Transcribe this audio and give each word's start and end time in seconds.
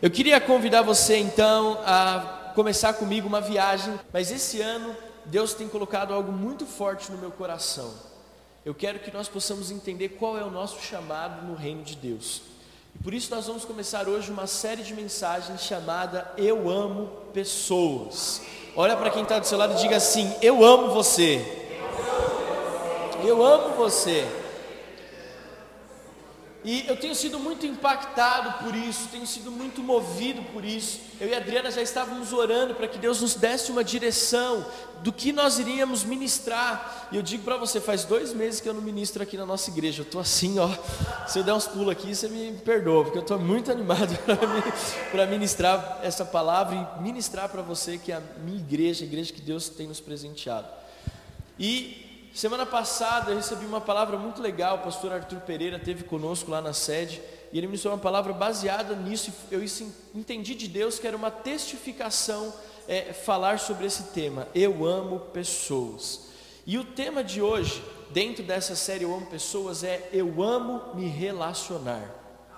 Eu 0.00 0.12
queria 0.12 0.40
convidar 0.40 0.82
você 0.82 1.16
então 1.16 1.76
a 1.84 2.52
começar 2.54 2.92
comigo 2.92 3.26
uma 3.26 3.40
viagem, 3.40 3.98
mas 4.12 4.30
esse 4.30 4.60
ano 4.60 4.94
Deus 5.24 5.54
tem 5.54 5.66
colocado 5.66 6.14
algo 6.14 6.30
muito 6.30 6.64
forte 6.64 7.10
no 7.10 7.18
meu 7.18 7.32
coração. 7.32 7.92
Eu 8.64 8.72
quero 8.72 9.00
que 9.00 9.12
nós 9.12 9.26
possamos 9.28 9.72
entender 9.72 10.10
qual 10.10 10.38
é 10.38 10.44
o 10.44 10.52
nosso 10.52 10.80
chamado 10.80 11.44
no 11.44 11.56
reino 11.56 11.82
de 11.82 11.96
Deus. 11.96 12.42
E 12.94 13.02
por 13.02 13.12
isso 13.12 13.34
nós 13.34 13.48
vamos 13.48 13.64
começar 13.64 14.06
hoje 14.06 14.30
uma 14.30 14.46
série 14.46 14.84
de 14.84 14.94
mensagens 14.94 15.62
chamada 15.62 16.30
Eu 16.36 16.70
Amo 16.70 17.08
Pessoas. 17.34 18.42
Olha 18.76 18.96
para 18.96 19.10
quem 19.10 19.24
está 19.24 19.40
do 19.40 19.48
seu 19.48 19.58
lado 19.58 19.74
e 19.74 19.82
diga 19.82 19.96
assim: 19.96 20.32
Eu 20.40 20.64
amo 20.64 20.92
você. 20.94 21.44
Eu 23.24 23.44
amo 23.44 23.74
você. 23.74 24.24
E 26.64 26.84
eu 26.88 26.96
tenho 26.96 27.14
sido 27.14 27.38
muito 27.38 27.64
impactado 27.64 28.64
por 28.64 28.74
isso, 28.74 29.08
tenho 29.12 29.26
sido 29.26 29.50
muito 29.50 29.80
movido 29.80 30.42
por 30.52 30.64
isso. 30.64 31.00
Eu 31.20 31.28
e 31.28 31.34
a 31.34 31.36
Adriana 31.36 31.70
já 31.70 31.80
estávamos 31.80 32.32
orando 32.32 32.74
para 32.74 32.88
que 32.88 32.98
Deus 32.98 33.20
nos 33.20 33.36
desse 33.36 33.70
uma 33.70 33.84
direção 33.84 34.66
do 35.02 35.12
que 35.12 35.32
nós 35.32 35.60
iríamos 35.60 36.02
ministrar. 36.02 37.08
E 37.12 37.16
eu 37.16 37.22
digo 37.22 37.44
para 37.44 37.56
você, 37.56 37.80
faz 37.80 38.04
dois 38.04 38.32
meses 38.32 38.60
que 38.60 38.68
eu 38.68 38.74
não 38.74 38.82
ministro 38.82 39.22
aqui 39.22 39.36
na 39.36 39.46
nossa 39.46 39.70
igreja. 39.70 40.00
Eu 40.02 40.04
estou 40.04 40.20
assim, 40.20 40.58
ó. 40.58 40.68
Se 41.28 41.38
eu 41.38 41.44
der 41.44 41.54
uns 41.54 41.68
pulos 41.68 41.90
aqui, 41.90 42.12
você 42.12 42.28
me 42.28 42.52
perdoa, 42.58 43.04
porque 43.04 43.18
eu 43.18 43.22
estou 43.22 43.38
muito 43.38 43.70
animado 43.70 44.18
para 45.12 45.26
ministrar 45.26 46.00
essa 46.02 46.24
palavra 46.24 46.74
e 46.98 47.02
ministrar 47.02 47.48
para 47.48 47.62
você 47.62 47.98
que 47.98 48.10
é 48.10 48.16
a 48.16 48.22
minha 48.44 48.58
igreja, 48.58 49.04
a 49.04 49.06
igreja 49.06 49.32
que 49.32 49.40
Deus 49.40 49.68
tem 49.68 49.86
nos 49.86 50.00
presenteado. 50.00 50.66
E 51.56 52.07
Semana 52.34 52.64
passada 52.64 53.30
eu 53.30 53.36
recebi 53.36 53.66
uma 53.66 53.80
palavra 53.80 54.16
muito 54.16 54.40
legal, 54.40 54.76
o 54.76 54.82
pastor 54.82 55.12
Arthur 55.12 55.40
Pereira 55.40 55.78
teve 55.78 56.04
conosco 56.04 56.50
lá 56.50 56.60
na 56.60 56.72
sede, 56.72 57.20
e 57.52 57.58
ele 57.58 57.66
me 57.66 57.76
deu 57.76 57.90
uma 57.90 57.98
palavra 57.98 58.32
baseada 58.32 58.94
nisso, 58.94 59.32
eu 59.50 59.60
entendi 60.14 60.54
de 60.54 60.68
Deus 60.68 60.98
que 60.98 61.06
era 61.06 61.16
uma 61.16 61.30
testificação 61.30 62.52
é, 62.86 63.12
falar 63.12 63.58
sobre 63.58 63.86
esse 63.86 64.04
tema, 64.04 64.46
eu 64.54 64.86
amo 64.86 65.20
pessoas. 65.20 66.28
E 66.66 66.76
o 66.76 66.84
tema 66.84 67.24
de 67.24 67.40
hoje, 67.40 67.82
dentro 68.10 68.44
dessa 68.44 68.76
série 68.76 69.04
Eu 69.04 69.14
Amo 69.14 69.24
Pessoas, 69.24 69.82
é 69.82 70.10
Eu 70.12 70.42
amo 70.42 70.94
me 70.94 71.08
relacionar. 71.08 72.14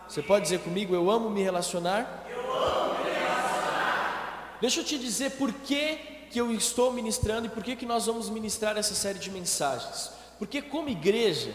Você 0.08 0.20
pode 0.20 0.42
dizer 0.42 0.58
comigo, 0.58 0.92
eu 0.92 1.08
amo 1.08 1.30
me 1.30 1.40
relacionar? 1.40 2.26
Eu 2.28 2.40
amo 2.52 3.04
me 3.04 3.08
relacionar. 3.08 4.58
Deixa 4.60 4.80
eu 4.80 4.84
te 4.84 4.98
dizer 4.98 5.30
por 5.38 5.52
que 5.52 6.09
que 6.30 6.40
eu 6.40 6.52
estou 6.52 6.92
ministrando 6.92 7.46
e 7.46 7.50
por 7.50 7.62
que, 7.62 7.76
que 7.76 7.84
nós 7.84 8.06
vamos 8.06 8.30
ministrar 8.30 8.76
essa 8.76 8.94
série 8.94 9.18
de 9.18 9.30
mensagens. 9.30 10.10
Porque, 10.38 10.62
como 10.62 10.88
igreja, 10.88 11.54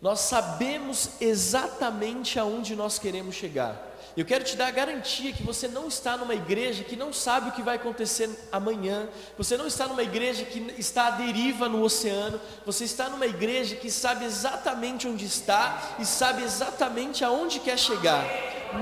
nós 0.00 0.20
sabemos 0.20 1.10
exatamente 1.20 2.38
aonde 2.38 2.76
nós 2.76 2.98
queremos 2.98 3.34
chegar. 3.34 3.90
Eu 4.14 4.26
quero 4.26 4.44
te 4.44 4.56
dar 4.56 4.66
a 4.66 4.70
garantia 4.70 5.32
que 5.32 5.42
você 5.42 5.66
não 5.66 5.88
está 5.88 6.18
numa 6.18 6.34
igreja 6.34 6.84
que 6.84 6.96
não 6.96 7.12
sabe 7.12 7.48
o 7.48 7.52
que 7.52 7.62
vai 7.62 7.76
acontecer 7.76 8.28
amanhã, 8.52 9.08
você 9.38 9.56
não 9.56 9.66
está 9.66 9.88
numa 9.88 10.02
igreja 10.02 10.44
que 10.44 10.74
está 10.76 11.06
à 11.06 11.10
deriva 11.12 11.66
no 11.66 11.82
oceano, 11.82 12.38
você 12.66 12.84
está 12.84 13.08
numa 13.08 13.26
igreja 13.26 13.74
que 13.76 13.90
sabe 13.90 14.26
exatamente 14.26 15.08
onde 15.08 15.24
está 15.24 15.96
e 15.98 16.04
sabe 16.04 16.42
exatamente 16.42 17.24
aonde 17.24 17.60
quer 17.60 17.78
chegar. 17.78 18.22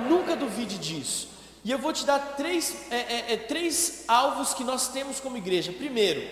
Nunca 0.08 0.34
duvide 0.34 0.78
disso. 0.78 1.28
E 1.64 1.70
eu 1.70 1.78
vou 1.78 1.92
te 1.92 2.06
dar 2.06 2.36
três, 2.36 2.74
é, 2.90 2.96
é, 2.96 3.32
é, 3.32 3.36
três 3.36 4.04
alvos 4.08 4.54
que 4.54 4.64
nós 4.64 4.88
temos 4.88 5.20
como 5.20 5.36
igreja. 5.36 5.72
Primeiro, 5.72 6.22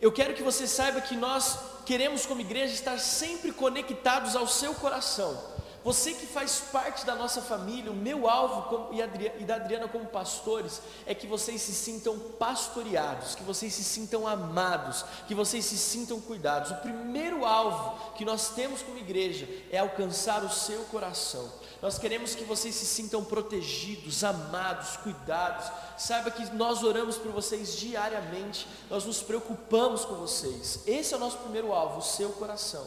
eu 0.00 0.12
quero 0.12 0.34
que 0.34 0.42
você 0.42 0.66
saiba 0.66 1.00
que 1.00 1.16
nós 1.16 1.58
queremos, 1.84 2.24
como 2.24 2.40
igreja, 2.40 2.72
estar 2.72 2.98
sempre 2.98 3.50
conectados 3.50 4.36
ao 4.36 4.46
seu 4.46 4.74
coração. 4.74 5.50
Você 5.82 6.12
que 6.12 6.26
faz 6.26 6.62
parte 6.70 7.06
da 7.06 7.14
nossa 7.14 7.40
família, 7.40 7.90
o 7.90 7.96
meu 7.96 8.28
alvo 8.28 8.90
e 9.38 9.44
da 9.44 9.54
Adriana 9.54 9.88
como 9.88 10.04
pastores 10.04 10.82
é 11.06 11.14
que 11.14 11.26
vocês 11.26 11.62
se 11.62 11.72
sintam 11.72 12.18
pastoreados, 12.18 13.34
que 13.34 13.42
vocês 13.42 13.72
se 13.72 13.82
sintam 13.82 14.28
amados, 14.28 15.04
que 15.26 15.34
vocês 15.34 15.64
se 15.64 15.78
sintam 15.78 16.20
cuidados. 16.20 16.70
O 16.70 16.76
primeiro 16.76 17.46
alvo 17.46 18.12
que 18.12 18.26
nós 18.26 18.50
temos 18.50 18.82
como 18.82 18.98
igreja 18.98 19.48
é 19.72 19.78
alcançar 19.78 20.44
o 20.44 20.50
seu 20.50 20.80
coração. 20.84 21.50
Nós 21.82 21.98
queremos 21.98 22.34
que 22.34 22.44
vocês 22.44 22.74
se 22.74 22.84
sintam 22.84 23.24
protegidos, 23.24 24.22
amados, 24.22 24.98
cuidados. 24.98 25.66
Saiba 25.96 26.30
que 26.30 26.44
nós 26.54 26.82
oramos 26.82 27.16
por 27.16 27.32
vocês 27.32 27.76
diariamente, 27.76 28.68
nós 28.90 29.04
nos 29.04 29.22
preocupamos 29.22 30.04
com 30.04 30.16
vocês. 30.16 30.80
Esse 30.86 31.14
é 31.14 31.16
o 31.16 31.20
nosso 31.20 31.38
primeiro 31.38 31.72
alvo, 31.72 31.98
o 31.98 32.02
seu 32.02 32.30
coração. 32.30 32.86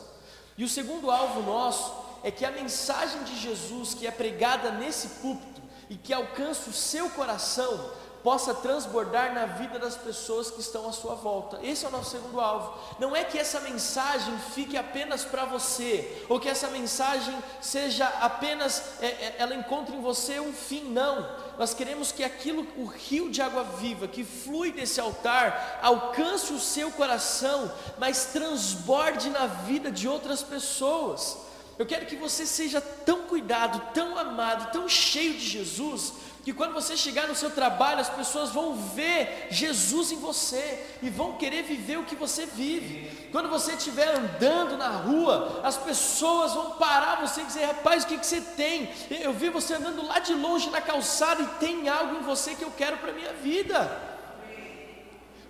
E 0.55 0.63
o 0.63 0.69
segundo 0.69 1.09
alvo 1.09 1.41
nosso 1.41 1.91
é 2.23 2.29
que 2.29 2.45
a 2.45 2.51
mensagem 2.51 3.23
de 3.23 3.35
Jesus 3.39 3.95
que 3.95 4.05
é 4.05 4.11
pregada 4.11 4.71
nesse 4.71 5.07
púlpito 5.21 5.61
e 5.89 5.95
que 5.95 6.13
alcança 6.13 6.69
o 6.69 6.73
seu 6.73 7.09
coração 7.09 7.91
possa 8.23 8.53
transbordar 8.53 9.34
na 9.34 9.45
vida 9.45 9.78
das 9.78 9.97
pessoas 9.97 10.50
que 10.50 10.61
estão 10.61 10.88
à 10.88 10.94
sua 10.94 11.13
volta. 11.13 11.59
Esse 11.61 11.85
é 11.85 11.89
o 11.89 11.91
nosso 11.91 12.11
segundo 12.11 12.39
alvo. 12.39 12.73
Não 12.97 13.13
é 13.13 13.23
que 13.23 13.38
essa 13.38 13.59
mensagem 13.59 14.34
fique 14.56 14.78
apenas 14.78 15.25
para 15.25 15.44
você, 15.44 16.25
ou 16.29 16.39
que 16.39 16.47
essa 16.47 16.69
mensagem 16.69 17.38
seja 17.61 18.07
apenas, 18.22 19.01
é, 19.01 19.07
é, 19.07 19.35
ela 19.39 19.53
encontre 19.53 19.94
em 19.94 20.01
você 20.01 20.39
um 20.39 20.53
fim, 20.53 20.85
não. 20.85 21.29
Nós 21.59 21.73
queremos 21.73 22.13
que 22.13 22.23
aquilo, 22.23 22.66
o 22.78 22.85
rio 22.85 23.29
de 23.29 23.41
água 23.41 23.63
viva 23.63 24.07
que 24.07 24.23
flui 24.23 24.72
desse 24.72 25.01
altar, 25.01 25.79
alcance 25.84 26.53
o 26.53 26.59
seu 26.59 26.91
coração, 26.91 27.69
mas 28.00 28.28
transborde 28.28 29.29
na 29.29 29.47
vida 29.47 29.91
de 29.91 30.07
outras 30.07 30.41
pessoas. 30.41 31.38
Eu 31.78 31.85
quero 31.85 32.05
que 32.05 32.16
você 32.16 32.45
seja 32.45 32.79
tão 32.79 33.23
cuidado, 33.23 33.94
tão 33.94 34.17
amado, 34.17 34.72
tão 34.72 34.88
cheio 34.88 35.34
de 35.34 35.45
Jesus, 35.45 36.13
que 36.43 36.51
quando 36.51 36.73
você 36.73 36.97
chegar 36.97 37.25
no 37.25 37.35
seu 37.35 37.49
trabalho, 37.49 38.01
as 38.01 38.09
pessoas 38.09 38.49
vão 38.49 38.75
ver 38.75 39.47
Jesus 39.49 40.11
em 40.11 40.17
você 40.17 40.85
e 41.01 41.09
vão 41.09 41.37
querer 41.37 41.63
viver 41.63 41.97
o 41.97 42.03
que 42.03 42.17
você 42.17 42.45
vive. 42.45 43.29
Quando 43.31 43.47
você 43.47 43.73
estiver 43.73 44.09
andando 44.09 44.75
na 44.75 44.89
rua, 44.89 45.61
as 45.63 45.77
pessoas 45.77 46.53
vão 46.53 46.71
parar 46.71 47.21
você 47.21 47.41
e 47.41 47.45
dizer: 47.45 47.65
Rapaz, 47.65 48.03
o 48.03 48.07
que, 48.07 48.17
que 48.17 48.25
você 48.25 48.41
tem? 48.41 48.91
Eu 49.09 49.31
vi 49.31 49.49
você 49.49 49.75
andando 49.75 50.05
lá 50.05 50.19
de 50.19 50.33
longe 50.33 50.69
na 50.69 50.81
calçada 50.81 51.41
e 51.41 51.47
tem 51.65 51.87
algo 51.87 52.17
em 52.17 52.23
você 52.23 52.55
que 52.55 52.63
eu 52.63 52.71
quero 52.71 52.97
para 52.97 53.11
a 53.11 53.15
minha 53.15 53.31
vida. 53.33 54.11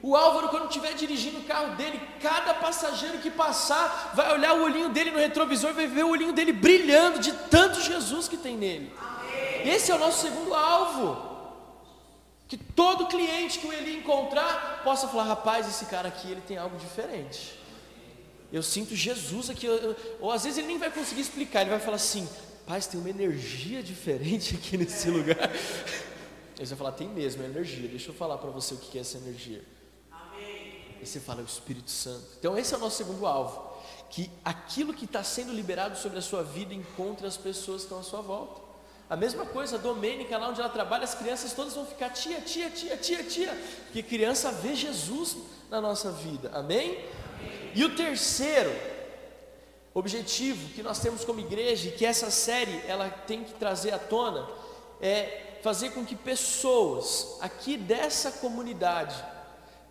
O 0.04 0.16
Álvaro, 0.16 0.50
quando 0.50 0.68
estiver 0.68 0.94
dirigindo 0.94 1.40
o 1.40 1.44
carro 1.44 1.76
dele, 1.76 2.00
cada 2.22 2.54
passageiro 2.54 3.18
que 3.20 3.32
passar 3.32 4.12
vai 4.14 4.34
olhar 4.34 4.54
o 4.54 4.64
olhinho 4.64 4.90
dele 4.90 5.10
no 5.10 5.18
retrovisor, 5.18 5.74
vai 5.74 5.88
ver 5.88 6.04
o 6.04 6.10
olhinho 6.10 6.34
dele 6.34 6.52
brilhando 6.52 7.20
de 7.20 7.32
tanto 7.50 7.82
Jesus 7.82 8.28
que 8.28 8.38
tem 8.38 8.58
nele. 8.58 8.92
Esse 9.64 9.92
é 9.92 9.96
o 9.96 10.00
nosso 10.00 10.22
segundo 10.22 10.54
alvo. 10.54 11.34
Que 12.48 12.58
todo 12.58 13.08
cliente 13.08 13.60
que 13.60 13.68
o 13.68 13.74
Eli 13.74 13.98
encontrar 13.98 14.82
possa 14.84 15.08
falar: 15.08 15.24
rapaz, 15.24 15.68
esse 15.68 15.86
cara 15.86 16.08
aqui 16.08 16.30
ele 16.32 16.42
tem 16.42 16.58
algo 16.58 16.78
diferente. 16.78 17.60
Eu 18.52 18.62
sinto 18.62 18.96
Jesus 18.96 19.50
aqui. 19.50 19.68
Ou 20.20 20.32
às 20.32 20.44
vezes 20.44 20.60
ele 20.60 20.68
nem 20.68 20.78
vai 20.78 20.92
conseguir 20.92 21.22
explicar, 21.22 21.62
ele 21.62 21.72
vai 21.72 21.80
falar 21.80 21.96
assim: 21.96 22.28
Paz, 22.66 22.88
tem 22.88 23.00
uma 23.00 23.10
energia 23.10 23.84
diferente 23.84 24.56
aqui 24.60 24.78
nesse 24.78 25.10
lugar. 25.10 25.52
Você 26.56 26.66
vai 26.66 26.78
falar: 26.78 26.92
tem 26.94 27.10
mesmo, 27.10 27.44
é 27.44 27.46
energia. 27.46 27.88
Deixa 27.88 28.10
eu 28.10 28.16
falar 28.16 28.38
para 28.38 28.50
você 28.50 28.74
o 28.74 28.78
que 28.78 28.98
é 28.98 29.02
essa 29.02 29.18
energia. 29.18 29.64
E 31.02 31.06
você 31.06 31.20
fala: 31.20 31.42
é 31.42 31.44
o 31.44 31.46
Espírito 31.46 31.92
Santo. 31.92 32.26
Então, 32.40 32.58
esse 32.58 32.74
é 32.74 32.78
o 32.78 32.80
nosso 32.80 32.98
segundo 32.98 33.26
alvo. 33.26 33.74
Que 34.10 34.30
aquilo 34.46 34.94
que 34.94 35.06
está 35.06 35.24
sendo 35.24 35.52
liberado 35.52 35.98
sobre 35.98 36.20
a 36.20 36.22
sua 36.22 36.44
vida 36.44 36.74
encontre 36.74 37.26
as 37.28 37.36
pessoas 37.36 37.82
que 37.82 37.86
estão 37.88 38.00
à 38.00 38.04
sua 38.04 38.22
volta. 38.22 38.62
A 39.10 39.16
mesma 39.16 39.46
coisa, 39.46 39.76
a 39.76 39.80
Domênica, 39.80 40.38
lá 40.38 40.50
onde 40.50 40.60
ela 40.60 40.70
trabalha, 40.70 41.04
as 41.04 41.14
crianças 41.14 41.54
todas 41.54 41.74
vão 41.74 41.86
ficar 41.86 42.10
tia, 42.10 42.42
tia, 42.42 42.70
tia, 42.70 42.98
tia, 42.98 43.24
tia, 43.24 43.64
porque 43.86 44.02
criança 44.02 44.52
vê 44.52 44.76
Jesus 44.76 45.38
na 45.70 45.80
nossa 45.80 46.12
vida, 46.12 46.50
amém? 46.54 47.04
E 47.76 47.84
o 47.84 47.96
terceiro 47.96 48.72
objetivo 49.94 50.70
que 50.70 50.82
nós 50.82 51.00
temos 51.00 51.24
como 51.24 51.40
igreja 51.40 51.90
e 51.90 51.92
que 51.92 52.06
essa 52.06 52.32
série 52.32 52.82
ela 52.88 53.10
tem 53.10 53.44
que 53.44 53.54
trazer 53.54 53.94
à 53.94 54.00
tona 54.00 54.48
é 55.02 55.60
fazer 55.62 55.92
com 55.92 56.06
que 56.06 56.16
pessoas 56.16 57.38
aqui 57.42 57.78
dessa 57.78 58.32
comunidade 58.32 59.16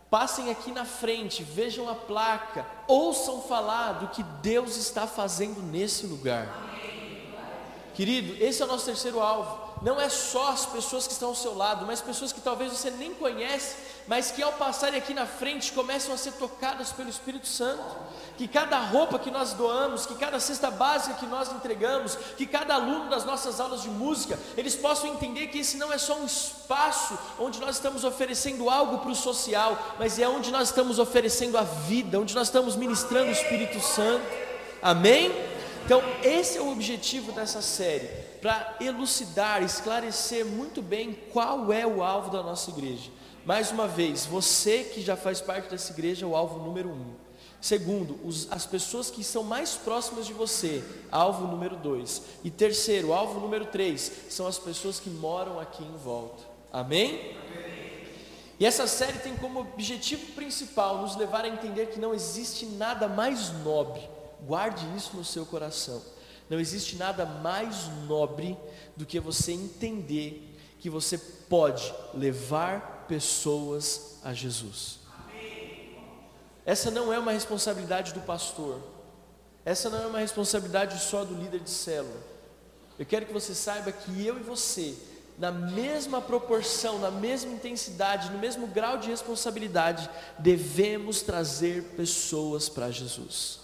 passem 0.09 0.51
aqui 0.51 0.71
na 0.71 0.85
frente, 0.85 1.43
vejam 1.43 1.89
a 1.89 1.95
placa, 1.95 2.65
ouçam 2.87 3.41
falar 3.41 3.93
do 3.93 4.09
que 4.09 4.21
Deus 4.43 4.75
está 4.75 5.07
fazendo 5.07 5.59
nesse 5.61 6.05
lugar. 6.05 6.72
Querido, 7.93 8.43
esse 8.43 8.61
é 8.61 8.65
o 8.65 8.67
nosso 8.67 8.85
terceiro 8.85 9.19
alvo. 9.19 9.73
Não 9.83 9.99
é 9.99 10.07
só 10.07 10.49
as 10.49 10.65
pessoas 10.65 11.05
que 11.05 11.13
estão 11.13 11.29
ao 11.29 11.35
seu 11.35 11.55
lado, 11.55 11.85
mas 11.85 12.01
pessoas 12.01 12.31
que 12.31 12.39
talvez 12.39 12.71
você 12.71 12.89
nem 12.89 13.13
conhece, 13.13 13.75
mas 14.07 14.31
que 14.31 14.41
ao 14.41 14.53
passarem 14.53 14.97
aqui 14.97 15.13
na 15.13 15.25
frente 15.25 15.73
começam 15.73 16.13
a 16.13 16.17
ser 16.17 16.31
tocadas 16.33 16.91
pelo 16.91 17.09
Espírito 17.09 17.47
Santo. 17.47 17.83
Que 18.37 18.47
cada 18.47 18.79
roupa 18.79 19.19
que 19.19 19.29
nós 19.29 19.53
doamos, 19.53 20.05
que 20.05 20.15
cada 20.15 20.39
cesta 20.39 20.71
básica 20.71 21.15
que 21.15 21.25
nós 21.25 21.51
entregamos, 21.51 22.15
que 22.37 22.47
cada 22.47 22.75
aluno 22.75 23.09
das 23.09 23.25
nossas 23.25 23.59
aulas 23.59 23.81
de 23.83 23.89
música, 23.89 24.39
eles 24.57 24.75
possam 24.75 25.09
entender 25.09 25.47
que 25.47 25.59
esse 25.59 25.77
não 25.77 25.91
é 25.91 25.97
só 25.97 26.15
um 26.15 26.25
espaço 26.25 27.17
onde 27.37 27.59
nós 27.59 27.75
estamos 27.75 28.03
oferecendo 28.03 28.69
algo 28.69 28.99
para 28.99 29.11
o 29.11 29.15
social, 29.15 29.77
mas 29.99 30.17
é 30.17 30.27
onde 30.27 30.49
nós 30.49 30.69
estamos 30.69 30.97
oferecendo 30.97 31.57
a 31.57 31.63
vida, 31.63 32.19
onde 32.19 32.33
nós 32.33 32.47
estamos 32.47 32.75
ministrando 32.75 33.27
o 33.27 33.33
Espírito 33.33 33.79
Santo. 33.81 34.25
Amém? 34.81 35.53
Então, 35.85 36.01
esse 36.23 36.57
é 36.57 36.61
o 36.61 36.71
objetivo 36.71 37.33
dessa 37.33 37.61
série, 37.61 38.07
para 38.41 38.77
elucidar, 38.79 39.61
esclarecer 39.61 40.45
muito 40.45 40.81
bem 40.81 41.13
qual 41.31 41.73
é 41.73 41.85
o 41.85 42.01
alvo 42.01 42.29
da 42.31 42.41
nossa 42.41 42.71
igreja. 42.71 43.11
Mais 43.45 43.69
uma 43.69 43.85
vez, 43.85 44.25
você 44.25 44.85
que 44.85 45.01
já 45.01 45.17
faz 45.17 45.41
parte 45.41 45.69
dessa 45.69 45.91
igreja 45.91 46.25
é 46.25 46.27
o 46.27 46.37
alvo 46.37 46.59
número 46.59 46.89
um. 46.89 47.13
Segundo, 47.59 48.17
os, 48.25 48.49
as 48.49 48.65
pessoas 48.65 49.11
que 49.11 49.23
são 49.23 49.43
mais 49.43 49.75
próximas 49.75 50.25
de 50.25 50.33
você, 50.33 50.81
alvo 51.11 51.47
número 51.47 51.75
dois. 51.75 52.21
E 52.45 52.49
terceiro, 52.49 53.11
alvo 53.11 53.41
número 53.41 53.65
três, 53.65 54.09
são 54.29 54.47
as 54.47 54.57
pessoas 54.57 55.01
que 55.01 55.09
moram 55.09 55.59
aqui 55.59 55.83
em 55.83 55.97
volta. 55.97 56.43
Amém? 56.71 57.09
Amém? 57.09 57.83
E 58.57 58.65
essa 58.65 58.87
série 58.87 59.19
tem 59.19 59.35
como 59.35 59.59
objetivo 59.59 60.31
principal 60.33 61.01
nos 61.01 61.17
levar 61.17 61.43
a 61.43 61.49
entender 61.49 61.87
que 61.87 61.99
não 61.99 62.13
existe 62.13 62.65
nada 62.65 63.07
mais 63.09 63.51
nobre, 63.63 64.01
guarde 64.45 64.85
isso 64.95 65.15
no 65.15 65.23
seu 65.23 65.45
coração. 65.45 66.01
Não 66.49 66.59
existe 66.59 66.95
nada 66.95 67.25
mais 67.25 67.87
nobre 68.07 68.57
do 68.95 69.05
que 69.05 69.19
você 69.19 69.53
entender 69.53 70.55
que 70.79 70.89
você 70.89 71.17
pode 71.17 71.93
levar 72.13 73.05
pessoas 73.07 74.19
a 74.23 74.33
Jesus. 74.33 74.99
Essa 76.65 76.91
não 76.91 77.11
é 77.11 77.19
uma 77.19 77.31
responsabilidade 77.31 78.13
do 78.13 78.21
pastor. 78.21 78.79
Essa 79.65 79.89
não 79.89 80.03
é 80.03 80.07
uma 80.07 80.19
responsabilidade 80.19 81.01
só 81.01 81.23
do 81.23 81.35
líder 81.35 81.61
de 81.61 81.69
célula. 81.69 82.21
Eu 82.97 83.05
quero 83.05 83.25
que 83.25 83.33
você 83.33 83.55
saiba 83.55 83.91
que 83.91 84.25
eu 84.25 84.37
e 84.37 84.43
você, 84.43 84.95
na 85.37 85.51
mesma 85.51 86.21
proporção, 86.21 86.99
na 86.99 87.09
mesma 87.09 87.51
intensidade, 87.51 88.29
no 88.29 88.39
mesmo 88.39 88.67
grau 88.67 88.97
de 88.97 89.09
responsabilidade, 89.09 90.09
devemos 90.37 91.21
trazer 91.21 91.83
pessoas 91.95 92.69
para 92.69 92.91
Jesus. 92.91 93.62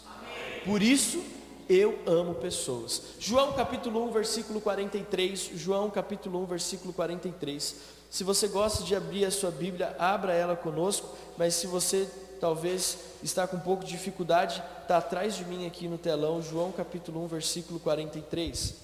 Por 0.66 0.82
isso, 0.82 1.24
eu 1.70 2.00
amo 2.06 2.36
pessoas. 2.36 3.02
João 3.20 3.54
capítulo 3.54 4.04
1, 4.08 4.12
versículo 4.12 4.60
43. 4.60 5.52
João 5.56 5.90
capítulo 5.90 6.42
1, 6.44 6.46
versículo 6.46 6.94
43. 6.94 7.76
Se 8.10 8.24
você 8.24 8.48
gosta 8.48 8.84
de 8.84 8.96
abrir 8.96 9.24
a 9.26 9.32
sua 9.32 9.52
Bíblia, 9.52 9.96
abra 10.00 10.34
ela 10.34 10.56
conosco, 10.56 11.16
mas 11.38 11.54
se 11.54 11.68
você 11.68 12.10
talvez 12.42 12.98
está 13.22 13.48
com 13.48 13.58
um 13.58 13.60
pouco 13.60 13.84
de 13.84 13.92
dificuldade, 13.92 14.64
está 14.82 14.98
atrás 14.98 15.36
de 15.36 15.46
mim 15.46 15.68
aqui 15.68 15.88
no 15.88 15.98
telão, 15.98 16.42
João 16.42 16.72
capítulo 16.72 17.24
1, 17.26 17.28
versículo 17.28 17.80
43. 17.80 18.76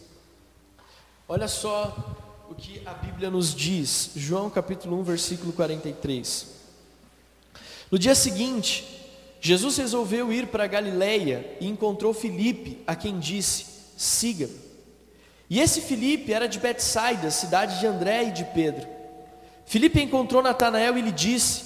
Olha 1.27 1.47
só 1.47 1.95
o 2.47 2.53
que 2.53 2.81
a 2.85 2.93
Bíblia 2.93 3.31
nos 3.31 3.55
diz, 3.55 4.11
João 4.15 4.47
capítulo 4.49 4.99
1, 4.99 5.03
versículo 5.03 5.51
43. 5.53 6.47
No 7.89 7.97
dia 7.97 8.13
seguinte, 8.13 8.94
Jesus 9.45 9.77
resolveu 9.77 10.33
ir 10.33 10.47
para 10.47 10.65
Galiléia 10.65 11.45
e 11.61 11.67
encontrou 11.67 12.15
Filipe, 12.15 12.81
a 12.87 12.95
quem 12.95 13.19
disse: 13.19 13.63
Siga-me. 13.95 14.59
E 15.47 15.61
esse 15.61 15.81
Filipe 15.81 16.33
era 16.33 16.47
de 16.47 16.57
Betsaida, 16.57 17.29
cidade 17.29 17.79
de 17.79 17.85
André 17.85 18.23
e 18.23 18.31
de 18.31 18.43
Pedro. 18.43 18.87
Filipe 19.63 20.01
encontrou 20.01 20.41
Natanael 20.41 20.97
e 20.97 21.01
lhe 21.01 21.11
disse: 21.11 21.61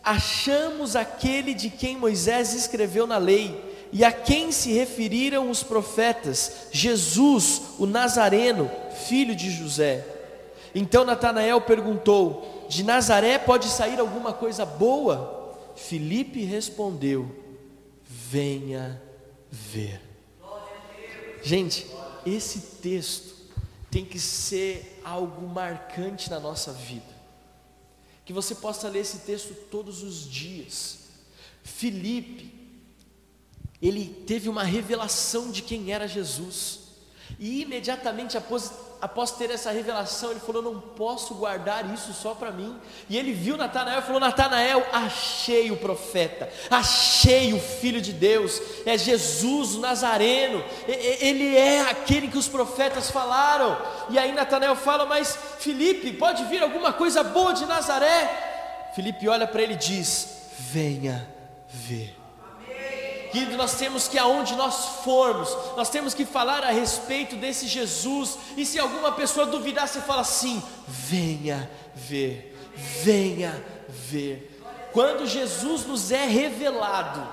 Achamos 0.00 0.94
aquele 0.94 1.54
de 1.54 1.70
quem 1.70 1.96
Moisés 1.96 2.54
escreveu 2.54 3.04
na 3.04 3.18
lei 3.18 3.88
e 3.92 4.04
a 4.04 4.12
quem 4.12 4.52
se 4.52 4.72
referiram 4.72 5.50
os 5.50 5.60
profetas, 5.60 6.68
Jesus, 6.70 7.62
o 7.80 7.84
Nazareno, 7.84 8.70
filho 9.08 9.34
de 9.34 9.50
José. 9.50 10.06
Então 10.72 11.04
Natanael 11.04 11.60
perguntou: 11.62 12.64
De 12.68 12.84
Nazaré 12.84 13.38
pode 13.38 13.66
sair 13.66 13.98
alguma 13.98 14.32
coisa 14.32 14.64
boa? 14.64 15.43
Filipe 15.76 16.44
respondeu: 16.44 17.34
Venha 18.04 19.00
ver. 19.50 20.00
Gente, 21.42 21.86
esse 22.24 22.78
texto 22.80 23.34
tem 23.90 24.04
que 24.04 24.18
ser 24.18 25.00
algo 25.04 25.46
marcante 25.46 26.30
na 26.30 26.40
nossa 26.40 26.72
vida. 26.72 27.14
Que 28.24 28.32
você 28.32 28.54
possa 28.54 28.88
ler 28.88 29.00
esse 29.00 29.18
texto 29.18 29.54
todos 29.70 30.02
os 30.02 30.28
dias. 30.28 31.00
Filipe, 31.62 32.52
ele 33.80 34.06
teve 34.26 34.48
uma 34.48 34.64
revelação 34.64 35.50
de 35.50 35.62
quem 35.62 35.92
era 35.92 36.08
Jesus. 36.08 36.80
E 37.38 37.62
imediatamente 37.62 38.36
após 38.36 38.72
após 39.04 39.32
ter 39.32 39.50
essa 39.50 39.70
revelação, 39.70 40.30
ele 40.30 40.40
falou: 40.40 40.62
Não 40.62 40.80
posso 40.80 41.34
guardar 41.34 41.92
isso 41.92 42.14
só 42.14 42.34
para 42.34 42.50
mim. 42.50 42.74
E 43.06 43.18
ele 43.18 43.34
viu 43.34 43.54
Natanael 43.54 43.98
e 43.98 44.02
falou: 44.02 44.18
Natanael, 44.18 44.82
achei 44.90 45.70
o 45.70 45.76
profeta, 45.76 46.48
achei 46.70 47.52
o 47.52 47.60
filho 47.60 48.00
de 48.00 48.14
Deus, 48.14 48.62
é 48.86 48.96
Jesus, 48.96 49.74
o 49.74 49.80
Nazareno, 49.80 50.64
ele 50.88 51.54
é 51.54 51.82
aquele 51.82 52.28
que 52.28 52.38
os 52.38 52.48
profetas 52.48 53.10
falaram. 53.10 53.76
E 54.08 54.18
aí 54.18 54.32
Natanael 54.32 54.74
fala: 54.74 55.04
Mas 55.04 55.36
Felipe, 55.58 56.10
pode 56.14 56.42
vir 56.44 56.62
alguma 56.62 56.90
coisa 56.90 57.22
boa 57.22 57.52
de 57.52 57.66
Nazaré? 57.66 58.92
Felipe 58.94 59.28
olha 59.28 59.46
para 59.46 59.60
ele 59.60 59.74
e 59.74 59.76
diz: 59.76 60.48
Venha 60.58 61.28
ver. 61.68 62.23
Querido, 63.34 63.56
nós 63.56 63.74
temos 63.74 64.06
que, 64.06 64.16
aonde 64.16 64.54
nós 64.54 65.00
formos, 65.02 65.48
nós 65.76 65.90
temos 65.90 66.14
que 66.14 66.24
falar 66.24 66.62
a 66.62 66.70
respeito 66.70 67.34
desse 67.34 67.66
Jesus. 67.66 68.38
E 68.56 68.64
se 68.64 68.78
alguma 68.78 69.10
pessoa 69.10 69.44
duvidar, 69.44 69.88
você 69.88 70.00
fala 70.00 70.20
assim: 70.20 70.62
venha 70.86 71.68
ver, 71.96 72.56
venha 72.76 73.60
ver. 73.88 74.62
Quando 74.92 75.26
Jesus 75.26 75.84
nos 75.84 76.12
é 76.12 76.24
revelado, 76.26 77.26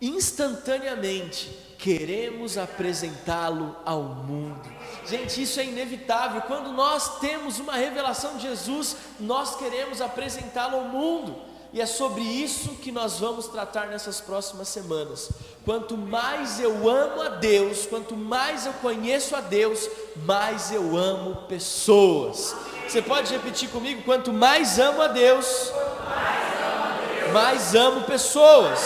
instantaneamente, 0.00 1.50
queremos 1.76 2.56
apresentá-lo 2.56 3.74
ao 3.84 4.04
mundo. 4.04 4.62
Gente, 5.08 5.42
isso 5.42 5.58
é 5.58 5.64
inevitável. 5.64 6.42
Quando 6.42 6.70
nós 6.70 7.18
temos 7.18 7.58
uma 7.58 7.74
revelação 7.74 8.36
de 8.36 8.42
Jesus, 8.42 8.96
nós 9.18 9.56
queremos 9.56 10.00
apresentá-lo 10.00 10.76
ao 10.76 10.84
mundo. 10.84 11.49
E 11.72 11.80
é 11.80 11.86
sobre 11.86 12.22
isso 12.22 12.76
que 12.76 12.90
nós 12.90 13.20
vamos 13.20 13.46
tratar 13.46 13.86
nessas 13.86 14.20
próximas 14.20 14.68
semanas. 14.68 15.30
Quanto 15.64 15.96
mais 15.96 16.58
eu 16.58 16.88
amo 16.88 17.22
a 17.22 17.28
Deus, 17.28 17.86
quanto 17.86 18.16
mais 18.16 18.66
eu 18.66 18.72
conheço 18.74 19.36
a 19.36 19.40
Deus, 19.40 19.88
mais 20.16 20.72
eu 20.72 20.96
amo 20.96 21.46
pessoas. 21.46 22.56
Você 22.88 23.00
pode 23.00 23.32
repetir 23.32 23.68
comigo? 23.70 24.02
Quanto 24.02 24.32
mais 24.32 24.80
amo 24.80 25.00
a 25.00 25.06
Deus, 25.06 25.70
mais 27.32 27.74
amo 27.76 28.02
pessoas. 28.02 28.80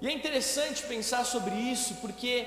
E 0.00 0.08
é 0.08 0.12
interessante 0.12 0.82
pensar 0.82 1.24
sobre 1.24 1.54
isso, 1.54 1.94
porque 2.00 2.46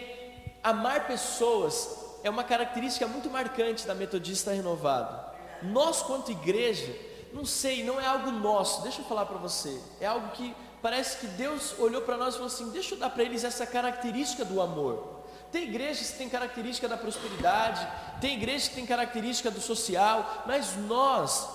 amar 0.61 1.07
pessoas 1.07 1.89
é 2.21 2.29
uma 2.29 2.43
característica 2.43 3.07
muito 3.07 3.29
marcante 3.29 3.87
da 3.87 3.95
Metodista 3.95 4.51
Renovada. 4.51 5.25
Nós, 5.63 6.01
quanto 6.01 6.31
igreja, 6.31 6.93
não 7.37 7.45
sei, 7.45 7.83
não 7.83 8.01
é 8.01 8.05
algo 8.07 8.31
nosso. 8.31 8.81
Deixa 8.81 9.01
eu 9.01 9.05
falar 9.05 9.27
para 9.27 9.37
você. 9.37 9.79
É 10.01 10.07
algo 10.07 10.29
que 10.31 10.55
parece 10.81 11.17
que 11.17 11.27
Deus 11.27 11.75
olhou 11.77 12.01
para 12.01 12.17
nós 12.17 12.33
e 12.33 12.37
falou 12.37 12.47
assim: 12.47 12.69
deixa 12.71 12.95
eu 12.95 12.99
dar 12.99 13.11
para 13.11 13.23
eles 13.23 13.43
essa 13.43 13.65
característica 13.65 14.43
do 14.43 14.59
amor. 14.59 15.21
Tem 15.51 15.63
igrejas 15.63 16.11
que 16.11 16.17
têm 16.17 16.27
característica 16.27 16.87
da 16.87 16.97
prosperidade, 16.97 17.87
tem 18.19 18.35
igrejas 18.35 18.67
que 18.67 18.75
têm 18.75 18.85
característica 18.85 19.49
do 19.49 19.61
social, 19.61 20.43
mas 20.45 20.75
nós, 20.75 21.47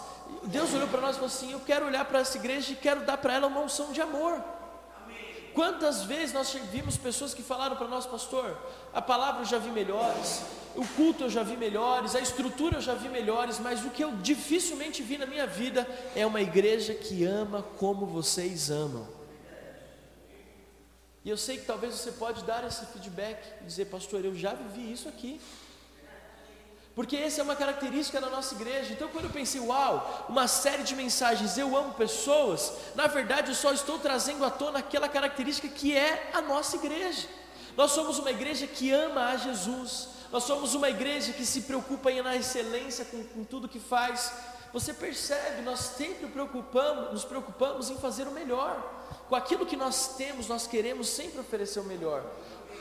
Deus 0.45 0.73
olhou 0.73 0.89
para 0.89 1.01
nós 1.01 1.11
e 1.11 1.15
falou 1.15 1.27
assim: 1.27 1.53
eu 1.53 1.61
quero 1.61 1.87
olhar 1.87 2.05
para 2.05 2.21
essa 2.21 2.39
igreja 2.39 2.73
e 2.73 2.77
quero 2.77 3.05
dar 3.05 3.19
para 3.19 3.35
ela 3.35 3.49
uma 3.49 3.61
unção 3.61 3.93
de 3.93 4.01
amor. 4.01 4.41
Quantas 5.55 6.05
vezes 6.05 6.33
nós 6.33 6.53
vimos 6.71 6.97
pessoas 6.97 7.35
que 7.35 7.43
falaram 7.43 7.77
para 7.77 7.89
nós, 7.89 8.07
pastor, 8.07 8.57
a 8.93 9.03
palavra 9.03 9.43
eu 9.43 9.47
já 9.47 9.59
vi 9.59 9.71
melhores, 9.71 10.43
o 10.75 10.87
culto 10.97 11.25
eu 11.25 11.31
já 11.31 11.43
vi 11.43 11.57
melhores, 11.57 12.15
a 12.15 12.21
estrutura 12.21 12.79
eu 12.79 12.81
já 12.81 12.95
vi 12.95 13.09
melhores, 13.09 13.59
mas 13.59 13.85
o 13.85 13.91
que 13.91 14.03
eu 14.03 14.13
dificilmente 14.17 15.03
vi 15.03 15.19
na 15.19 15.27
minha 15.27 15.47
vida 15.47 15.87
é 16.17 16.25
uma 16.25 16.41
igreja 16.41 16.95
que 16.95 17.25
ama 17.25 17.63
como 17.77 18.07
vocês 18.07 18.71
amam. 18.71 19.07
E 21.25 21.31
eu 21.31 21.37
sei 21.37 21.59
que 21.59 21.67
talvez 21.67 21.95
você 21.95 22.13
pode 22.13 22.43
dar 22.45 22.65
esse 22.67 22.85
feedback 22.87 23.39
e 23.61 23.65
dizer, 23.65 23.85
pastor, 23.87 24.25
eu 24.25 24.35
já 24.35 24.55
vivi 24.55 24.93
isso 24.93 25.09
aqui. 25.09 25.41
Porque 26.95 27.17
essa 27.17 27.41
é 27.41 27.45
uma 27.45 27.57
característica 27.57 28.21
da 28.21 28.29
nossa 28.29 28.55
igreja. 28.55 28.93
Então, 28.93 29.09
quando 29.09 29.25
eu 29.25 29.31
pensei, 29.31 29.61
uau, 29.61 30.27
uma 30.29 30.47
série 30.47 30.83
de 30.83 30.95
mensagens, 30.95 31.57
eu 31.57 31.75
amo 31.77 31.95
pessoas, 31.95 32.73
na 32.95 33.07
verdade 33.07 33.51
eu 33.51 33.55
só 33.55 33.73
estou 33.73 33.99
trazendo 33.99 34.45
à 34.45 34.51
tona 34.51 34.81
aquela 34.81 35.09
característica 35.09 35.69
que 35.69 35.97
é 35.97 36.31
a 36.35 36.43
nossa 36.43 36.77
igreja. 36.77 37.29
Nós 37.77 37.93
somos 37.93 38.19
uma 38.19 38.31
igreja 38.31 38.67
que 38.67 38.93
ama 38.93 39.29
a 39.29 39.37
Jesus, 39.37 40.09
nós 40.31 40.45
somos 40.45 40.75
uma 40.75 40.91
igreja 40.91 41.33
que 41.33 41.47
se 41.47 41.63
preocupa 41.63 42.11
em 42.11 42.21
na 42.21 42.37
excelência 42.37 43.07
com, 43.07 43.25
com 43.25 43.45
tudo 43.45 43.69
que 43.69 43.81
faz. 43.81 44.33
Você 44.73 44.93
percebe, 44.93 45.63
nós 45.63 45.81
sempre 45.81 46.27
preocupamos, 46.29 47.13
nos 47.13 47.25
preocupamos 47.25 47.91
em 47.91 47.97
fazer 47.97 48.27
o 48.27 48.33
melhor. 48.33 49.01
Com 49.29 49.35
aquilo 49.35 49.67
que 49.67 49.77
nós 49.77 50.17
temos, 50.17 50.47
nós 50.49 50.67
queremos 50.67 51.09
sempre 51.09 51.41
oferecer 51.41 51.81
o 51.81 51.85
melhor. 51.85 52.25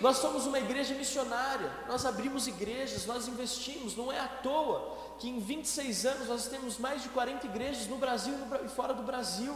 Nós 0.02 0.18
somos 0.18 0.48
uma 0.48 0.60
igreja 0.60 0.96
missionária, 0.96 1.72
nós 1.88 2.06
abrimos 2.06 2.48
igrejas, 2.48 3.06
nós 3.06 3.28
investimos, 3.28 3.96
não 3.96 4.12
é 4.12 4.20
à 4.20 4.28
toa 4.28 4.98
que 5.20 5.30
em 5.30 5.40
26 5.40 6.06
anos 6.08 6.28
nós 6.28 6.48
temos 6.48 6.80
mais 6.80 7.04
de 7.04 7.10
40 7.10 7.46
igrejas 7.46 7.88
no 7.88 7.98
Brasil 7.98 8.34
e 8.66 8.68
fora 8.68 8.94
do 8.94 9.04
Brasil. 9.04 9.56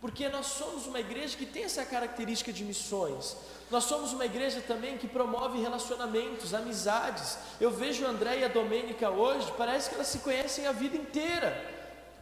porque 0.00 0.28
nós 0.30 0.46
somos 0.46 0.86
uma 0.86 0.98
igreja 0.98 1.36
que 1.36 1.44
tem 1.44 1.64
essa 1.64 1.84
característica 1.84 2.50
de 2.50 2.64
missões. 2.64 3.36
Nós 3.70 3.84
somos 3.84 4.14
uma 4.14 4.24
igreja 4.24 4.62
também 4.62 4.96
que 4.96 5.06
promove 5.06 5.60
relacionamentos, 5.60 6.54
amizades. 6.54 7.36
Eu 7.60 7.70
vejo 7.70 8.06
André 8.06 8.38
e 8.38 8.44
a 8.44 8.48
Domênica 8.48 9.10
hoje, 9.10 9.52
parece 9.58 9.90
que 9.90 9.94
elas 9.96 10.06
se 10.06 10.20
conhecem 10.20 10.66
a 10.66 10.72
vida 10.72 10.96
inteira. 10.96 11.52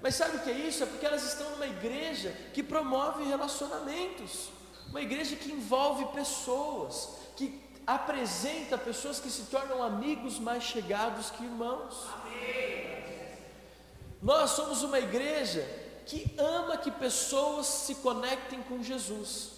Mas 0.03 0.17
sabe 0.17 0.39
o 0.39 0.41
que 0.41 0.51
é 0.51 0.55
isso? 0.55 0.83
É 0.83 0.87
porque 0.87 1.07
elas 1.07 1.23
estão 1.23 1.49
numa 1.51 1.67
igreja 1.67 2.35
que 2.53 2.65
promove 2.65 3.23
relacionamentos, 3.25 4.49
uma 4.91 5.03
igreja 5.03 5.37
que 5.37 5.51
envolve 5.51 6.07
pessoas, 6.07 7.11
que 7.37 7.61
apresenta 7.87 8.77
pessoas 8.77 9.19
que 9.21 9.31
se 9.31 9.43
tornam 9.45 9.83
amigos 9.83 10.39
mais 10.39 10.63
chegados 10.63 11.31
que 11.31 11.45
irmãos. 11.45 12.07
Nós 14.21 14.51
somos 14.51 14.83
uma 14.83 14.99
igreja 14.99 15.67
que 16.05 16.35
ama 16.39 16.77
que 16.77 16.91
pessoas 16.91 17.67
se 17.67 17.95
conectem 17.97 18.63
com 18.63 18.83
Jesus. 18.83 19.53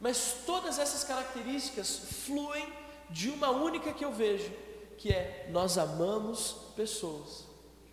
Mas 0.00 0.36
todas 0.46 0.78
essas 0.78 1.04
características 1.04 1.98
fluem 2.26 2.66
de 3.10 3.30
uma 3.30 3.50
única 3.50 3.92
que 3.92 4.04
eu 4.04 4.12
vejo, 4.12 4.50
que 4.98 5.10
é 5.10 5.48
nós 5.50 5.78
amamos 5.78 6.56
pessoas. 6.76 7.44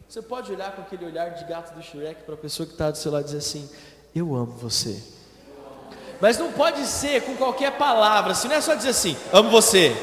Você 0.07 0.21
pode 0.21 0.51
olhar 0.51 0.75
com 0.75 0.81
aquele 0.81 1.05
olhar 1.05 1.29
de 1.29 1.45
gato 1.45 1.73
do 1.73 1.81
Shrek 1.81 2.23
para 2.23 2.33
a 2.33 2.37
pessoa 2.37 2.67
que 2.67 2.73
está 2.73 2.91
do 2.91 2.97
seu 2.97 3.11
lado 3.11 3.23
e 3.23 3.25
dizer 3.25 3.37
assim: 3.37 3.69
Eu 4.13 4.35
amo 4.35 4.51
você. 4.51 5.01
Mas 6.21 6.37
não 6.37 6.51
pode 6.51 6.85
ser 6.85 7.23
com 7.23 7.35
qualquer 7.35 7.71
palavra, 7.71 8.35
se 8.35 8.47
não 8.47 8.55
é 8.55 8.61
só 8.61 8.75
dizer 8.75 8.89
assim, 8.89 9.17
amo 9.33 9.49
você. 9.49 9.95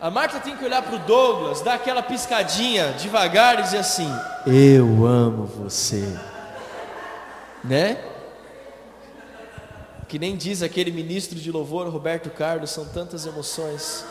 A 0.00 0.10
Marta 0.10 0.40
tem 0.40 0.56
que 0.56 0.64
olhar 0.64 0.82
para 0.82 0.96
o 0.96 0.98
Douglas, 0.98 1.60
dar 1.60 1.74
aquela 1.74 2.02
piscadinha 2.02 2.92
devagar 2.92 3.58
e 3.58 3.62
dizer 3.62 3.78
assim: 3.78 4.06
Eu 4.46 5.06
amo 5.06 5.46
você. 5.46 6.04
Né? 7.62 8.04
Que 10.06 10.18
nem 10.18 10.36
diz 10.36 10.62
aquele 10.62 10.92
ministro 10.92 11.38
de 11.38 11.50
louvor, 11.50 11.88
Roberto 11.88 12.28
Carlos, 12.28 12.70
são 12.70 12.84
tantas 12.86 13.24
emoções. 13.24 14.04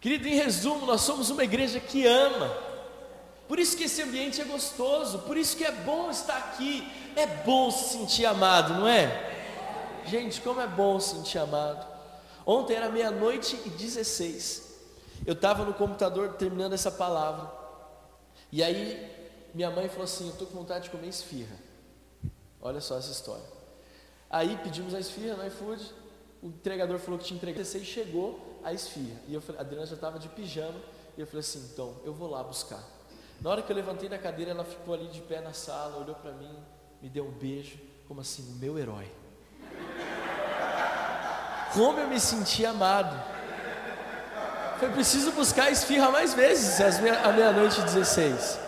Querido, 0.00 0.26
em 0.26 0.34
resumo, 0.34 0.86
nós 0.86 1.02
somos 1.02 1.30
uma 1.30 1.44
igreja 1.44 1.78
que 1.78 2.06
ama. 2.06 2.69
Por 3.50 3.58
isso 3.58 3.76
que 3.76 3.82
esse 3.82 4.00
ambiente 4.00 4.40
é 4.40 4.44
gostoso, 4.44 5.18
por 5.22 5.36
isso 5.36 5.56
que 5.56 5.64
é 5.64 5.72
bom 5.72 6.08
estar 6.08 6.36
aqui. 6.36 6.88
É 7.16 7.26
bom 7.26 7.68
se 7.68 7.98
sentir 7.98 8.24
amado, 8.24 8.74
não 8.74 8.86
é? 8.86 9.08
Gente, 10.06 10.40
como 10.40 10.60
é 10.60 10.68
bom 10.68 11.00
se 11.00 11.16
sentir 11.16 11.38
amado. 11.38 11.84
Ontem 12.46 12.74
era 12.76 12.88
meia-noite 12.88 13.60
e 13.66 13.70
16. 13.70 14.72
Eu 15.26 15.32
estava 15.32 15.64
no 15.64 15.74
computador 15.74 16.34
terminando 16.34 16.74
essa 16.74 16.92
palavra. 16.92 17.50
E 18.52 18.62
aí 18.62 19.10
minha 19.52 19.68
mãe 19.72 19.88
falou 19.88 20.04
assim: 20.04 20.26
Eu 20.26 20.32
estou 20.32 20.46
com 20.46 20.54
vontade 20.54 20.84
de 20.84 20.90
comer 20.90 21.08
esfirra. 21.08 21.56
Olha 22.62 22.80
só 22.80 22.98
essa 22.98 23.10
história. 23.10 23.42
Aí 24.30 24.60
pedimos 24.62 24.94
a 24.94 25.00
esfirra 25.00 25.34
no 25.34 25.44
iFood. 25.48 25.92
O 26.40 26.46
entregador 26.46 27.00
falou 27.00 27.18
que 27.18 27.24
tinha 27.24 27.36
entregado. 27.36 27.64
16 27.64 27.84
chegou 27.84 28.60
a 28.62 28.72
esfirra. 28.72 29.20
E 29.26 29.34
eu 29.34 29.40
falei, 29.40 29.60
a 29.60 29.64
Adriana 29.64 29.86
já 29.86 29.96
estava 29.96 30.20
de 30.20 30.28
pijama. 30.28 30.78
E 31.18 31.20
eu 31.20 31.26
falei 31.26 31.40
assim: 31.40 31.68
Então, 31.72 31.96
eu 32.04 32.14
vou 32.14 32.30
lá 32.30 32.44
buscar. 32.44 32.99
Na 33.40 33.50
hora 33.50 33.62
que 33.62 33.72
eu 33.72 33.76
levantei 33.76 34.08
da 34.08 34.18
cadeira, 34.18 34.50
ela 34.50 34.64
ficou 34.64 34.92
ali 34.92 35.06
de 35.06 35.20
pé 35.22 35.40
na 35.40 35.54
sala, 35.54 35.96
olhou 35.96 36.14
para 36.14 36.32
mim, 36.32 36.54
me 37.00 37.08
deu 37.08 37.24
um 37.24 37.30
beijo, 37.30 37.78
como 38.06 38.20
assim, 38.20 38.42
o 38.52 38.56
meu 38.56 38.78
herói. 38.78 39.10
Como 41.72 41.98
eu 42.00 42.08
me 42.08 42.20
senti 42.20 42.66
amado. 42.66 43.16
Foi 44.78 44.90
preciso 44.90 45.32
buscar 45.32 45.64
a 45.64 45.70
esfirra 45.70 46.10
mais 46.10 46.34
vezes, 46.34 46.80
às 46.80 47.00
meia, 47.00 47.20
à 47.20 47.32
meia-noite 47.32 47.80
16. 47.80 48.58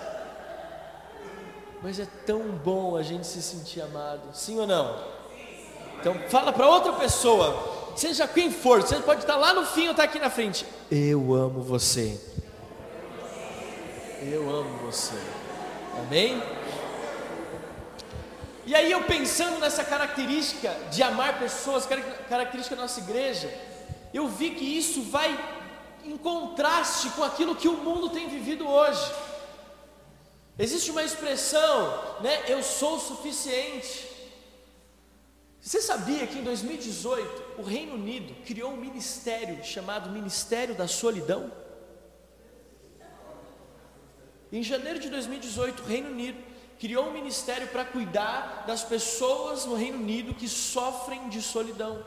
Mas 1.83 1.99
é 1.99 2.07
tão 2.25 2.41
bom 2.41 2.97
a 2.97 3.03
gente 3.03 3.27
se 3.27 3.43
sentir 3.43 3.81
amado, 3.83 4.33
sim 4.33 4.59
ou 4.59 4.67
não? 4.67 5.05
Então 6.01 6.15
fala 6.29 6.53
para 6.53 6.69
outra 6.69 6.93
pessoa, 6.95 7.93
seja 7.97 8.27
quem 8.27 8.51
for, 8.51 8.81
você 8.81 8.97
pode 9.01 9.21
estar 9.21 9.37
lá 9.37 9.53
no 9.53 9.67
fim 9.67 9.87
ou 9.87 9.91
estar 9.91 10.05
aqui 10.05 10.19
na 10.19 10.31
frente. 10.31 10.65
Eu 10.91 11.35
amo 11.35 11.61
você. 11.61 12.32
Eu 14.25 14.49
amo 14.49 14.79
você. 14.79 15.17
Amém? 15.99 16.41
E 18.65 18.73
aí 18.73 18.93
eu 18.93 19.03
pensando 19.03 19.59
nessa 19.59 19.83
característica 19.83 20.73
de 20.93 21.03
amar 21.03 21.41
pessoas, 21.41 21.85
característica 22.29 22.77
da 22.77 22.83
nossa 22.83 23.01
igreja, 23.01 23.53
eu 24.15 24.29
vi 24.29 24.51
que 24.51 24.65
isso 24.65 25.03
vai 25.03 25.37
em 26.05 26.17
contraste 26.17 27.11
com 27.11 27.25
aquilo 27.25 27.57
que 27.57 27.67
o 27.67 27.79
mundo 27.79 28.11
tem 28.11 28.29
vivido 28.29 28.69
hoje. 28.69 29.13
Existe 30.57 30.93
uma 30.93 31.03
expressão, 31.03 32.21
né? 32.21 32.45
Eu 32.47 32.63
sou 32.63 33.01
suficiente. 33.01 34.09
Você 35.61 35.81
sabia 35.81 36.29
que 36.29 36.39
em 36.39 36.45
2018 36.45 37.61
o 37.61 37.63
Reino 37.63 37.95
Unido 37.95 38.35
criou 38.45 38.71
um 38.71 38.77
ministério 38.77 39.65
chamado 39.65 40.11
Ministério 40.11 40.77
da 40.77 40.87
Solidão? 40.87 41.51
Em 44.53 44.63
janeiro 44.63 44.99
de 44.99 45.09
2018, 45.09 45.83
o 45.83 45.87
Reino 45.87 46.11
Unido 46.11 46.39
criou 46.79 47.07
um 47.07 47.13
ministério 47.13 47.69
para 47.69 47.87
cuidar 47.87 48.65
das 48.67 48.85
pessoas 48.85 49.65
no 49.65 49.75
Reino 49.75 49.97
Unido 49.97 50.35
que 50.35 50.47
sofrem 50.47 51.31
de 51.31 51.41
solidão. 51.41 52.05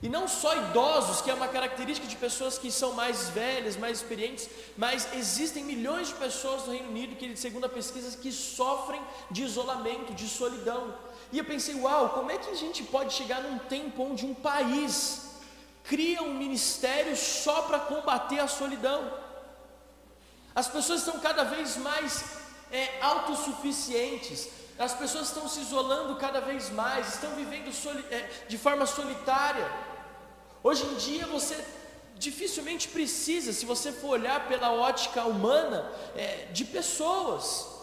E 0.00 0.08
não 0.08 0.26
só 0.26 0.56
idosos, 0.56 1.20
que 1.20 1.30
é 1.30 1.34
uma 1.34 1.48
característica 1.48 2.06
de 2.06 2.16
pessoas 2.16 2.56
que 2.56 2.70
são 2.70 2.92
mais 2.92 3.28
velhas, 3.30 3.76
mais 3.76 3.98
experientes, 3.98 4.48
mas 4.78 5.12
existem 5.12 5.62
milhões 5.62 6.08
de 6.08 6.14
pessoas 6.14 6.64
no 6.64 6.72
Reino 6.72 6.88
Unido 6.88 7.16
que, 7.16 7.36
segundo 7.36 7.66
a 7.66 7.68
pesquisa, 7.68 8.16
que 8.16 8.32
sofrem 8.32 9.02
de 9.30 9.42
isolamento, 9.42 10.14
de 10.14 10.26
solidão. 10.26 10.94
E 11.32 11.38
eu 11.38 11.44
pensei, 11.44 11.74
uau, 11.74 12.10
como 12.10 12.30
é 12.30 12.38
que 12.38 12.48
a 12.48 12.54
gente 12.54 12.82
pode 12.84 13.12
chegar 13.12 13.42
num 13.42 13.58
tempo 13.58 14.04
onde 14.04 14.24
um 14.24 14.34
país 14.34 15.32
cria 15.84 16.22
um 16.22 16.32
ministério 16.32 17.14
só 17.14 17.62
para 17.62 17.80
combater 17.80 18.38
a 18.38 18.48
solidão? 18.48 19.27
As 20.60 20.66
pessoas 20.66 21.02
estão 21.02 21.20
cada 21.20 21.44
vez 21.44 21.76
mais 21.76 22.24
é, 22.72 23.00
autossuficientes, 23.00 24.48
as 24.76 24.92
pessoas 24.92 25.28
estão 25.28 25.48
se 25.48 25.60
isolando 25.60 26.16
cada 26.16 26.40
vez 26.40 26.68
mais, 26.70 27.14
estão 27.14 27.30
vivendo 27.36 27.70
é, 28.10 28.28
de 28.48 28.58
forma 28.58 28.84
solitária. 28.84 29.70
Hoje 30.60 30.84
em 30.84 30.96
dia 30.96 31.28
você 31.28 31.64
dificilmente 32.16 32.88
precisa, 32.88 33.52
se 33.52 33.64
você 33.64 33.92
for 33.92 34.08
olhar 34.08 34.48
pela 34.48 34.72
ótica 34.72 35.22
humana, 35.26 35.88
é, 36.16 36.48
de 36.50 36.64
pessoas. 36.64 37.77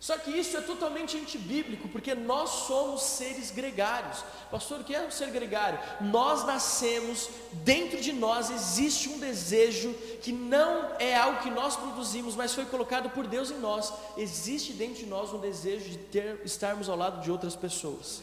Só 0.00 0.16
que 0.16 0.30
isso 0.30 0.56
é 0.56 0.60
totalmente 0.60 1.16
antibíblico, 1.16 1.88
porque 1.88 2.14
nós 2.14 2.50
somos 2.50 3.02
seres 3.02 3.50
gregários. 3.50 4.24
Pastor, 4.48 4.80
o 4.80 4.84
que 4.84 4.94
é 4.94 5.04
um 5.04 5.10
ser 5.10 5.30
gregário? 5.30 5.78
Nós 6.00 6.46
nascemos, 6.46 7.28
dentro 7.64 8.00
de 8.00 8.12
nós 8.12 8.48
existe 8.48 9.08
um 9.08 9.18
desejo 9.18 9.92
que 10.22 10.30
não 10.30 10.94
é 11.00 11.16
algo 11.16 11.42
que 11.42 11.50
nós 11.50 11.74
produzimos, 11.76 12.36
mas 12.36 12.54
foi 12.54 12.64
colocado 12.66 13.10
por 13.10 13.26
Deus 13.26 13.50
em 13.50 13.58
nós. 13.58 13.92
Existe 14.16 14.72
dentro 14.72 15.00
de 15.00 15.06
nós 15.06 15.32
um 15.32 15.40
desejo 15.40 15.90
de 15.90 15.98
ter, 15.98 16.42
estarmos 16.44 16.88
ao 16.88 16.96
lado 16.96 17.20
de 17.20 17.30
outras 17.30 17.56
pessoas. 17.56 18.22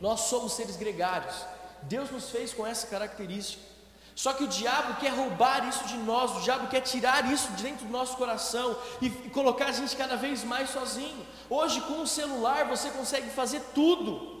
Nós 0.00 0.22
somos 0.22 0.54
seres 0.54 0.74
gregários. 0.74 1.34
Deus 1.82 2.10
nos 2.10 2.30
fez 2.30 2.52
com 2.52 2.66
essa 2.66 2.88
característica. 2.88 3.73
Só 4.14 4.32
que 4.32 4.44
o 4.44 4.48
diabo 4.48 5.00
quer 5.00 5.12
roubar 5.12 5.68
isso 5.68 5.84
de 5.86 5.96
nós, 5.96 6.36
o 6.36 6.40
diabo 6.40 6.68
quer 6.68 6.80
tirar 6.80 7.30
isso 7.32 7.50
de 7.52 7.64
dentro 7.64 7.86
do 7.86 7.92
nosso 7.92 8.16
coração 8.16 8.78
e, 9.02 9.10
colocar 9.30 9.66
a 9.66 9.72
gente 9.72 9.96
cada 9.96 10.16
vez 10.16 10.44
mais 10.44 10.70
sozinho. 10.70 11.26
Hoje, 11.50 11.80
com 11.80 12.00
o 12.02 12.06
celular, 12.06 12.64
você 12.66 12.90
consegue 12.90 13.28
fazer 13.30 13.60
tudo. 13.74 14.32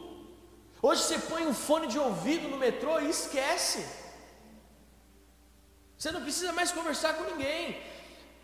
Hoje, 0.80 1.02
você 1.02 1.18
põe 1.18 1.44
um 1.46 1.54
fone 1.54 1.88
de 1.88 1.98
ouvido 1.98 2.48
no 2.48 2.56
metrô 2.56 3.00
e 3.00 3.10
esquece. 3.10 3.84
Você 5.98 6.12
não 6.12 6.22
precisa 6.22 6.52
mais 6.52 6.70
conversar 6.70 7.14
com 7.14 7.24
ninguém. 7.24 7.82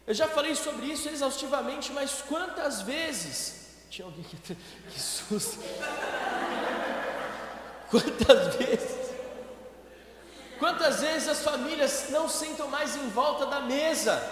Eu 0.06 0.14
já 0.14 0.26
falei 0.26 0.56
sobre 0.56 0.86
isso 0.86 1.08
exaustivamente, 1.08 1.92
mas 1.92 2.22
quantas 2.22 2.80
vezes. 2.80 3.68
Tinha 3.88 4.06
alguém 4.06 4.24
que. 4.24 4.36
Que 4.90 5.00
susto! 5.00 5.58
Quantas 7.88 8.54
vezes 8.56 8.99
Quantas 10.60 11.00
vezes 11.00 11.26
as 11.26 11.42
famílias 11.42 12.10
não 12.10 12.28
sentam 12.28 12.68
mais 12.68 12.94
em 12.94 13.08
volta 13.08 13.46
da 13.46 13.60
mesa? 13.60 14.22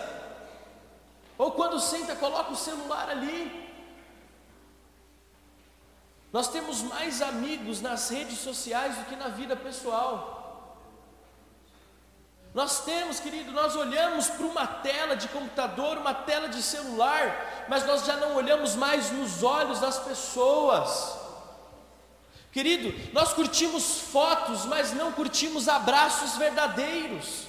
Ou 1.39 1.53
quando 1.53 1.81
senta, 1.81 2.15
coloca 2.15 2.53
o 2.53 2.57
celular 2.57 3.09
ali. 3.09 3.67
Nós 6.31 6.49
temos 6.49 6.83
mais 6.83 7.23
amigos 7.23 7.81
nas 7.81 8.11
redes 8.11 8.39
sociais 8.41 8.97
do 8.97 9.07
que 9.07 9.17
na 9.17 9.29
vida 9.29 9.57
pessoal. 9.57 10.37
Nós 12.53 12.85
temos, 12.85 13.21
querido, 13.21 13.51
nós 13.53 13.75
olhamos 13.75 14.29
para 14.29 14.45
uma 14.45 14.67
tela 14.67 15.17
de 15.17 15.29
computador, 15.29 15.97
uma 15.97 16.13
tela 16.13 16.49
de 16.49 16.63
celular, 16.63 17.67
mas 17.69 17.87
nós 17.87 18.05
já 18.05 18.17
não 18.19 18.35
olhamos 18.35 18.75
mais 18.75 19.11
nos 19.11 19.43
olhos 19.43 19.81
das 19.81 19.99
pessoas. 19.99 21.18
Querido, 22.51 22.93
nós 23.13 23.33
curtimos 23.33 24.01
fotos, 24.01 24.65
mas 24.65 24.93
não 24.93 25.13
curtimos 25.13 25.69
abraços 25.69 26.37
verdadeiros. 26.37 27.47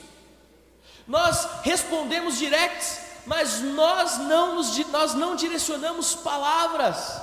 Nós 1.08 1.64
respondemos 1.64 2.38
directs, 2.38 3.00
mas 3.26 3.62
nós 3.62 4.18
não, 4.18 4.56
nos, 4.56 4.78
nós 4.90 5.14
não 5.14 5.36
direcionamos 5.36 6.16
palavras. 6.16 7.20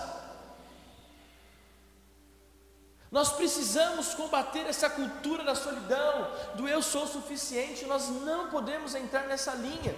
Nós 3.11 3.33
precisamos 3.33 4.15
combater 4.15 4.67
essa 4.67 4.91
cultura 4.91 5.45
da 5.45 5.55
solidão, 5.55 6.31
do 6.55 6.69
eu 6.69 6.83
sou 6.83 7.07
suficiente, 7.07 7.87
nós 7.87 8.09
não 8.09 8.49
podemos 8.49 8.95
entrar 8.95 9.27
nessa 9.27 9.55
linha. 9.55 9.95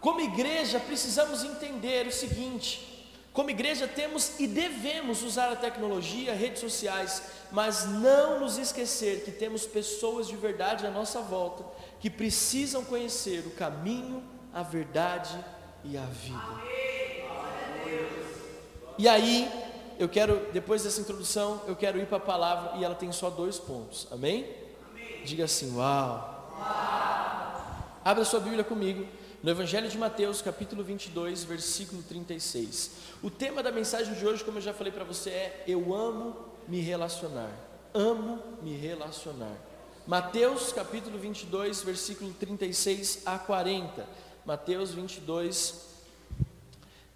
Como 0.00 0.20
igreja, 0.20 0.78
precisamos 0.80 1.44
entender 1.44 2.06
o 2.06 2.12
seguinte: 2.12 3.01
como 3.32 3.48
igreja, 3.48 3.88
temos 3.88 4.38
e 4.38 4.46
devemos 4.46 5.22
usar 5.22 5.50
a 5.50 5.56
tecnologia, 5.56 6.34
redes 6.34 6.60
sociais, 6.60 7.22
mas 7.50 7.86
não 7.86 8.40
nos 8.40 8.58
esquecer 8.58 9.24
que 9.24 9.30
temos 9.30 9.66
pessoas 9.66 10.28
de 10.28 10.36
verdade 10.36 10.86
à 10.86 10.90
nossa 10.90 11.20
volta 11.20 11.64
que 11.98 12.10
precisam 12.10 12.84
conhecer 12.84 13.46
o 13.46 13.50
caminho, 13.50 14.22
a 14.52 14.62
verdade 14.62 15.34
e 15.82 15.96
a 15.96 16.04
vida. 16.04 16.72
E 18.98 19.08
aí, 19.08 19.50
eu 19.98 20.10
quero, 20.10 20.48
depois 20.52 20.82
dessa 20.82 21.00
introdução, 21.00 21.62
eu 21.66 21.74
quero 21.74 21.98
ir 21.98 22.06
para 22.06 22.18
a 22.18 22.20
palavra 22.20 22.78
e 22.78 22.84
ela 22.84 22.94
tem 22.94 23.10
só 23.12 23.30
dois 23.30 23.58
pontos, 23.58 24.06
amém? 24.10 24.46
amém. 24.90 25.24
Diga 25.24 25.44
assim: 25.44 25.74
Uau! 25.74 26.52
Uau! 26.58 27.52
Abra 28.04 28.24
sua 28.26 28.40
Bíblia 28.40 28.62
comigo 28.62 29.06
no 29.42 29.50
Evangelho 29.50 29.88
de 29.88 29.98
Mateus, 29.98 30.40
capítulo 30.40 30.84
22, 30.84 31.42
versículo 31.42 32.00
36. 32.04 32.92
O 33.20 33.28
tema 33.28 33.60
da 33.60 33.72
mensagem 33.72 34.14
de 34.14 34.24
hoje, 34.24 34.44
como 34.44 34.58
eu 34.58 34.62
já 34.62 34.72
falei 34.72 34.92
para 34.92 35.02
você, 35.02 35.30
é 35.30 35.64
Eu 35.66 35.92
amo 35.92 36.36
me 36.68 36.80
relacionar. 36.80 37.50
Amo 37.92 38.40
me 38.62 38.76
relacionar. 38.76 39.56
Mateus, 40.06 40.72
capítulo 40.72 41.18
22, 41.18 41.82
versículo 41.82 42.32
36 42.34 43.22
a 43.26 43.36
40. 43.36 44.06
Mateus 44.44 44.92
22, 44.92 45.88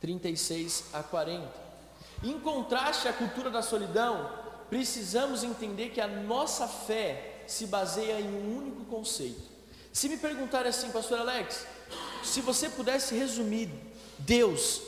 36 0.00 0.86
a 0.92 1.04
40. 1.04 1.48
Em 2.24 2.40
contraste 2.40 3.06
à 3.06 3.12
cultura 3.12 3.50
da 3.50 3.62
solidão, 3.62 4.28
precisamos 4.68 5.44
entender 5.44 5.90
que 5.90 6.00
a 6.00 6.08
nossa 6.08 6.66
fé 6.66 7.44
se 7.46 7.66
baseia 7.66 8.20
em 8.20 8.26
um 8.26 8.58
único 8.58 8.84
conceito. 8.86 9.54
Se 9.92 10.08
me 10.08 10.16
perguntarem 10.16 10.68
assim, 10.68 10.90
pastor 10.90 11.20
Alex, 11.20 11.66
se 12.22 12.40
você 12.40 12.68
pudesse 12.68 13.14
resumir 13.14 13.70
Deus 14.18 14.82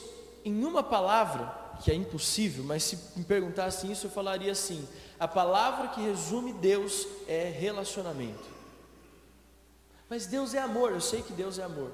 em 0.45 0.65
uma 0.65 0.83
palavra, 0.83 1.55
que 1.83 1.91
é 1.91 1.95
impossível, 1.95 2.65
mas 2.65 2.83
se 2.83 2.99
me 3.17 3.25
perguntasse 3.25 3.91
isso, 3.91 4.07
eu 4.07 4.11
falaria 4.11 4.53
assim: 4.53 4.87
a 5.19 5.29
palavra 5.29 5.89
que 5.89 6.01
resume 6.01 6.53
Deus 6.53 7.07
é 7.27 7.49
relacionamento. 7.49 8.59
Mas 10.09 10.27
Deus 10.27 10.55
é 10.55 10.59
amor, 10.59 10.93
eu 10.93 11.01
sei 11.01 11.23
que 11.23 11.33
Deus 11.33 11.59
é 11.59 11.63
amor, 11.63 11.91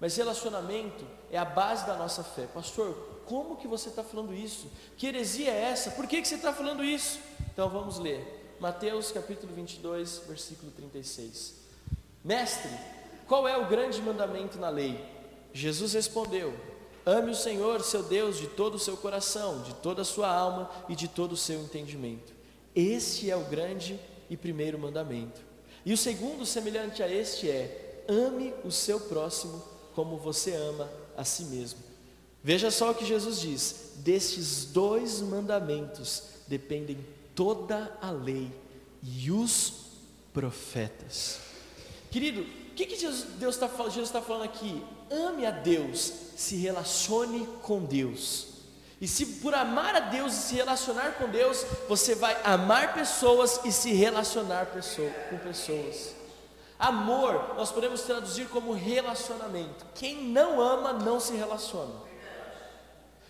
mas 0.00 0.16
relacionamento 0.16 1.06
é 1.30 1.38
a 1.38 1.44
base 1.44 1.86
da 1.86 1.96
nossa 1.96 2.24
fé. 2.24 2.46
Pastor, 2.46 2.92
como 3.24 3.56
que 3.56 3.68
você 3.68 3.88
está 3.88 4.02
falando 4.02 4.34
isso? 4.34 4.70
Que 4.96 5.06
heresia 5.06 5.50
é 5.50 5.70
essa? 5.70 5.92
Por 5.92 6.06
que, 6.06 6.20
que 6.20 6.26
você 6.26 6.34
está 6.34 6.52
falando 6.52 6.84
isso? 6.84 7.20
Então 7.52 7.68
vamos 7.68 7.98
ler. 7.98 8.56
Mateus 8.58 9.12
capítulo 9.12 9.52
22, 9.54 10.22
versículo 10.26 10.72
36. 10.72 11.54
Mestre, 12.24 12.70
qual 13.32 13.48
é 13.48 13.56
o 13.56 13.64
grande 13.64 14.02
mandamento 14.02 14.58
na 14.58 14.68
lei? 14.68 15.02
Jesus 15.54 15.94
respondeu: 15.94 16.52
Ame 17.06 17.30
o 17.30 17.34
Senhor, 17.34 17.80
seu 17.80 18.02
Deus, 18.02 18.36
de 18.36 18.46
todo 18.46 18.74
o 18.74 18.78
seu 18.78 18.94
coração, 18.94 19.62
de 19.62 19.72
toda 19.76 20.02
a 20.02 20.04
sua 20.04 20.28
alma 20.28 20.70
e 20.86 20.94
de 20.94 21.08
todo 21.08 21.32
o 21.32 21.36
seu 21.36 21.58
entendimento. 21.62 22.30
Este 22.76 23.30
é 23.30 23.34
o 23.34 23.44
grande 23.44 23.98
e 24.28 24.36
primeiro 24.36 24.78
mandamento. 24.78 25.40
E 25.82 25.94
o 25.94 25.96
segundo, 25.96 26.44
semelhante 26.44 27.02
a 27.02 27.10
este, 27.10 27.48
é: 27.48 28.04
ame 28.06 28.52
o 28.66 28.70
seu 28.70 29.00
próximo 29.00 29.64
como 29.94 30.18
você 30.18 30.52
ama 30.52 30.90
a 31.16 31.24
si 31.24 31.44
mesmo. 31.44 31.78
Veja 32.44 32.70
só 32.70 32.90
o 32.90 32.94
que 32.94 33.06
Jesus 33.06 33.40
diz: 33.40 33.92
destes 33.96 34.66
dois 34.66 35.22
mandamentos 35.22 36.24
dependem 36.46 36.98
toda 37.34 37.96
a 38.02 38.10
lei 38.10 38.52
e 39.02 39.30
os 39.30 39.72
profetas. 40.34 41.40
Querido, 42.10 42.44
o 42.72 42.74
que, 42.74 42.86
que 42.86 42.96
Jesus, 42.96 43.24
Deus 43.38 43.58
tá, 43.58 43.68
Jesus 43.84 44.08
está 44.08 44.22
falando 44.22 44.44
aqui? 44.44 44.82
Ame 45.10 45.44
a 45.44 45.50
Deus, 45.50 46.10
se 46.36 46.56
relacione 46.56 47.46
com 47.60 47.84
Deus. 47.84 48.46
E 48.98 49.06
se 49.06 49.26
por 49.26 49.54
amar 49.54 49.94
a 49.94 50.00
Deus 50.00 50.32
e 50.32 50.36
se 50.36 50.54
relacionar 50.54 51.16
com 51.18 51.28
Deus, 51.28 51.66
você 51.86 52.14
vai 52.14 52.34
amar 52.42 52.94
pessoas 52.94 53.60
e 53.66 53.70
se 53.70 53.92
relacionar 53.92 54.66
pessoa, 54.66 55.10
com 55.28 55.36
pessoas. 55.36 56.14
Amor, 56.78 57.56
nós 57.56 57.70
podemos 57.70 58.00
traduzir 58.02 58.48
como 58.48 58.72
relacionamento. 58.72 59.84
Quem 59.94 60.22
não 60.22 60.58
ama 60.58 60.94
não 60.94 61.20
se 61.20 61.34
relaciona. 61.34 61.92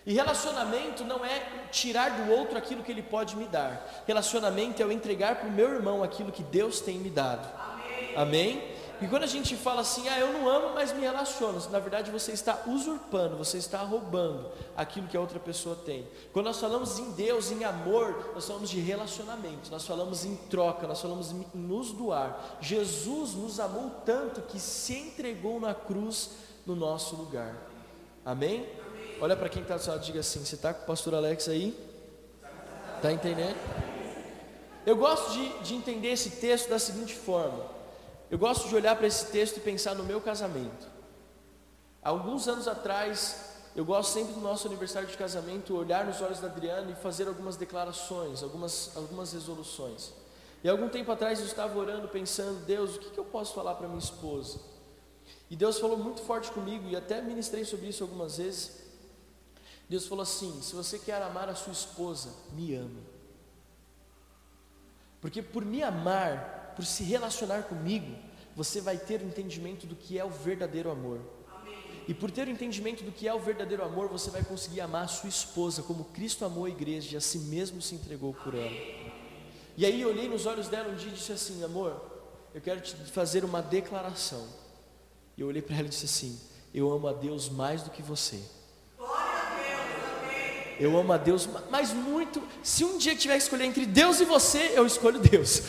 E 0.05 0.13
relacionamento 0.13 1.03
não 1.03 1.25
é 1.25 1.67
tirar 1.69 2.11
do 2.11 2.31
outro 2.31 2.57
aquilo 2.57 2.81
que 2.81 2.91
ele 2.91 3.03
pode 3.03 3.35
me 3.35 3.45
dar. 3.45 4.03
Relacionamento 4.07 4.81
é 4.81 4.85
eu 4.85 4.91
entregar 4.91 5.35
para 5.35 5.49
o 5.49 5.51
meu 5.51 5.69
irmão 5.73 6.01
aquilo 6.01 6.31
que 6.31 6.43
Deus 6.43 6.79
tem 6.79 6.97
me 6.97 7.09
dado. 7.09 7.45
Amém? 7.57 8.15
Amém? 8.15 8.72
E 9.03 9.07
quando 9.09 9.23
a 9.23 9.27
gente 9.27 9.57
fala 9.57 9.81
assim, 9.81 10.07
ah, 10.07 10.17
eu 10.17 10.31
não 10.31 10.47
amo, 10.47 10.73
mas 10.73 10.93
me 10.93 11.01
relaciono, 11.01 11.59
na 11.69 11.79
verdade 11.79 12.09
você 12.09 12.31
está 12.31 12.63
usurpando, 12.65 13.35
você 13.35 13.57
está 13.57 13.79
roubando 13.79 14.49
aquilo 14.77 15.09
que 15.09 15.17
a 15.17 15.19
outra 15.19 15.41
pessoa 15.41 15.75
tem. 15.75 16.07
Quando 16.31 16.45
nós 16.45 16.57
falamos 16.57 16.97
em 16.99 17.11
Deus, 17.11 17.51
em 17.51 17.65
amor, 17.65 18.31
nós 18.33 18.47
falamos 18.47 18.69
de 18.69 18.79
relacionamento, 18.79 19.69
nós 19.69 19.85
falamos 19.85 20.23
em 20.23 20.37
troca, 20.49 20.87
nós 20.87 21.01
falamos 21.01 21.33
em 21.33 21.45
nos 21.53 21.91
doar. 21.91 22.57
Jesus 22.61 23.33
nos 23.33 23.59
amou 23.59 23.91
tanto 24.05 24.41
que 24.43 24.57
se 24.57 24.93
entregou 24.93 25.59
na 25.59 25.73
cruz 25.73 26.29
no 26.65 26.73
nosso 26.73 27.17
lugar. 27.17 27.57
Amém? 28.25 28.65
Amém. 28.89 29.17
Olha 29.19 29.35
para 29.35 29.49
quem 29.49 29.63
está 29.63 29.75
do 29.75 29.83
seu 29.83 29.91
lado 29.91 30.05
diga 30.05 30.21
assim: 30.21 30.45
você 30.45 30.55
está 30.55 30.73
com 30.73 30.83
o 30.83 30.87
pastor 30.87 31.13
Alex 31.13 31.49
aí? 31.49 31.77
Está 32.95 33.11
entendendo? 33.11 33.57
Eu 34.85 34.95
gosto 34.95 35.33
de, 35.33 35.59
de 35.59 35.75
entender 35.75 36.07
esse 36.07 36.29
texto 36.29 36.69
da 36.69 36.79
seguinte 36.79 37.13
forma. 37.13 37.82
Eu 38.29 38.37
gosto 38.37 38.67
de 38.67 38.75
olhar 38.75 38.95
para 38.95 39.07
esse 39.07 39.27
texto 39.27 39.57
e 39.57 39.59
pensar 39.59 39.95
no 39.95 40.03
meu 40.03 40.19
casamento. 40.19 40.87
Há 42.01 42.09
alguns 42.09 42.47
anos 42.47 42.67
atrás, 42.67 43.53
eu 43.75 43.85
gosto 43.85 44.11
sempre 44.11 44.33
do 44.33 44.41
nosso 44.41 44.67
aniversário 44.67 45.07
de 45.07 45.17
casamento, 45.17 45.75
olhar 45.75 46.05
nos 46.05 46.21
olhos 46.21 46.39
da 46.39 46.47
Adriana 46.47 46.91
e 46.91 46.95
fazer 46.95 47.27
algumas 47.27 47.55
declarações, 47.55 48.43
algumas, 48.43 48.95
algumas 48.95 49.31
resoluções. 49.33 50.11
E 50.63 50.69
algum 50.69 50.89
tempo 50.89 51.11
atrás 51.11 51.39
eu 51.39 51.45
estava 51.45 51.77
orando, 51.77 52.07
pensando, 52.07 52.65
Deus, 52.65 52.95
o 52.95 52.99
que, 52.99 53.09
que 53.09 53.19
eu 53.19 53.25
posso 53.25 53.53
falar 53.53 53.75
para 53.75 53.87
minha 53.87 53.99
esposa? 53.99 54.59
E 55.49 55.55
Deus 55.55 55.77
falou 55.77 55.97
muito 55.97 56.21
forte 56.21 56.51
comigo, 56.51 56.87
e 56.89 56.95
até 56.95 57.21
ministrei 57.21 57.65
sobre 57.65 57.87
isso 57.87 58.03
algumas 58.03 58.37
vezes. 58.37 58.83
Deus 59.89 60.07
falou 60.07 60.23
assim: 60.23 60.61
se 60.61 60.73
você 60.73 60.97
quer 60.97 61.21
amar 61.21 61.49
a 61.49 61.55
sua 61.55 61.73
esposa, 61.73 62.29
me 62.53 62.73
ame. 62.75 63.03
Porque 65.21 65.41
por 65.41 65.63
me 65.63 65.83
amar, 65.83 66.62
por 66.75 66.85
se 66.85 67.03
relacionar 67.03 67.63
comigo, 67.63 68.15
você 68.55 68.81
vai 68.81 68.97
ter 68.97 69.21
o 69.21 69.25
entendimento 69.25 69.85
do 69.87 69.95
que 69.95 70.17
é 70.19 70.25
o 70.25 70.29
verdadeiro 70.29 70.91
amor. 70.91 71.19
E 72.07 72.13
por 72.13 72.29
ter 72.29 72.47
o 72.47 72.51
entendimento 72.51 73.03
do 73.03 73.11
que 73.11 73.27
é 73.27 73.33
o 73.33 73.39
verdadeiro 73.39 73.83
amor, 73.83 74.09
você 74.09 74.29
vai 74.29 74.43
conseguir 74.43 74.81
amar 74.81 75.05
a 75.05 75.07
sua 75.07 75.29
esposa 75.29 75.81
como 75.81 76.05
Cristo 76.05 76.43
amou 76.43 76.65
a 76.65 76.69
igreja 76.69 77.13
e 77.13 77.17
a 77.17 77.21
si 77.21 77.39
mesmo 77.39 77.81
se 77.81 77.95
entregou 77.95 78.33
por 78.33 78.53
ela. 78.53 78.75
E 79.77 79.85
aí 79.85 80.01
eu 80.01 80.09
olhei 80.09 80.27
nos 80.27 80.45
olhos 80.45 80.67
dela 80.67 80.89
um 80.89 80.95
dia 80.95 81.09
e 81.09 81.13
disse 81.13 81.31
assim: 81.31 81.63
Amor, 81.63 81.99
eu 82.53 82.61
quero 82.61 82.81
te 82.81 82.93
fazer 82.95 83.45
uma 83.45 83.61
declaração. 83.61 84.45
E 85.37 85.41
eu 85.41 85.47
olhei 85.47 85.61
para 85.61 85.77
ela 85.77 85.85
e 85.85 85.89
disse 85.89 86.05
assim: 86.05 86.39
Eu 86.73 86.91
amo 86.91 87.07
a 87.07 87.13
Deus 87.13 87.49
mais 87.49 87.81
do 87.81 87.89
que 87.89 88.01
você. 88.01 88.39
Eu 90.79 90.97
amo 90.97 91.13
a 91.13 91.17
Deus, 91.17 91.47
mas 91.69 91.93
muito. 91.93 92.41
Se 92.61 92.83
um 92.83 92.97
dia 92.97 93.15
tiver 93.15 93.37
que 93.37 93.43
escolher 93.43 93.65
entre 93.65 93.85
Deus 93.85 94.19
e 94.19 94.25
você, 94.25 94.73
eu 94.75 94.85
escolho 94.85 95.19
Deus. 95.19 95.61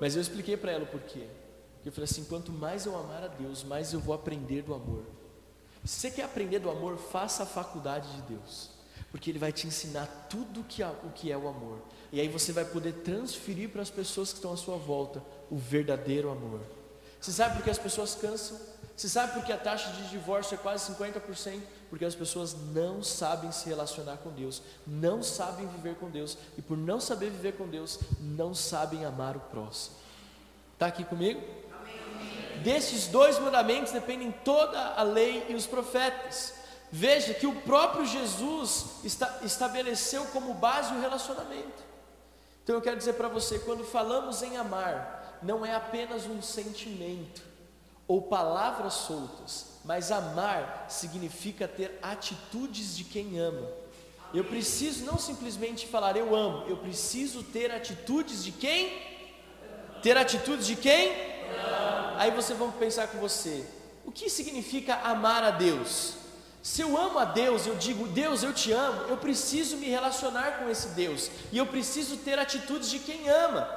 Mas 0.00 0.14
eu 0.14 0.22
expliquei 0.22 0.56
para 0.56 0.72
ela 0.72 0.84
o 0.84 0.86
porquê. 0.86 1.26
Eu 1.84 1.92
falei 1.92 2.04
assim: 2.04 2.24
quanto 2.24 2.52
mais 2.52 2.84
eu 2.84 2.98
amar 2.98 3.22
a 3.22 3.28
Deus, 3.28 3.62
mais 3.62 3.92
eu 3.92 4.00
vou 4.00 4.14
aprender 4.14 4.62
do 4.62 4.74
amor. 4.74 5.04
Se 5.84 6.00
você 6.00 6.10
quer 6.10 6.24
aprender 6.24 6.58
do 6.58 6.68
amor, 6.68 6.98
faça 6.98 7.44
a 7.44 7.46
faculdade 7.46 8.10
de 8.16 8.22
Deus, 8.22 8.70
porque 9.10 9.30
Ele 9.30 9.38
vai 9.38 9.52
te 9.52 9.68
ensinar 9.68 10.06
tudo 10.28 10.60
o 10.60 10.64
que 10.64 11.30
é 11.30 11.36
o 11.36 11.48
amor. 11.48 11.78
E 12.12 12.20
aí 12.20 12.28
você 12.28 12.52
vai 12.52 12.64
poder 12.64 12.92
transferir 12.92 13.70
para 13.70 13.82
as 13.82 13.90
pessoas 13.90 14.30
que 14.30 14.38
estão 14.38 14.52
à 14.52 14.56
sua 14.56 14.76
volta 14.76 15.22
o 15.48 15.56
verdadeiro 15.56 16.28
amor. 16.30 16.60
Você 17.20 17.30
sabe 17.30 17.56
por 17.56 17.64
que 17.64 17.70
as 17.70 17.78
pessoas 17.78 18.14
cansam? 18.16 18.58
Você 18.96 19.08
sabe 19.08 19.34
por 19.34 19.44
que 19.44 19.52
a 19.52 19.56
taxa 19.56 19.90
de 19.90 20.08
divórcio 20.10 20.54
é 20.54 20.58
quase 20.58 20.92
50%? 20.92 21.60
Porque 21.88 22.04
as 22.04 22.14
pessoas 22.14 22.54
não 22.74 23.02
sabem 23.02 23.52
se 23.52 23.68
relacionar 23.68 24.16
com 24.18 24.30
Deus, 24.30 24.62
não 24.86 25.22
sabem 25.22 25.66
viver 25.68 25.94
com 25.96 26.10
Deus, 26.10 26.36
e 26.58 26.62
por 26.62 26.76
não 26.76 27.00
saber 27.00 27.30
viver 27.30 27.52
com 27.52 27.68
Deus, 27.68 27.98
não 28.20 28.54
sabem 28.54 29.04
amar 29.04 29.36
o 29.36 29.40
próximo. 29.40 29.96
Está 30.72 30.86
aqui 30.86 31.04
comigo? 31.04 31.40
Amém. 31.80 32.62
Desses 32.62 33.06
dois 33.06 33.38
mandamentos 33.38 33.92
dependem 33.92 34.32
toda 34.44 34.94
a 34.94 35.02
lei 35.02 35.46
e 35.48 35.54
os 35.54 35.66
profetas. 35.66 36.54
Veja 36.90 37.34
que 37.34 37.46
o 37.46 37.60
próprio 37.62 38.06
Jesus 38.06 38.86
está, 39.04 39.40
estabeleceu 39.42 40.24
como 40.26 40.54
base 40.54 40.92
o 40.94 41.00
relacionamento. 41.00 41.84
Então 42.62 42.74
eu 42.74 42.82
quero 42.82 42.96
dizer 42.96 43.14
para 43.14 43.28
você: 43.28 43.58
quando 43.60 43.84
falamos 43.84 44.42
em 44.42 44.56
amar, 44.56 45.38
não 45.42 45.64
é 45.64 45.74
apenas 45.74 46.26
um 46.26 46.42
sentimento, 46.42 47.42
ou 48.08 48.22
palavras 48.22 48.94
soltas, 48.94 49.75
mas 49.86 50.10
amar 50.10 50.86
significa 50.88 51.68
ter 51.68 51.98
atitudes 52.02 52.96
de 52.96 53.04
quem 53.04 53.38
ama. 53.38 53.68
Eu 54.34 54.44
preciso 54.44 55.04
não 55.04 55.16
simplesmente 55.16 55.86
falar 55.86 56.16
eu 56.16 56.34
amo, 56.34 56.66
eu 56.68 56.76
preciso 56.76 57.44
ter 57.44 57.70
atitudes 57.70 58.42
de 58.42 58.50
quem? 58.50 59.00
Ter 60.02 60.16
atitudes 60.16 60.66
de 60.66 60.74
quem? 60.74 61.12
Aí 62.18 62.32
você 62.32 62.52
vamos 62.52 62.74
pensar 62.74 63.06
com 63.08 63.18
você. 63.18 63.64
O 64.04 64.10
que 64.10 64.28
significa 64.28 64.96
amar 64.96 65.44
a 65.44 65.52
Deus? 65.52 66.14
Se 66.62 66.82
eu 66.82 66.98
amo 66.98 67.20
a 67.20 67.24
Deus, 67.24 67.64
eu 67.64 67.76
digo, 67.76 68.08
Deus, 68.08 68.42
eu 68.42 68.52
te 68.52 68.72
amo, 68.72 69.02
eu 69.02 69.16
preciso 69.16 69.76
me 69.76 69.86
relacionar 69.86 70.58
com 70.58 70.68
esse 70.68 70.88
Deus, 70.88 71.30
e 71.52 71.58
eu 71.58 71.66
preciso 71.66 72.16
ter 72.16 72.40
atitudes 72.40 72.90
de 72.90 72.98
quem 72.98 73.28
ama. 73.28 73.68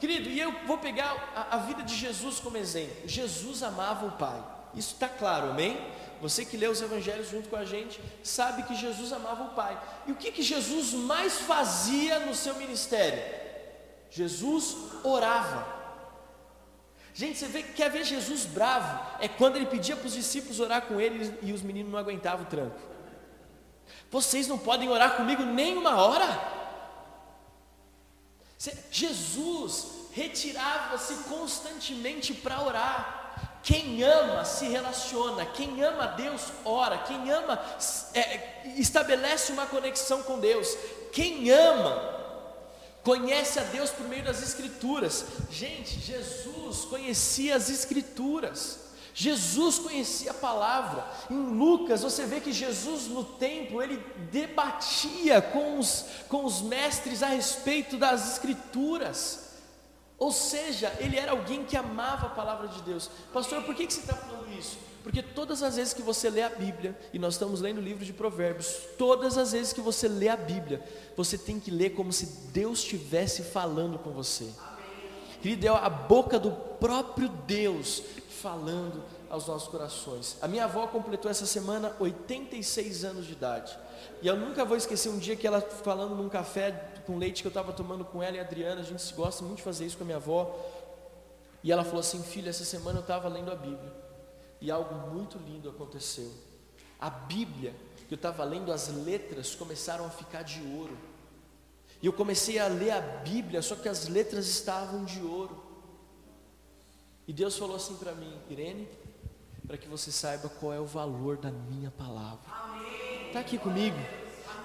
Querido, 0.00 0.28
e 0.28 0.40
eu 0.40 0.52
vou 0.66 0.78
pegar 0.78 1.32
a, 1.36 1.54
a 1.54 1.58
vida 1.58 1.84
de 1.84 1.94
Jesus 1.94 2.40
como 2.40 2.56
exemplo. 2.56 3.06
Jesus 3.06 3.62
amava 3.62 4.06
o 4.06 4.12
Pai, 4.12 4.42
isso 4.76 4.94
está 4.94 5.08
claro, 5.08 5.50
amém? 5.50 5.78
Você 6.20 6.44
que 6.44 6.56
lê 6.56 6.66
os 6.66 6.80
evangelhos 6.80 7.28
junto 7.28 7.48
com 7.48 7.56
a 7.56 7.64
gente, 7.64 8.00
sabe 8.22 8.62
que 8.62 8.74
Jesus 8.74 9.12
amava 9.12 9.44
o 9.44 9.54
Pai. 9.54 9.80
E 10.06 10.12
o 10.12 10.16
que, 10.16 10.32
que 10.32 10.42
Jesus 10.42 10.92
mais 10.92 11.38
fazia 11.40 12.20
no 12.20 12.34
seu 12.34 12.54
ministério? 12.56 13.22
Jesus 14.10 14.76
orava. 15.02 15.66
Gente, 17.12 17.38
você 17.38 17.46
vê, 17.46 17.62
quer 17.62 17.90
ver 17.90 18.04
Jesus 18.04 18.44
bravo? 18.44 19.18
É 19.20 19.28
quando 19.28 19.56
ele 19.56 19.66
pedia 19.66 19.96
para 19.96 20.06
os 20.06 20.14
discípulos 20.14 20.60
orar 20.60 20.82
com 20.82 21.00
ele 21.00 21.38
e 21.42 21.52
os 21.52 21.62
meninos 21.62 21.92
não 21.92 21.98
aguentavam 21.98 22.44
o 22.44 22.48
tranco. 22.48 22.78
Vocês 24.10 24.48
não 24.48 24.58
podem 24.58 24.88
orar 24.88 25.16
comigo 25.16 25.42
nem 25.42 25.76
uma 25.76 25.96
hora? 25.96 26.52
Jesus 28.90 30.08
retirava-se 30.12 31.14
constantemente 31.24 32.32
para 32.32 32.62
orar. 32.62 33.23
Quem 33.64 34.02
ama 34.02 34.44
se 34.44 34.66
relaciona, 34.66 35.46
quem 35.46 35.82
ama 35.82 36.06
Deus 36.08 36.42
ora, 36.66 36.98
quem 36.98 37.30
ama 37.30 37.58
é, 38.12 38.62
estabelece 38.76 39.52
uma 39.52 39.64
conexão 39.64 40.22
com 40.22 40.38
Deus. 40.38 40.68
Quem 41.12 41.50
ama 41.50 42.14
conhece 43.02 43.58
a 43.58 43.62
Deus 43.62 43.90
por 43.90 44.06
meio 44.06 44.22
das 44.22 44.42
Escrituras. 44.42 45.24
Gente, 45.50 45.98
Jesus 45.98 46.84
conhecia 46.84 47.56
as 47.56 47.70
Escrituras. 47.70 48.80
Jesus 49.14 49.78
conhecia 49.78 50.32
a 50.32 50.34
palavra. 50.34 51.06
Em 51.30 51.56
Lucas, 51.56 52.02
você 52.02 52.26
vê 52.26 52.40
que 52.40 52.52
Jesus 52.52 53.06
no 53.06 53.24
templo, 53.24 53.82
ele 53.82 53.96
debatia 54.30 55.40
com 55.40 55.78
os, 55.78 56.04
com 56.28 56.44
os 56.44 56.60
mestres 56.60 57.22
a 57.22 57.28
respeito 57.28 57.96
das 57.96 58.32
Escrituras. 58.32 59.43
Ou 60.18 60.30
seja, 60.30 60.92
ele 61.00 61.18
era 61.18 61.32
alguém 61.32 61.64
que 61.64 61.76
amava 61.76 62.26
a 62.26 62.30
palavra 62.30 62.68
de 62.68 62.80
Deus. 62.82 63.10
Pastor, 63.32 63.62
por 63.62 63.74
que, 63.74 63.86
que 63.86 63.92
você 63.92 64.00
está 64.00 64.14
falando 64.14 64.52
isso? 64.58 64.78
Porque 65.02 65.22
todas 65.22 65.62
as 65.62 65.76
vezes 65.76 65.92
que 65.92 66.00
você 66.00 66.30
lê 66.30 66.42
a 66.42 66.48
Bíblia, 66.48 66.98
e 67.12 67.18
nós 67.18 67.34
estamos 67.34 67.60
lendo 67.60 67.78
o 67.78 67.82
livro 67.82 68.04
de 68.04 68.12
Provérbios, 68.12 68.78
todas 68.96 69.36
as 69.36 69.52
vezes 69.52 69.72
que 69.72 69.80
você 69.80 70.08
lê 70.08 70.28
a 70.28 70.36
Bíblia, 70.36 70.82
você 71.14 71.36
tem 71.36 71.60
que 71.60 71.70
ler 71.70 71.90
como 71.90 72.10
se 72.10 72.24
Deus 72.52 72.78
estivesse 72.78 73.42
falando 73.42 73.98
com 73.98 74.10
você. 74.10 74.48
Querido, 75.42 75.66
é 75.66 75.68
a 75.68 75.90
boca 75.90 76.38
do 76.38 76.52
próprio 76.52 77.28
Deus 77.28 78.02
falando 78.40 79.02
aos 79.28 79.46
nossos 79.46 79.68
corações. 79.68 80.38
A 80.40 80.48
minha 80.48 80.64
avó 80.64 80.86
completou 80.86 81.30
essa 81.30 81.44
semana 81.44 81.94
86 81.98 83.04
anos 83.04 83.26
de 83.26 83.32
idade. 83.32 83.76
E 84.22 84.26
eu 84.26 84.36
nunca 84.36 84.64
vou 84.64 84.76
esquecer 84.76 85.10
um 85.10 85.18
dia 85.18 85.36
que 85.36 85.46
ela 85.46 85.60
falando 85.60 86.14
num 86.14 86.30
café 86.30 86.93
com 87.04 87.18
leite 87.18 87.42
que 87.42 87.46
eu 87.46 87.50
estava 87.50 87.72
tomando 87.72 88.04
com 88.04 88.22
ela 88.22 88.36
e 88.36 88.40
a 88.40 88.42
Adriana, 88.42 88.80
a 88.80 88.84
gente 88.84 89.14
gosta 89.14 89.44
muito 89.44 89.58
de 89.58 89.62
fazer 89.62 89.86
isso 89.86 89.96
com 89.96 90.04
a 90.04 90.06
minha 90.06 90.16
avó. 90.16 90.58
E 91.62 91.72
ela 91.72 91.84
falou 91.84 92.00
assim: 92.00 92.22
Filha, 92.22 92.50
essa 92.50 92.64
semana 92.64 92.98
eu 92.98 93.02
estava 93.02 93.28
lendo 93.28 93.50
a 93.50 93.54
Bíblia 93.54 93.92
e 94.60 94.70
algo 94.70 94.94
muito 95.10 95.38
lindo 95.38 95.68
aconteceu. 95.68 96.32
A 96.98 97.10
Bíblia, 97.10 97.74
que 98.08 98.14
eu 98.14 98.16
estava 98.16 98.44
lendo, 98.44 98.72
as 98.72 98.88
letras 98.88 99.54
começaram 99.54 100.06
a 100.06 100.10
ficar 100.10 100.42
de 100.42 100.60
ouro. 100.76 100.96
E 102.00 102.06
eu 102.06 102.12
comecei 102.12 102.58
a 102.58 102.66
ler 102.66 102.90
a 102.90 103.00
Bíblia, 103.00 103.60
só 103.62 103.76
que 103.76 103.88
as 103.88 104.08
letras 104.08 104.46
estavam 104.46 105.04
de 105.04 105.20
ouro. 105.22 105.62
E 107.26 107.32
Deus 107.32 107.56
falou 107.56 107.76
assim 107.76 107.96
para 107.96 108.14
mim, 108.14 108.38
Irene, 108.48 108.88
para 109.66 109.76
que 109.78 109.88
você 109.88 110.12
saiba 110.12 110.48
qual 110.48 110.72
é 110.72 110.80
o 110.80 110.86
valor 110.86 111.36
da 111.36 111.50
minha 111.50 111.90
palavra. 111.90 112.44
Está 113.26 113.40
aqui 113.40 113.58
comigo. 113.58 113.96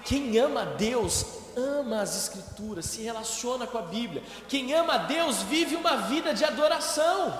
Quem 0.04 0.38
ama 0.38 0.62
a 0.62 0.64
Deus, 0.64 1.24
ama 1.56 2.02
as 2.02 2.16
Escrituras, 2.16 2.86
se 2.86 3.02
relaciona 3.02 3.66
com 3.66 3.78
a 3.78 3.82
Bíblia. 3.82 4.22
Quem 4.48 4.72
ama 4.74 4.94
a 4.94 4.98
Deus, 4.98 5.42
vive 5.42 5.76
uma 5.76 5.96
vida 5.96 6.34
de 6.34 6.44
adoração. 6.44 7.38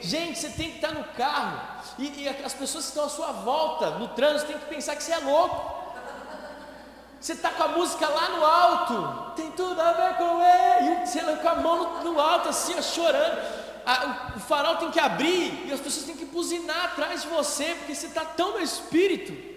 Gente, 0.00 0.38
você 0.38 0.50
tem 0.50 0.70
que 0.70 0.76
estar 0.76 0.92
no 0.92 1.04
carro, 1.16 1.60
e, 1.98 2.22
e 2.22 2.28
as 2.28 2.52
pessoas 2.52 2.84
que 2.84 2.90
estão 2.90 3.06
à 3.06 3.08
sua 3.08 3.32
volta, 3.32 3.90
no 3.92 4.08
trânsito, 4.08 4.52
tem 4.52 4.60
que 4.60 4.66
pensar 4.66 4.94
que 4.96 5.02
você 5.02 5.12
é 5.12 5.18
louco. 5.18 5.82
Você 7.18 7.32
está 7.32 7.50
com 7.50 7.62
a 7.62 7.68
música 7.68 8.06
lá 8.06 8.28
no 8.28 8.44
alto, 8.44 9.32
tem 9.34 9.50
tudo 9.52 9.80
a 9.80 9.92
ver 9.92 10.16
com 10.18 10.42
ele, 10.42 11.02
e 11.02 11.06
você 11.06 11.22
com 11.22 11.48
a 11.48 11.54
mão 11.54 12.02
no, 12.02 12.12
no 12.12 12.20
alto, 12.20 12.50
assim, 12.50 12.74
ó, 12.78 12.82
chorando. 12.82 13.38
A, 13.86 14.32
o, 14.34 14.36
o 14.36 14.40
farol 14.40 14.76
tem 14.76 14.90
que 14.90 15.00
abrir, 15.00 15.66
e 15.66 15.72
as 15.72 15.80
pessoas 15.80 16.04
têm 16.04 16.16
que 16.16 16.26
buzinar 16.26 16.84
atrás 16.84 17.22
de 17.22 17.28
você, 17.28 17.74
porque 17.76 17.94
você 17.94 18.08
está 18.08 18.26
tão 18.26 18.52
no 18.52 18.60
espírito. 18.60 19.53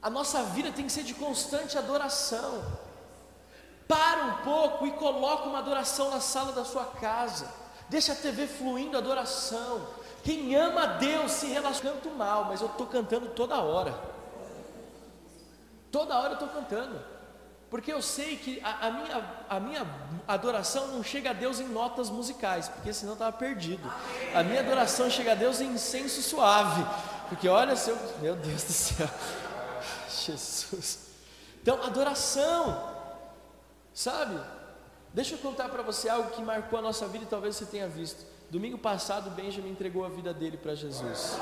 A 0.00 0.08
nossa 0.08 0.42
vida 0.44 0.70
tem 0.70 0.86
que 0.86 0.92
ser 0.92 1.02
de 1.02 1.14
constante 1.14 1.76
adoração. 1.76 2.62
Para 3.86 4.24
um 4.24 4.34
pouco 4.44 4.86
e 4.86 4.92
coloca 4.92 5.48
uma 5.48 5.58
adoração 5.58 6.10
na 6.10 6.20
sala 6.20 6.52
da 6.52 6.64
sua 6.64 6.84
casa. 6.84 7.50
Deixa 7.88 8.12
a 8.12 8.16
TV 8.16 8.46
fluindo 8.46 8.96
adoração. 8.96 9.86
Quem 10.22 10.54
ama 10.54 10.82
a 10.82 10.86
Deus 10.86 11.32
se 11.32 11.46
relaciona. 11.46 11.96
Canto 11.96 12.10
mal, 12.10 12.44
mas 12.44 12.60
eu 12.60 12.66
estou 12.68 12.86
cantando 12.86 13.28
toda 13.30 13.60
hora. 13.60 13.98
Toda 15.90 16.16
hora 16.18 16.30
eu 16.30 16.34
estou 16.34 16.48
cantando. 16.48 17.00
Porque 17.70 17.92
eu 17.92 18.00
sei 18.00 18.36
que 18.36 18.60
a, 18.62 18.86
a, 18.86 18.90
minha, 18.90 19.44
a 19.48 19.60
minha 19.60 19.86
adoração 20.26 20.88
não 20.88 21.02
chega 21.02 21.30
a 21.30 21.32
Deus 21.34 21.60
em 21.60 21.68
notas 21.68 22.08
musicais, 22.08 22.68
porque 22.68 22.92
senão 22.92 23.12
estava 23.14 23.32
perdido. 23.32 23.90
A 24.34 24.42
minha 24.42 24.60
adoração 24.60 25.10
chega 25.10 25.32
a 25.32 25.34
Deus 25.34 25.60
em 25.60 25.72
incenso 25.72 26.22
suave. 26.22 26.84
Porque 27.28 27.48
olha, 27.48 27.76
seu, 27.76 27.96
meu 28.20 28.36
Deus 28.36 28.64
do 28.64 28.72
céu. 28.72 29.08
Jesus. 30.08 31.08
Então, 31.62 31.82
adoração, 31.82 32.94
sabe? 33.92 34.40
Deixa 35.12 35.34
eu 35.34 35.38
contar 35.38 35.68
para 35.68 35.82
você 35.82 36.08
algo 36.08 36.30
que 36.30 36.42
marcou 36.42 36.78
a 36.78 36.82
nossa 36.82 37.06
vida 37.08 37.24
e 37.24 37.28
talvez 37.28 37.56
você 37.56 37.66
tenha 37.66 37.88
visto. 37.88 38.24
Domingo 38.50 38.78
passado, 38.78 39.30
Benjamin 39.30 39.70
entregou 39.70 40.04
a 40.04 40.08
vida 40.08 40.32
dele 40.32 40.56
para 40.56 40.74
Jesus. 40.74 41.36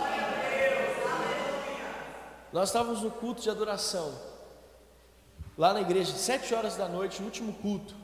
Nós 2.52 2.68
estávamos 2.68 3.02
no 3.02 3.10
culto 3.10 3.42
de 3.42 3.50
adoração, 3.50 4.14
lá 5.58 5.72
na 5.72 5.80
igreja, 5.80 6.14
sete 6.14 6.54
horas 6.54 6.76
da 6.76 6.88
noite, 6.88 7.20
no 7.20 7.26
último 7.26 7.52
culto. 7.54 7.94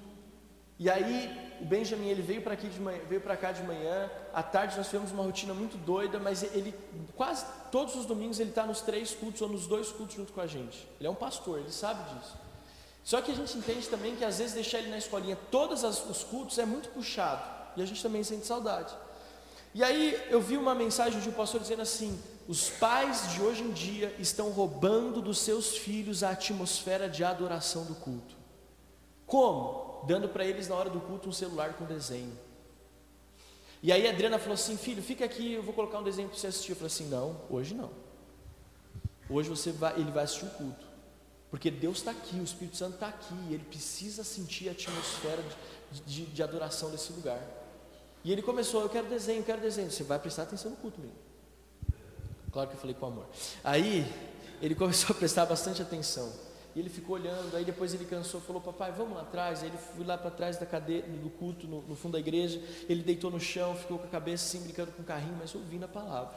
E 0.79 0.91
aí 0.91 1.57
o 1.61 1.65
Benjamin 1.65 2.09
ele 2.09 2.23
veio 2.23 2.43
para 2.43 2.55
aqui 2.55 2.69
veio 3.09 3.21
para 3.21 3.37
cá 3.37 3.53
de 3.53 3.63
manhã. 3.63 4.11
À 4.35 4.43
tarde 4.43 4.77
nós 4.77 4.87
tivemos 4.87 5.13
uma 5.13 5.23
rotina 5.23 5.55
muito 5.55 5.77
doida, 5.77 6.19
mas 6.19 6.43
ele 6.43 6.75
quase 7.17 7.47
todos 7.73 7.97
os 7.97 8.07
domingos 8.07 8.39
ele 8.39 8.51
está 8.51 8.65
nos 8.65 8.81
três 8.83 9.13
cultos 9.13 9.43
ou 9.43 9.49
nos 9.49 9.67
dois 9.67 9.91
cultos 9.91 10.15
junto 10.15 10.33
com 10.33 10.41
a 10.41 10.47
gente. 10.47 10.87
Ele 11.01 11.09
é 11.09 11.11
um 11.11 11.15
pastor, 11.17 11.59
ele 11.59 11.73
sabe 11.73 12.15
disso. 12.15 12.37
Só 13.03 13.21
que 13.21 13.33
a 13.33 13.35
gente 13.35 13.59
entende 13.59 13.89
também 13.89 14.15
que 14.15 14.25
às 14.25 14.39
vezes 14.39 14.55
deixar 14.55 14.79
ele 14.79 14.91
na 14.91 14.99
escolinha 14.99 15.37
todos 15.51 15.83
os 15.83 16.23
cultos 16.23 16.57
é 16.59 16.65
muito 16.65 16.89
puxado 16.91 17.43
e 17.77 17.83
a 17.83 17.87
gente 17.87 18.01
também 18.01 18.23
sente 18.23 18.47
saudade. 18.47 18.95
E 19.75 19.83
aí 19.83 20.17
eu 20.31 20.41
vi 20.41 20.57
uma 20.57 20.75
mensagem 20.75 21.19
de 21.21 21.29
um 21.29 21.33
pastor 21.33 21.61
dizendo 21.61 21.83
assim: 21.83 22.17
os 22.47 22.71
pais 22.71 23.33
de 23.33 23.43
hoje 23.43 23.65
em 23.65 23.73
dia 23.73 24.15
estão 24.21 24.51
roubando 24.51 25.21
dos 25.21 25.39
seus 25.39 25.77
filhos 25.77 26.23
a 26.23 26.31
atmosfera 26.31 27.09
de 27.09 27.25
adoração 27.25 27.85
do 27.87 27.97
culto. 27.97 28.37
Como? 29.27 29.93
dando 30.05 30.29
para 30.29 30.45
eles 30.45 30.69
na 30.69 30.75
hora 30.75 30.91
do 30.91 31.01
culto 31.01 31.29
um 31.29 31.33
celular 31.33 31.75
com 31.75 31.85
desenho. 31.85 32.33
E 33.83 33.91
aí 33.91 34.07
a 34.07 34.11
Adriana 34.11 34.39
falou 34.39 34.55
assim: 34.55 34.77
Filho, 34.77 35.03
fica 35.03 35.25
aqui, 35.25 35.55
eu 35.55 35.63
vou 35.63 35.75
colocar 35.75 35.99
um 35.99 36.05
desenho 36.05 36.29
para 36.29 36.39
você 36.39 36.47
assistir. 36.47 36.73
Eu 36.73 36.77
falei 36.77 36.87
assim: 36.87 37.09
Não, 37.09 37.41
hoje 37.51 37.75
não. 37.75 37.91
Hoje 39.29 39.49
você 39.49 39.73
vai, 39.73 39.99
ele 39.99 40.11
vai 40.11 40.25
assistir 40.25 40.45
o 40.45 40.51
culto. 40.51 40.87
Porque 41.51 41.71
Deus 41.71 41.99
está 41.99 42.13
aqui, 42.13 42.37
o 42.37 42.45
Espírito 42.45 42.77
Santo 42.77 42.95
está 42.95 43.09
aqui, 43.09 43.35
ele 43.51 43.65
precisa 43.65 44.25
sentir 44.25 44.69
a 44.69 44.73
atmosfera 44.73 45.43
de, 45.91 46.01
de, 46.01 46.27
de, 46.27 46.43
adoração 46.43 46.91
desse 46.91 47.13
lugar. 47.13 47.41
E 48.25 48.31
ele 48.31 48.41
começou: 48.41 48.83
Eu 48.83 48.89
quero 48.89 49.09
desenho, 49.09 49.41
eu 49.41 49.45
quero 49.45 49.61
desenho. 49.61 49.91
Você 49.91 50.05
vai 50.05 50.19
prestar 50.19 50.45
atenção 50.45 50.71
no 50.71 50.77
culto 50.77 51.01
mesmo. 51.01 51.17
Claro 52.53 52.69
que 52.69 52.77
eu 52.77 52.81
falei 52.81 52.95
com 52.95 53.07
amor. 53.07 53.27
Aí 53.65 54.07
ele 54.61 54.75
começou 54.77 55.15
a 55.15 55.19
prestar 55.19 55.45
bastante 55.47 55.83
atenção. 55.83 56.33
E 56.75 56.81
ele 56.81 56.89
ficou 56.89 57.17
olhando, 57.17 57.55
aí 57.55 57.65
depois 57.65 57.93
ele 57.93 58.05
cansou, 58.05 58.41
falou: 58.41 58.63
Papai, 58.63 58.93
vamos 58.93 59.15
lá 59.15 59.23
atrás. 59.23 59.63
Aí 59.63 59.69
ele 59.69 59.77
foi 59.77 60.05
lá 60.05 60.17
para 60.17 60.31
trás 60.31 60.57
da 60.57 60.65
cadeira, 60.65 61.07
do 61.07 61.29
culto, 61.29 61.67
no, 61.67 61.83
no, 61.83 61.95
fundo 61.95 62.13
da 62.13 62.19
igreja. 62.19 62.63
Ele 62.89 63.03
deitou 63.03 63.31
no 63.31 63.39
chão, 63.39 63.77
ficou 63.77 63.99
com 63.99 64.07
a 64.07 64.11
cabeça 64.11 64.47
assim, 64.47 64.65
brincando 64.65 64.93
com 64.93 65.03
o 65.03 65.05
carrinho, 65.05 65.37
mas 65.39 65.55
ouvindo 65.55 65.85
a 65.85 65.89
palavra. 65.89 66.35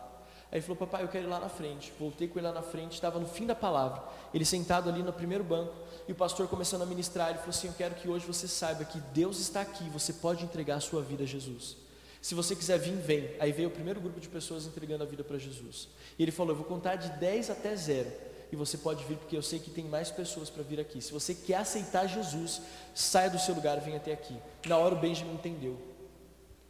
Aí 0.52 0.60
ele 0.60 0.62
falou: 0.62 0.76
Papai, 0.76 1.04
eu 1.04 1.08
quero 1.08 1.26
ir 1.26 1.30
lá 1.30 1.40
na 1.40 1.48
frente. 1.48 1.94
Voltei 1.98 2.28
com 2.28 2.38
ele 2.38 2.48
lá 2.48 2.54
na 2.54 2.62
frente, 2.62 2.94
estava 2.94 3.18
no 3.18 3.28
fim 3.28 3.46
da 3.46 3.56
palavra. 3.56 4.04
Ele 4.34 4.44
sentado 4.44 4.90
ali 4.90 5.02
no 5.02 5.14
primeiro 5.14 5.44
banco, 5.44 5.74
e 6.06 6.12
o 6.12 6.16
pastor 6.16 6.50
começando 6.50 6.82
a 6.82 6.86
ministrar. 6.86 7.30
Ele 7.30 7.38
falou 7.38 7.52
assim: 7.52 7.68
Eu 7.68 7.74
quero 7.74 7.96
que 7.96 8.10
hoje 8.10 8.26
você 8.26 8.48
saiba 8.48 8.84
que 8.84 9.00
Deus 9.00 9.40
está 9.40 9.62
aqui, 9.62 9.90
você 9.90 10.12
pode 10.12 10.44
entregar 10.44 10.76
a 10.76 10.82
sua 10.82 11.02
vida 11.02 11.24
a 11.24 11.28
Jesus. 11.28 11.78
Se 12.22 12.36
você 12.36 12.56
quiser 12.56 12.78
vir, 12.78 12.96
vem. 12.96 13.30
Aí 13.40 13.54
veio 13.54 13.70
o 13.70 13.72
primeiro 13.72 14.02
grupo 14.02 14.20
de 14.20 14.28
pessoas 14.28 14.66
entregando 14.66 15.04
a 15.04 15.08
vida 15.08 15.24
para 15.24 15.38
Jesus. 15.38 15.88
E 16.20 16.24
ele 16.24 16.32
falou: 16.32 16.52
Eu 16.52 16.58
vou 16.58 16.66
contar 16.66 16.98
de 16.98 17.10
10 17.20 17.52
até 17.52 17.74
0. 17.74 18.35
E 18.52 18.56
você 18.56 18.78
pode 18.78 19.04
vir, 19.06 19.18
porque 19.18 19.36
eu 19.36 19.42
sei 19.42 19.60
que 19.60 19.70
tem 19.70 19.86
mais 19.86 20.12
pessoas 20.12 20.50
para 20.50 20.64
vir 20.64 20.80
aqui. 20.80 21.02
Se 21.02 21.12
você 21.12 21.34
quer 21.34 21.56
aceitar 21.56 22.08
Jesus, 22.08 22.62
saia 22.94 23.30
do 23.30 23.40
seu 23.40 23.56
lugar 23.56 23.78
e 23.78 23.82
venha 23.82 23.98
até 23.98 24.14
aqui. 24.14 24.38
Na 24.66 24.78
hora 24.78 24.96
o 24.96 25.00
Benjamin 25.00 25.34
entendeu: 25.34 25.78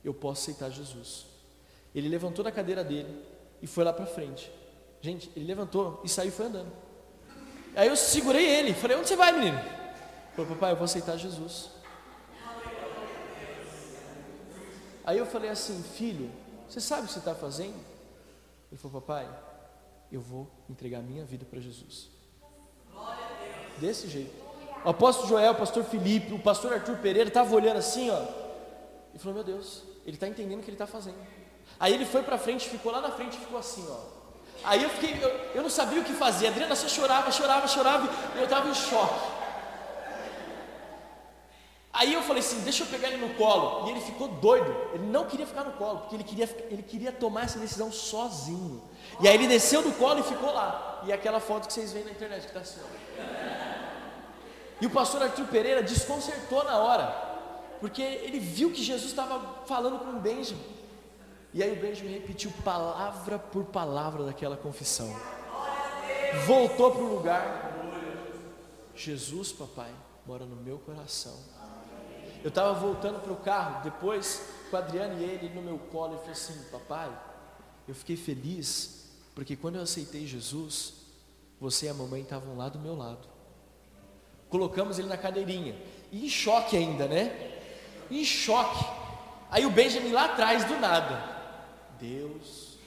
Eu 0.04 0.14
posso 0.14 0.44
aceitar 0.44 0.70
Jesus. 0.70 1.26
Ele 1.94 2.10
levantou 2.10 2.44
da 2.44 2.52
cadeira 2.52 2.84
dele 2.84 3.24
e 3.62 3.68
foi 3.68 3.84
lá 3.84 3.94
para 3.94 4.06
frente. 4.06 4.52
Gente, 5.02 5.32
ele 5.36 5.46
levantou 5.46 6.02
e 6.04 6.10
saiu 6.10 6.30
e 6.30 6.32
foi 6.32 6.48
andando. 6.48 6.72
Aí 7.76 7.88
eu 7.88 7.96
segurei 7.96 8.46
ele, 8.46 8.74
falei: 8.74 8.98
Onde 8.98 9.08
você 9.08 9.16
vai, 9.16 9.32
menino? 9.32 9.60
Falou: 10.36 10.52
Papai, 10.52 10.72
eu 10.72 10.76
vou 10.76 10.86
aceitar 10.86 11.18
Jesus. 11.18 11.70
Aí 15.06 15.18
eu 15.18 15.26
falei 15.26 15.50
assim: 15.50 15.84
Filho, 15.96 16.32
você 16.68 16.82
sabe 16.82 17.04
o 17.04 17.06
que 17.06 17.14
você 17.14 17.20
está 17.20 17.36
fazendo? 17.36 17.76
Ele 18.72 18.80
falou: 18.82 19.02
Papai, 19.02 19.28
eu 20.12 20.22
vou 20.22 20.50
entregar 20.70 21.02
minha 21.02 21.26
vida 21.26 21.46
para 21.46 21.60
Jesus. 21.60 22.10
Desse 23.80 24.08
jeito. 24.08 24.34
O 24.84 24.89
apóstolo 24.89 25.28
Joel, 25.28 25.54
o 25.54 25.56
pastor 25.56 25.84
Felipe, 25.84 26.34
o 26.34 26.39
pastor 26.39 26.74
Arthur 26.74 26.98
Pereira 26.98 27.28
estavam 27.28 27.56
olhando 27.56 27.78
assim, 27.78 28.10
ó. 28.10 28.22
E 29.13 29.20
falou: 29.20 29.34
Meu 29.34 29.44
Deus, 29.44 29.84
ele 30.06 30.15
está 30.15 30.28
entendendo 30.28 30.60
o 30.60 30.63
que 30.63 30.70
ele 30.70 30.76
está 30.76 30.88
fazendo. 30.88 31.18
Aí 31.80 31.94
ele 31.94 32.06
foi 32.06 32.24
para 32.24 32.38
frente, 32.38 32.70
ficou 32.70 32.91
lá 32.91 33.02
na 33.02 33.12
frente 33.12 33.36
e 33.36 33.39
ficou 33.39 33.58
assim, 33.58 33.86
ó. 33.89 34.15
Aí 34.63 34.82
eu 34.82 34.89
fiquei, 34.89 35.22
eu, 35.22 35.30
eu 35.56 35.63
não 35.63 35.70
sabia 35.70 36.00
o 36.00 36.04
que 36.04 36.13
fazer. 36.13 36.48
A 36.48 36.50
Adriana 36.50 36.76
só 36.76 36.88
chorava, 36.88 37.32
chorava, 37.32 37.68
chorava, 37.68 38.10
e 38.36 38.38
eu 38.38 38.46
estava 38.46 38.70
em 38.70 38.74
choque. 38.74 39.35
Aí 41.98 42.14
eu 42.14 42.22
falei 42.22 42.42
assim, 42.42 42.60
deixa 42.60 42.84
eu 42.84 42.88
pegar 42.88 43.08
ele 43.08 43.26
no 43.26 43.34
colo. 43.36 43.88
E 43.88 43.92
ele 43.92 44.02
ficou 44.02 44.28
doido. 44.28 44.70
Ele 44.94 45.06
não 45.06 45.26
queria 45.26 45.48
ficar 45.48 45.64
no 45.64 45.72
colo, 45.74 46.00
porque 46.00 46.16
ele 46.16 46.26
queria, 46.26 46.68
ele 46.70 46.84
queria 46.84 47.12
tomar 47.12 47.46
essa 47.46 47.58
decisão 47.58 47.90
sozinho. 47.90 48.84
E 49.22 49.28
aí 49.28 49.36
ele 49.36 49.48
desceu 49.48 49.82
do 49.82 49.94
colo 49.94 50.20
e 50.20 50.24
ficou 50.24 50.52
lá. 50.52 51.02
E 51.06 51.14
aquela 51.14 51.40
foto 51.40 51.68
que 51.68 51.74
vocês 51.74 51.94
veem 51.94 52.04
na 52.04 52.12
internet 52.12 52.42
que 52.42 52.48
está 52.48 52.60
assim. 52.60 52.82
E 54.82 54.86
o 54.86 54.90
pastor 54.90 55.24
Arthur 55.24 55.48
Pereira 55.48 55.82
desconcertou 55.82 56.66
na 56.66 56.78
hora, 56.78 57.08
porque 57.80 58.02
ele 58.02 58.40
viu 58.40 58.72
que 58.72 58.84
Jesus 58.84 59.12
estava 59.12 59.64
falando 59.66 60.00
com 60.00 60.18
o 60.18 60.20
Benjamin. 60.20 60.62
E 61.54 61.64
aí 61.64 61.72
o 61.72 61.82
Benjamin 61.82 62.12
repetiu 62.12 62.52
palavra 62.66 63.40
por 63.40 63.64
palavra 63.64 64.26
daquela 64.26 64.58
confissão. 64.58 65.16
Voltou 66.46 66.92
para 66.92 67.02
o 67.02 67.16
lugar. 67.16 67.72
Jesus, 68.94 69.54
papai, 69.54 69.92
mora 70.26 70.46
no 70.46 70.58
meu 70.58 70.78
coração. 70.80 71.55
Eu 72.46 72.50
estava 72.50 72.74
voltando 72.76 73.20
para 73.24 73.34
o 73.34 73.38
carro, 73.38 73.84
depois 73.84 74.40
com 74.70 74.76
o 74.76 74.80
Adriano 74.80 75.20
e 75.20 75.24
ele 75.24 75.50
no 75.50 75.64
meu 75.64 75.80
colo, 75.80 76.14
e 76.14 76.18
falou 76.18 76.32
assim: 76.32 76.54
Papai, 76.72 77.12
eu 77.88 77.96
fiquei 77.96 78.16
feliz, 78.16 79.10
porque 79.34 79.56
quando 79.56 79.78
eu 79.78 79.82
aceitei 79.82 80.28
Jesus, 80.28 80.94
você 81.60 81.88
e 81.88 81.90
a 81.90 81.94
mamãe 81.96 82.22
estavam 82.22 82.56
lá 82.56 82.70
do 82.70 82.78
meu 82.78 82.96
lado. 82.96 83.28
Colocamos 84.48 85.00
ele 85.00 85.08
na 85.08 85.18
cadeirinha, 85.18 85.76
e 86.12 86.28
em 86.28 86.30
choque 86.30 86.78
ainda, 86.78 87.08
né? 87.08 87.64
Em 88.12 88.24
choque. 88.24 88.86
Aí 89.50 89.66
o 89.66 89.72
Benjamin 89.72 90.12
lá 90.12 90.26
atrás, 90.26 90.66
do 90.66 90.80
nada. 90.80 91.20
Deus, 92.00 92.78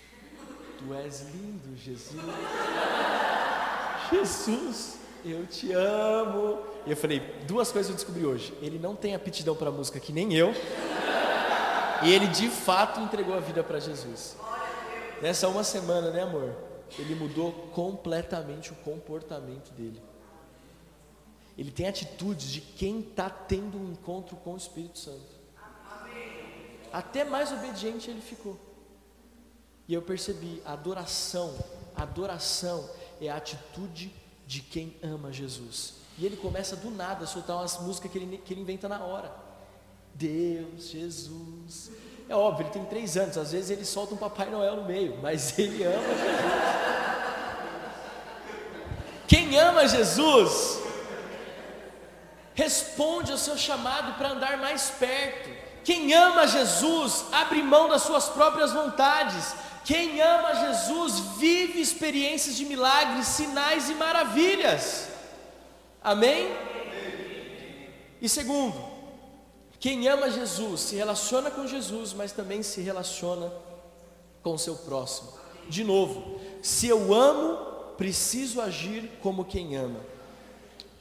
tu 0.78 0.94
és 0.94 1.22
lindo, 1.34 1.76
Jesus. 1.76 2.22
Jesus, 4.12 4.98
eu 5.30 5.46
te 5.46 5.72
amo. 5.72 6.58
E 6.86 6.90
eu 6.90 6.96
falei, 6.96 7.20
duas 7.46 7.70
coisas 7.72 7.90
eu 7.90 7.96
descobri 7.96 8.24
hoje. 8.24 8.52
Ele 8.60 8.78
não 8.78 8.94
tem 8.94 9.14
aptidão 9.14 9.54
para 9.54 9.70
música 9.70 10.00
que 10.00 10.12
nem 10.12 10.34
eu. 10.34 10.52
E 12.02 12.12
ele 12.12 12.26
de 12.28 12.48
fato 12.48 13.00
entregou 13.00 13.34
a 13.34 13.40
vida 13.40 13.62
para 13.62 13.80
Jesus. 13.80 14.36
Nessa 15.20 15.48
uma 15.48 15.64
semana, 15.64 16.10
né, 16.10 16.22
amor? 16.22 16.54
Ele 16.98 17.14
mudou 17.14 17.52
completamente 17.74 18.72
o 18.72 18.76
comportamento 18.76 19.72
dele. 19.72 20.00
Ele 21.56 21.72
tem 21.72 21.88
atitudes 21.88 22.50
de 22.50 22.60
quem 22.60 23.00
está 23.00 23.28
tendo 23.28 23.76
um 23.76 23.90
encontro 23.90 24.36
com 24.36 24.54
o 24.54 24.56
Espírito 24.56 24.98
Santo. 24.98 25.38
Até 26.92 27.24
mais 27.24 27.52
obediente 27.52 28.08
ele 28.08 28.20
ficou. 28.20 28.58
E 29.88 29.94
eu 29.94 30.02
percebi, 30.02 30.62
adoração, 30.64 31.52
adoração 31.96 32.88
é 33.20 33.28
a 33.28 33.36
atitude 33.36 34.14
de 34.48 34.62
quem 34.62 34.96
ama 35.02 35.30
Jesus. 35.30 35.96
E 36.16 36.24
ele 36.24 36.36
começa 36.36 36.74
do 36.74 36.90
nada 36.90 37.24
a 37.24 37.26
soltar 37.26 37.56
umas 37.56 37.78
músicas 37.80 38.10
que 38.10 38.16
ele, 38.16 38.38
que 38.38 38.54
ele 38.54 38.62
inventa 38.62 38.88
na 38.88 39.04
hora. 39.04 39.30
Deus, 40.14 40.88
Jesus. 40.88 41.92
É 42.26 42.34
óbvio, 42.34 42.64
ele 42.64 42.72
tem 42.72 42.84
três 42.86 43.16
anos, 43.18 43.36
às 43.36 43.52
vezes 43.52 43.70
ele 43.70 43.84
solta 43.84 44.14
um 44.14 44.16
Papai 44.16 44.48
Noel 44.50 44.76
no 44.76 44.84
meio, 44.84 45.18
mas 45.22 45.56
ele 45.60 45.84
ama 45.84 46.02
Jesus. 46.02 46.48
Quem 49.28 49.58
ama 49.58 49.86
Jesus, 49.86 50.78
responde 52.54 53.30
ao 53.30 53.36
seu 53.36 53.58
chamado 53.58 54.16
para 54.16 54.30
andar 54.30 54.56
mais 54.56 54.90
perto. 54.98 55.50
Quem 55.84 56.14
ama 56.14 56.46
Jesus, 56.46 57.26
abre 57.30 57.62
mão 57.62 57.88
das 57.90 58.02
suas 58.02 58.30
próprias 58.30 58.72
vontades 58.72 59.54
quem 59.88 60.20
ama 60.20 60.54
Jesus 60.54 61.18
vive 61.38 61.80
experiências 61.80 62.56
de 62.56 62.66
milagres, 62.66 63.26
sinais 63.26 63.88
e 63.88 63.94
maravilhas. 63.94 65.08
Amém? 66.04 66.54
E 68.20 68.28
segundo, 68.28 68.78
quem 69.80 70.06
ama 70.06 70.30
Jesus 70.30 70.82
se 70.82 70.94
relaciona 70.94 71.50
com 71.50 71.66
Jesus, 71.66 72.12
mas 72.12 72.32
também 72.32 72.62
se 72.62 72.82
relaciona 72.82 73.50
com 74.42 74.52
o 74.52 74.58
seu 74.58 74.76
próximo. 74.76 75.32
De 75.70 75.82
novo, 75.82 76.38
se 76.62 76.86
eu 76.86 77.14
amo, 77.14 77.56
preciso 77.96 78.60
agir 78.60 79.10
como 79.22 79.42
quem 79.42 79.74
ama. 79.74 80.00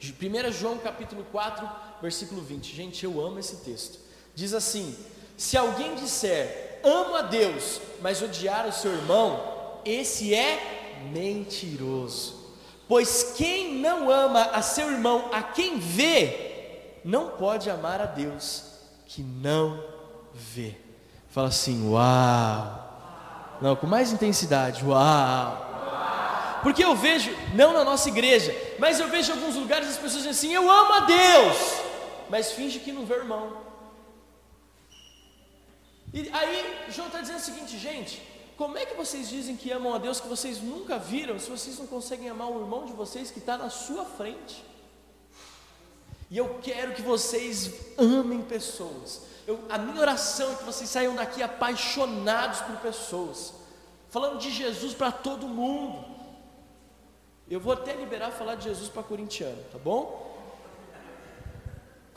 1 0.00 0.50
João 0.50 0.78
capítulo 0.78 1.26
4, 1.30 1.68
versículo 2.00 2.40
20. 2.40 2.74
Gente, 2.74 3.04
eu 3.04 3.20
amo 3.20 3.38
esse 3.38 3.56
texto. 3.56 3.98
Diz 4.34 4.54
assim: 4.54 4.96
Se 5.36 5.58
alguém 5.58 5.94
disser 5.94 6.67
amo 6.84 7.16
a 7.16 7.22
Deus, 7.22 7.80
mas 8.00 8.22
odiar 8.22 8.66
o 8.66 8.72
seu 8.72 8.92
irmão, 8.92 9.80
esse 9.84 10.34
é 10.34 11.00
mentiroso. 11.12 12.36
Pois 12.88 13.34
quem 13.36 13.74
não 13.74 14.10
ama 14.10 14.42
a 14.52 14.62
seu 14.62 14.90
irmão, 14.90 15.28
a 15.32 15.42
quem 15.42 15.78
vê, 15.78 17.00
não 17.04 17.30
pode 17.30 17.70
amar 17.70 18.00
a 18.00 18.06
Deus 18.06 18.64
que 19.06 19.22
não 19.22 19.82
vê. 20.32 20.74
Fala 21.28 21.48
assim, 21.48 21.88
uau. 21.88 23.58
Não, 23.60 23.76
com 23.76 23.86
mais 23.86 24.12
intensidade, 24.12 24.84
uau. 24.84 25.68
Porque 26.62 26.82
eu 26.82 26.94
vejo, 26.96 27.34
não 27.54 27.72
na 27.72 27.84
nossa 27.84 28.08
igreja, 28.08 28.54
mas 28.78 28.98
eu 28.98 29.08
vejo 29.08 29.30
em 29.30 29.34
alguns 29.34 29.54
lugares 29.54 29.88
as 29.88 29.96
pessoas 29.96 30.24
dizem 30.24 30.30
assim: 30.30 30.52
eu 30.52 30.70
amo 30.70 30.92
a 30.94 31.00
Deus, 31.00 31.56
mas 32.28 32.52
finge 32.52 32.78
que 32.80 32.92
não 32.92 33.04
vê 33.04 33.14
o 33.14 33.18
irmão. 33.18 33.67
E 36.12 36.30
aí, 36.32 36.86
João 36.90 37.08
está 37.08 37.20
dizendo 37.20 37.38
o 37.38 37.42
seguinte, 37.42 37.78
gente: 37.78 38.22
como 38.56 38.76
é 38.76 38.84
que 38.84 38.94
vocês 38.94 39.28
dizem 39.28 39.56
que 39.56 39.70
amam 39.70 39.94
a 39.94 39.98
Deus 39.98 40.20
que 40.20 40.28
vocês 40.28 40.60
nunca 40.60 40.98
viram, 40.98 41.38
se 41.38 41.48
vocês 41.48 41.78
não 41.78 41.86
conseguem 41.86 42.28
amar 42.28 42.50
o 42.50 42.60
irmão 42.60 42.86
de 42.86 42.92
vocês 42.92 43.30
que 43.30 43.38
está 43.38 43.56
na 43.56 43.70
sua 43.70 44.04
frente? 44.04 44.64
E 46.30 46.36
eu 46.36 46.58
quero 46.62 46.92
que 46.94 47.02
vocês 47.02 47.72
amem 47.96 48.42
pessoas. 48.42 49.22
Eu, 49.46 49.60
a 49.70 49.78
minha 49.78 50.00
oração 50.00 50.52
é 50.52 50.54
que 50.56 50.64
vocês 50.64 50.90
saiam 50.90 51.14
daqui 51.14 51.42
apaixonados 51.42 52.60
por 52.60 52.76
pessoas, 52.78 53.54
falando 54.10 54.38
de 54.38 54.50
Jesus 54.50 54.92
para 54.92 55.10
todo 55.10 55.48
mundo. 55.48 56.04
Eu 57.48 57.60
vou 57.60 57.72
até 57.72 57.94
liberar 57.94 58.30
falar 58.30 58.56
de 58.56 58.64
Jesus 58.64 58.90
para 58.90 59.02
corintiano, 59.02 59.62
tá 59.72 59.78
bom? 59.78 60.27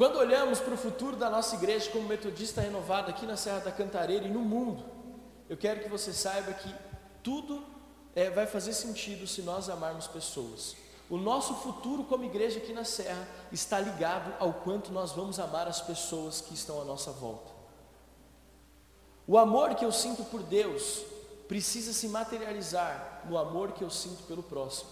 Quando 0.02 0.18
olhamos 0.18 0.60
para 0.60 0.74
o 0.74 0.78
futuro 0.78 1.16
da 1.16 1.30
nossa 1.30 1.54
igreja 1.54 1.92
como 1.92 2.08
metodista 2.08 2.60
renovada 2.60 3.12
aqui 3.12 3.24
na 3.24 3.38
Serra 3.38 3.60
da 3.60 3.72
Cantareira 3.72 4.26
e 4.26 4.32
no 4.32 4.40
mundo, 4.40 4.84
eu 5.48 5.56
quero 5.56 5.80
que 5.80 5.88
você 5.88 6.12
saiba 6.12 6.52
que 6.54 6.74
tudo 7.22 7.64
é, 8.16 8.28
vai 8.32 8.48
fazer 8.48 8.74
sentido 8.74 9.28
se 9.28 9.44
nós 9.44 9.70
amarmos 9.70 10.08
pessoas. 10.08 10.76
O 11.08 11.18
nosso 11.18 11.54
futuro 11.54 12.04
como 12.04 12.24
igreja 12.24 12.58
aqui 12.58 12.74
na 12.74 12.84
Serra 12.84 13.28
está 13.52 13.80
ligado 13.80 14.34
ao 14.40 14.52
quanto 14.54 14.92
nós 14.92 15.12
vamos 15.12 15.40
amar 15.40 15.68
as 15.68 15.82
pessoas 15.82 16.42
que 16.42 16.56
estão 16.56 16.82
à 16.82 16.84
nossa 16.84 17.12
volta. 17.12 17.52
O 19.28 19.38
amor 19.38 19.76
que 19.76 19.86
eu 19.86 19.92
sinto 19.92 20.24
por 20.24 20.42
Deus 20.42 21.04
precisa 21.48 21.94
se 21.94 22.08
materializar 22.08 23.22
no 23.30 23.38
amor 23.38 23.74
que 23.74 23.84
eu 23.84 23.90
sinto 23.92 24.24
pelo 24.24 24.42
próximo. 24.42 24.90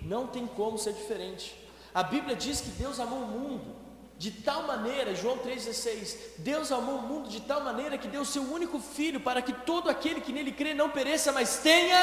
Não 0.00 0.26
tem 0.26 0.46
como 0.46 0.78
ser 0.78 0.94
diferente. 0.94 1.54
A 1.92 2.02
Bíblia 2.02 2.34
diz 2.34 2.62
que 2.62 2.70
Deus 2.70 2.98
amou 2.98 3.18
o 3.18 3.26
mundo 3.26 3.75
de 4.18 4.30
tal 4.30 4.62
maneira, 4.62 5.14
João 5.14 5.38
3,16, 5.38 6.16
Deus 6.38 6.72
amou 6.72 6.96
o 6.96 7.02
mundo 7.02 7.28
de 7.28 7.40
tal 7.40 7.60
maneira 7.60 7.98
que 7.98 8.08
deu 8.08 8.22
o 8.22 8.26
seu 8.26 8.42
único 8.42 8.78
filho 8.78 9.20
para 9.20 9.42
que 9.42 9.52
todo 9.52 9.90
aquele 9.90 10.22
que 10.22 10.32
nele 10.32 10.52
crê 10.52 10.72
não 10.72 10.88
pereça, 10.88 11.32
mas 11.32 11.58
tenha 11.58 11.98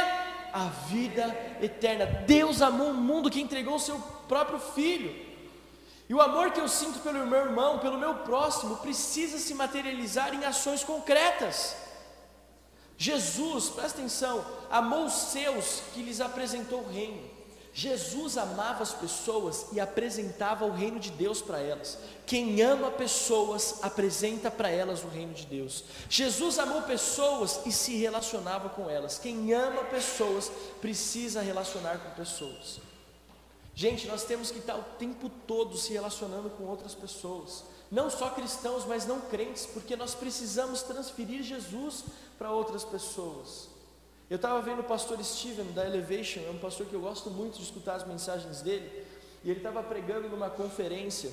a 0.54 0.66
vida 0.88 1.36
eterna. 1.60 2.06
Deus 2.28 2.62
amou 2.62 2.92
o 2.92 2.94
mundo 2.94 3.32
que 3.32 3.42
entregou 3.42 3.76
o 3.76 3.80
seu 3.80 4.00
próprio 4.28 4.60
filho. 4.60 5.34
E 6.08 6.14
o 6.14 6.22
amor 6.22 6.52
que 6.52 6.60
eu 6.60 6.68
sinto 6.68 7.00
pelo 7.00 7.26
meu 7.26 7.40
irmão, 7.40 7.80
pelo 7.80 7.98
meu 7.98 8.14
próximo, 8.16 8.78
precisa 8.78 9.40
se 9.40 9.56
materializar 9.56 10.36
em 10.36 10.46
ações 10.46 10.84
concretas. 10.84 11.76
Jesus, 12.96 13.70
presta 13.70 13.98
atenção, 13.98 14.46
amou 14.70 15.06
os 15.06 15.14
seus 15.14 15.82
que 15.94 16.04
lhes 16.04 16.22
apresentou 16.22 16.82
o 16.82 16.92
reino. 16.92 17.33
Jesus 17.76 18.38
amava 18.38 18.84
as 18.84 18.94
pessoas 18.94 19.66
e 19.72 19.80
apresentava 19.80 20.64
o 20.64 20.72
reino 20.72 21.00
de 21.00 21.10
Deus 21.10 21.42
para 21.42 21.60
elas. 21.60 21.98
Quem 22.24 22.62
ama 22.62 22.92
pessoas 22.92 23.80
apresenta 23.82 24.52
para 24.52 24.70
elas 24.70 25.04
o 25.04 25.08
reino 25.08 25.34
de 25.34 25.48
Deus. 25.48 25.84
Jesus 26.08 26.60
amou 26.60 26.84
pessoas 26.84 27.62
e 27.66 27.72
se 27.72 27.96
relacionava 27.96 28.70
com 28.70 28.88
elas. 28.88 29.18
Quem 29.18 29.52
ama 29.54 29.84
pessoas 29.86 30.52
precisa 30.80 31.42
relacionar 31.42 31.98
com 31.98 32.12
pessoas. 32.12 32.80
Gente, 33.74 34.08
nós 34.08 34.24
temos 34.24 34.52
que 34.52 34.60
estar 34.60 34.76
o 34.76 34.84
tempo 35.00 35.28
todo 35.48 35.76
se 35.76 35.94
relacionando 35.94 36.52
com 36.52 36.66
outras 36.66 36.94
pessoas, 36.94 37.64
não 37.90 38.08
só 38.08 38.30
cristãos, 38.30 38.86
mas 38.86 39.08
não 39.08 39.20
crentes, 39.20 39.66
porque 39.66 39.96
nós 39.96 40.14
precisamos 40.14 40.84
transferir 40.84 41.42
Jesus 41.42 42.04
para 42.38 42.52
outras 42.52 42.84
pessoas. 42.84 43.73
Eu 44.34 44.38
estava 44.38 44.60
vendo 44.64 44.80
o 44.80 44.84
pastor 44.84 45.24
Steven 45.24 45.74
da 45.74 45.86
Elevation, 45.86 46.40
é 46.48 46.50
um 46.50 46.58
pastor 46.58 46.88
que 46.88 46.96
eu 46.96 47.02
gosto 47.02 47.30
muito 47.30 47.58
de 47.58 47.66
escutar 47.66 47.94
as 47.94 48.04
mensagens 48.04 48.64
dele, 48.64 49.06
e 49.44 49.52
ele 49.52 49.60
estava 49.60 49.84
pregando 49.84 50.28
numa 50.28 50.50
conferência 50.50 51.32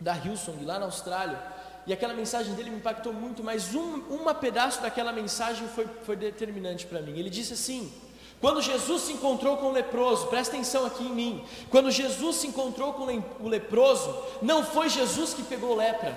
da 0.00 0.14
Hillsong, 0.16 0.64
lá 0.64 0.78
na 0.78 0.84
Austrália, 0.84 1.42
e 1.88 1.92
aquela 1.92 2.14
mensagem 2.14 2.54
dele 2.54 2.70
me 2.70 2.76
impactou 2.76 3.12
muito, 3.12 3.42
mas 3.42 3.74
um 3.74 4.02
uma 4.10 4.32
pedaço 4.32 4.80
daquela 4.80 5.12
mensagem 5.12 5.66
foi, 5.66 5.88
foi 6.04 6.14
determinante 6.14 6.86
para 6.86 7.02
mim. 7.02 7.18
Ele 7.18 7.28
disse 7.28 7.54
assim: 7.54 7.92
quando 8.40 8.62
Jesus 8.62 9.02
se 9.02 9.12
encontrou 9.12 9.56
com 9.56 9.66
o 9.66 9.72
leproso, 9.72 10.28
presta 10.28 10.54
atenção 10.54 10.86
aqui 10.86 11.02
em 11.02 11.12
mim. 11.12 11.44
Quando 11.68 11.90
Jesus 11.90 12.36
se 12.36 12.46
encontrou 12.46 12.94
com 12.94 13.06
o 13.40 13.48
leproso, 13.48 14.16
não 14.40 14.62
foi 14.62 14.88
Jesus 14.88 15.34
que 15.34 15.42
pegou 15.42 15.74
lepra, 15.74 16.16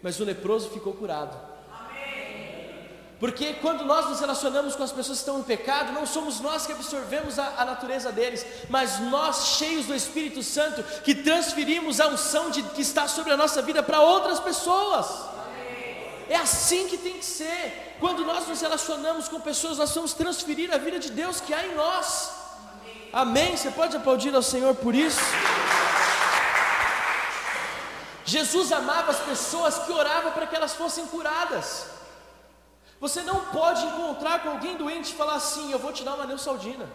mas 0.00 0.20
o 0.20 0.24
leproso 0.24 0.70
ficou 0.70 0.92
curado. 0.92 1.49
Porque 3.20 3.52
quando 3.52 3.84
nós 3.84 4.08
nos 4.08 4.18
relacionamos 4.18 4.74
com 4.74 4.82
as 4.82 4.92
pessoas 4.92 5.18
que 5.18 5.22
estão 5.22 5.40
em 5.40 5.42
pecado, 5.42 5.92
não 5.92 6.06
somos 6.06 6.40
nós 6.40 6.64
que 6.64 6.72
absorvemos 6.72 7.38
a, 7.38 7.52
a, 7.58 7.66
natureza 7.66 8.10
deles, 8.10 8.46
mas 8.70 8.98
nós, 8.98 9.58
cheios 9.58 9.84
do 9.84 9.94
Espírito 9.94 10.42
Santo, 10.42 10.82
que 11.02 11.14
transferimos 11.14 12.00
a 12.00 12.08
unção 12.08 12.48
de, 12.48 12.62
que 12.62 12.80
está 12.80 13.06
sobre 13.06 13.34
a 13.34 13.36
nossa 13.36 13.60
vida 13.60 13.82
para 13.82 14.00
outras 14.00 14.40
pessoas. 14.40 15.06
É 16.30 16.36
assim 16.36 16.88
que 16.88 16.96
tem 16.96 17.18
que 17.18 17.24
ser. 17.24 17.94
Quando 18.00 18.24
nós 18.24 18.48
nos 18.48 18.58
relacionamos 18.58 19.28
com 19.28 19.38
pessoas, 19.38 19.76
nós 19.76 19.94
vamos 19.94 20.14
transferir 20.14 20.72
a 20.72 20.78
vida 20.78 20.98
de 20.98 21.10
Deus 21.10 21.42
que 21.42 21.52
há 21.52 21.66
em 21.66 21.74
nós. 21.74 22.30
Amém? 23.12 23.54
Você 23.54 23.70
pode 23.70 23.94
aplaudir 23.98 24.34
ao 24.34 24.42
Senhor 24.42 24.74
por 24.76 24.94
isso? 24.94 25.20
Jesus 28.24 28.72
amava 28.72 29.10
as 29.10 29.18
pessoas 29.18 29.76
que 29.80 29.92
oravam 29.92 30.32
para 30.32 30.46
que 30.46 30.56
elas 30.56 30.72
fossem 30.72 31.04
curadas. 31.04 31.99
Você 33.00 33.22
não 33.22 33.46
pode 33.46 33.84
encontrar 33.86 34.42
com 34.42 34.50
alguém 34.50 34.76
doente 34.76 35.12
e 35.12 35.14
falar 35.14 35.36
assim: 35.36 35.72
Eu 35.72 35.78
vou 35.78 35.92
te 35.92 36.04
dar 36.04 36.14
uma 36.14 36.26
neusaldina. 36.26 36.86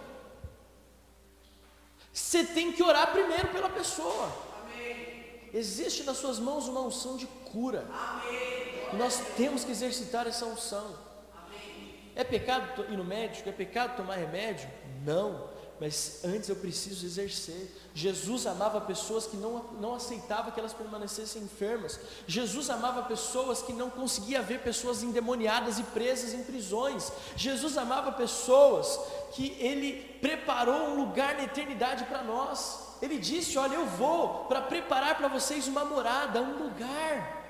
Você 2.14 2.46
tem 2.46 2.72
que 2.72 2.84
orar 2.84 3.12
primeiro 3.12 3.48
pela 3.48 3.70
pessoa. 3.70 4.32
Amém. 4.64 5.50
Existe 5.52 6.04
nas 6.04 6.18
suas 6.18 6.40
mãos 6.40 6.68
uma 6.68 6.82
unção 6.82 7.18
de 7.18 7.26
cura. 7.26 7.86
Amém. 7.92 8.90
E 8.94 8.96
nós 8.96 9.20
temos 9.36 9.66
que 9.66 9.72
exercitar 9.72 10.28
essa 10.28 10.46
unção. 10.46 10.96
É 12.16 12.24
pecado 12.24 12.86
ir 12.90 12.96
no 12.96 13.04
médico? 13.04 13.50
É 13.50 13.52
pecado 13.52 13.98
tomar 13.98 14.16
remédio? 14.16 14.70
Não. 15.04 15.50
Mas 15.80 16.22
antes 16.24 16.48
eu 16.48 16.56
preciso 16.56 17.06
exercer. 17.06 17.70
Jesus 17.94 18.48
amava 18.48 18.80
pessoas 18.80 19.26
que 19.26 19.36
não, 19.36 19.66
não 19.80 19.96
aceitava 19.96 20.52
que 20.52 20.60
elas 20.60 20.74
permanecessem 20.74 21.42
enfermas. 21.44 22.00
Jesus 22.26 22.70
amava 22.70 23.04
pessoas 23.04 23.62
que 23.62 23.74
não 23.74 23.90
conseguia 23.90 24.42
ver 24.42 24.62
pessoas 24.62 25.04
endemoniadas 25.04 25.78
e 25.78 25.84
presas 25.84 26.34
em 26.34 26.44
prisões. 26.44 27.12
Jesus 27.36 27.78
amava 27.78 28.14
pessoas 28.14 29.00
que 29.34 29.56
ele 29.60 30.02
preparou 30.22 30.90
um 30.90 30.96
lugar 30.96 31.36
na 31.36 31.44
eternidade 31.44 32.06
para 32.06 32.24
nós. 32.24 32.80
Ele 33.02 33.18
disse: 33.18 33.58
Olha, 33.58 33.76
eu 33.76 33.86
vou 33.86 34.46
para 34.46 34.62
preparar 34.62 35.18
para 35.18 35.28
vocês 35.28 35.68
uma 35.68 35.84
morada, 35.84 36.42
um 36.42 36.64
lugar. 36.64 37.45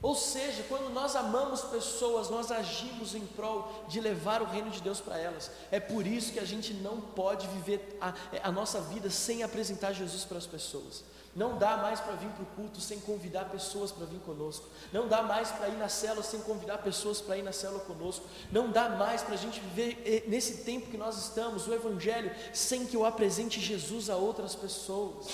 Ou 0.00 0.14
seja, 0.14 0.62
quando 0.68 0.90
nós 0.90 1.16
amamos 1.16 1.62
pessoas, 1.62 2.30
nós 2.30 2.52
agimos 2.52 3.16
em 3.16 3.26
prol 3.26 3.84
de 3.88 4.00
levar 4.00 4.40
o 4.40 4.44
reino 4.44 4.70
de 4.70 4.80
Deus 4.80 5.00
para 5.00 5.18
elas. 5.18 5.50
É 5.72 5.80
por 5.80 6.06
isso 6.06 6.32
que 6.32 6.38
a 6.38 6.44
gente 6.44 6.72
não 6.72 7.00
pode 7.00 7.48
viver 7.48 7.98
a, 8.00 8.14
a 8.44 8.52
nossa 8.52 8.80
vida 8.80 9.10
sem 9.10 9.42
apresentar 9.42 9.92
Jesus 9.92 10.24
para 10.24 10.38
as 10.38 10.46
pessoas. 10.46 11.02
Não 11.34 11.58
dá 11.58 11.76
mais 11.76 11.98
para 11.98 12.14
vir 12.14 12.28
para 12.30 12.42
o 12.42 12.46
culto 12.46 12.80
sem 12.80 13.00
convidar 13.00 13.46
pessoas 13.46 13.90
para 13.90 14.06
vir 14.06 14.20
conosco. 14.20 14.66
Não 14.92 15.08
dá 15.08 15.22
mais 15.22 15.50
para 15.50 15.68
ir 15.68 15.76
na 15.76 15.88
célula 15.88 16.22
sem 16.22 16.40
convidar 16.40 16.78
pessoas 16.78 17.20
para 17.20 17.36
ir 17.36 17.42
na 17.42 17.52
célula 17.52 17.80
conosco. 17.80 18.24
Não 18.52 18.70
dá 18.70 18.88
mais 18.88 19.22
para 19.22 19.34
a 19.34 19.38
gente 19.38 19.58
viver 19.60 20.00
eh, 20.04 20.24
nesse 20.28 20.58
tempo 20.58 20.90
que 20.90 20.96
nós 20.96 21.18
estamos, 21.18 21.66
o 21.66 21.74
Evangelho, 21.74 22.34
sem 22.54 22.86
que 22.86 22.96
eu 22.96 23.04
apresente 23.04 23.60
Jesus 23.60 24.08
a 24.08 24.16
outras 24.16 24.54
pessoas. 24.54 25.26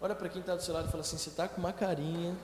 Olha 0.00 0.14
para 0.14 0.30
quem 0.30 0.40
está 0.40 0.56
do 0.56 0.62
seu 0.62 0.72
lado 0.72 0.88
e 0.88 0.90
fala 0.90 1.02
assim: 1.02 1.18
você 1.18 1.28
está 1.28 1.46
com 1.46 1.60
uma 1.60 1.72
carinha 1.72 2.36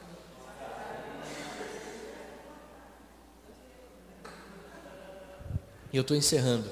E 5.97 5.99
eu 5.99 6.03
estou 6.03 6.15
encerrando. 6.15 6.69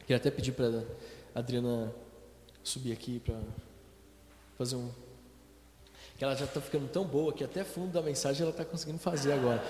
Queria 0.00 0.18
até 0.18 0.30
pedir 0.30 0.52
para 0.52 0.84
a 1.34 1.38
Adriana 1.38 1.90
subir 2.62 2.92
aqui 2.92 3.20
para 3.20 3.40
fazer 4.58 4.76
um. 4.76 4.90
Que 6.18 6.24
ela 6.24 6.36
já 6.36 6.44
está 6.44 6.60
ficando 6.60 6.86
tão 6.88 7.06
boa 7.06 7.32
que 7.32 7.42
até 7.42 7.64
fundo 7.64 7.90
da 7.90 8.02
mensagem 8.02 8.42
ela 8.42 8.50
está 8.50 8.66
conseguindo 8.66 8.98
fazer 8.98 9.32
agora. 9.32 9.64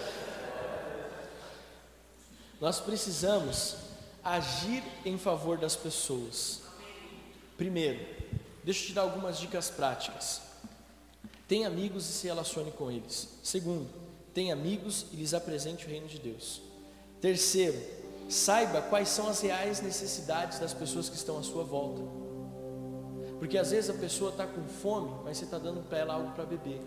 Nós 2.61 2.81
precisamos 2.81 3.77
agir 4.25 4.83
em 5.05 5.17
favor 5.17 5.57
das 5.57 5.77
pessoas. 5.77 6.63
Primeiro, 7.57 8.05
deixa 8.65 8.83
eu 8.83 8.87
te 8.89 8.93
dar 8.93 9.03
algumas 9.03 9.39
dicas 9.39 9.71
práticas. 9.71 10.43
Tenha 11.47 11.69
amigos 11.69 12.11
e 12.11 12.13
se 12.13 12.27
relacione 12.27 12.73
com 12.73 12.91
eles. 12.91 13.29
Segundo, 13.41 13.89
tenha 14.35 14.53
amigos 14.53 15.07
e 15.13 15.17
lhes 15.17 15.33
apresente 15.33 15.87
o 15.87 15.89
reino 15.89 16.09
de 16.09 16.19
Deus. 16.19 16.61
Terceiro, 17.21 18.08
Saiba 18.29 18.83
quais 18.83 19.09
são 19.09 19.27
as 19.29 19.41
reais 19.41 19.81
necessidades 19.81 20.59
das 20.59 20.75
pessoas 20.75 21.09
que 21.09 21.17
estão 21.17 21.39
à 21.39 21.43
sua 21.43 21.65
volta. 21.65 22.03
Porque 23.39 23.57
às 23.57 23.71
vezes 23.71 23.89
a 23.89 23.95
pessoa 23.95 24.31
está 24.31 24.47
com 24.47 24.65
fome, 24.65 25.23
mas 25.25 25.39
você 25.39 25.45
está 25.45 25.59
dando 25.59 25.81
para 25.89 25.99
ela 25.99 26.15
algo 26.15 26.33
para 26.33 26.45
beber. 26.45 26.83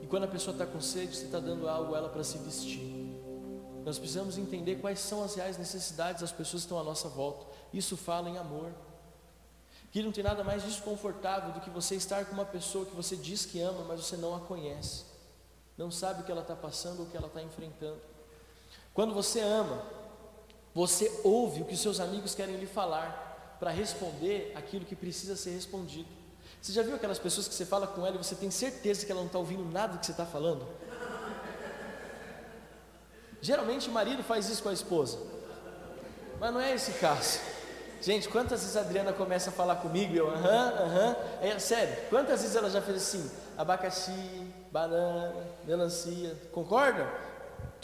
E 0.00 0.06
quando 0.06 0.24
a 0.24 0.28
pessoa 0.28 0.54
está 0.54 0.64
com 0.64 0.80
sede, 0.80 1.16
você 1.16 1.24
está 1.24 1.40
dando 1.40 1.68
algo 1.68 1.96
ela 1.96 2.08
para 2.08 2.22
se 2.22 2.38
vestir. 2.38 3.02
Nós 3.84 3.98
precisamos 3.98 4.38
entender 4.38 4.76
quais 4.76 5.00
são 5.00 5.24
as 5.24 5.34
reais 5.34 5.58
necessidades 5.58 6.20
das 6.20 6.30
pessoas 6.30 6.62
que 6.62 6.66
estão 6.66 6.78
à 6.78 6.84
nossa 6.84 7.08
volta. 7.08 7.44
Isso 7.72 7.96
fala 7.96 8.30
em 8.30 8.38
amor. 8.38 8.70
Que 9.90 10.02
não 10.02 10.12
tem 10.12 10.22
nada 10.22 10.44
mais 10.44 10.62
desconfortável 10.62 11.52
do 11.52 11.60
que 11.60 11.70
você 11.70 11.96
estar 11.96 12.24
com 12.26 12.34
uma 12.34 12.44
pessoa 12.44 12.86
que 12.86 12.94
você 12.94 13.16
diz 13.16 13.44
que 13.44 13.60
ama, 13.60 13.84
mas 13.86 14.00
você 14.00 14.16
não 14.16 14.34
a 14.34 14.40
conhece. 14.40 15.04
Não 15.76 15.90
sabe 15.90 16.22
o 16.22 16.24
que 16.24 16.30
ela 16.30 16.42
está 16.42 16.54
passando 16.54 17.00
ou 17.00 17.06
o 17.06 17.10
que 17.10 17.16
ela 17.16 17.26
está 17.26 17.42
enfrentando. 17.42 18.00
Quando 18.94 19.12
você 19.12 19.40
ama, 19.40 19.82
você 20.74 21.20
ouve 21.22 21.62
o 21.62 21.64
que 21.64 21.74
os 21.74 21.80
seus 21.80 22.00
amigos 22.00 22.34
querem 22.34 22.56
lhe 22.56 22.66
falar 22.66 23.56
para 23.60 23.70
responder 23.70 24.52
aquilo 24.54 24.84
que 24.84 24.96
precisa 24.96 25.36
ser 25.36 25.50
respondido. 25.50 26.08
Você 26.60 26.72
já 26.72 26.82
viu 26.82 26.94
aquelas 26.94 27.18
pessoas 27.18 27.46
que 27.48 27.54
você 27.54 27.66
fala 27.66 27.86
com 27.86 28.06
ela 28.06 28.16
e 28.16 28.18
você 28.18 28.34
tem 28.34 28.50
certeza 28.50 29.04
que 29.04 29.12
ela 29.12 29.20
não 29.20 29.26
está 29.26 29.38
ouvindo 29.38 29.64
nada 29.64 29.94
do 29.94 29.98
que 29.98 30.06
você 30.06 30.12
está 30.12 30.24
falando? 30.24 30.66
Geralmente 33.40 33.88
o 33.88 33.92
marido 33.92 34.22
faz 34.22 34.48
isso 34.48 34.62
com 34.62 34.68
a 34.68 34.72
esposa, 34.72 35.18
mas 36.38 36.54
não 36.54 36.60
é 36.60 36.72
esse 36.72 36.92
caso. 36.92 37.40
Gente, 38.00 38.28
quantas 38.28 38.60
vezes 38.60 38.76
a 38.76 38.80
Adriana 38.80 39.12
começa 39.12 39.50
a 39.50 39.52
falar 39.52 39.76
comigo 39.76 40.14
e 40.14 40.16
eu, 40.16 40.28
aham, 40.28 40.68
aham, 40.70 41.16
é 41.40 41.58
sério, 41.58 41.96
quantas 42.08 42.40
vezes 42.40 42.56
ela 42.56 42.70
já 42.70 42.80
fez 42.80 42.96
assim, 42.96 43.30
abacaxi, 43.56 44.12
banana, 44.72 45.34
melancia, 45.64 46.36
concorda? 46.52 47.06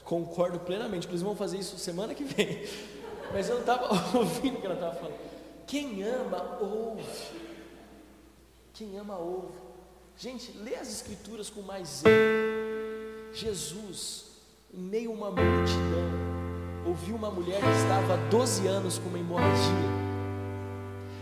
Concordo 0.09 0.59
plenamente. 0.59 1.05
Inclusive, 1.07 1.25
vamos 1.25 1.38
fazer 1.38 1.59
isso 1.59 1.77
semana 1.77 2.14
que 2.14 2.25
vem. 2.25 2.66
Mas 3.31 3.47
eu 3.47 3.57
não 3.57 3.61
estava 3.61 3.92
ouvindo 4.16 4.57
o 4.57 4.61
que 4.61 4.66
ela 4.66 4.75
estava 4.75 4.94
falando. 4.94 5.18
Quem 5.66 6.03
ama, 6.03 6.59
ouve. 6.62 7.05
Quem 8.72 8.99
ama, 8.99 9.18
ouve. 9.18 9.53
Gente, 10.16 10.51
lê 10.64 10.76
as 10.76 10.89
Escrituras 10.89 11.51
com 11.51 11.61
mais 11.61 11.89
zelo. 11.89 12.14
Jesus, 13.35 14.24
em 14.72 14.80
meio 14.80 15.11
a 15.11 15.14
uma 15.14 15.30
multidão, 15.30 16.87
ouviu 16.87 17.14
uma 17.14 17.30
mulher 17.30 17.61
que 17.61 17.70
estava 17.82 18.14
há 18.14 18.28
12 18.30 18.66
anos 18.66 18.97
com 18.97 19.11
uma 19.11 19.18
hemorragia. 19.18 20.09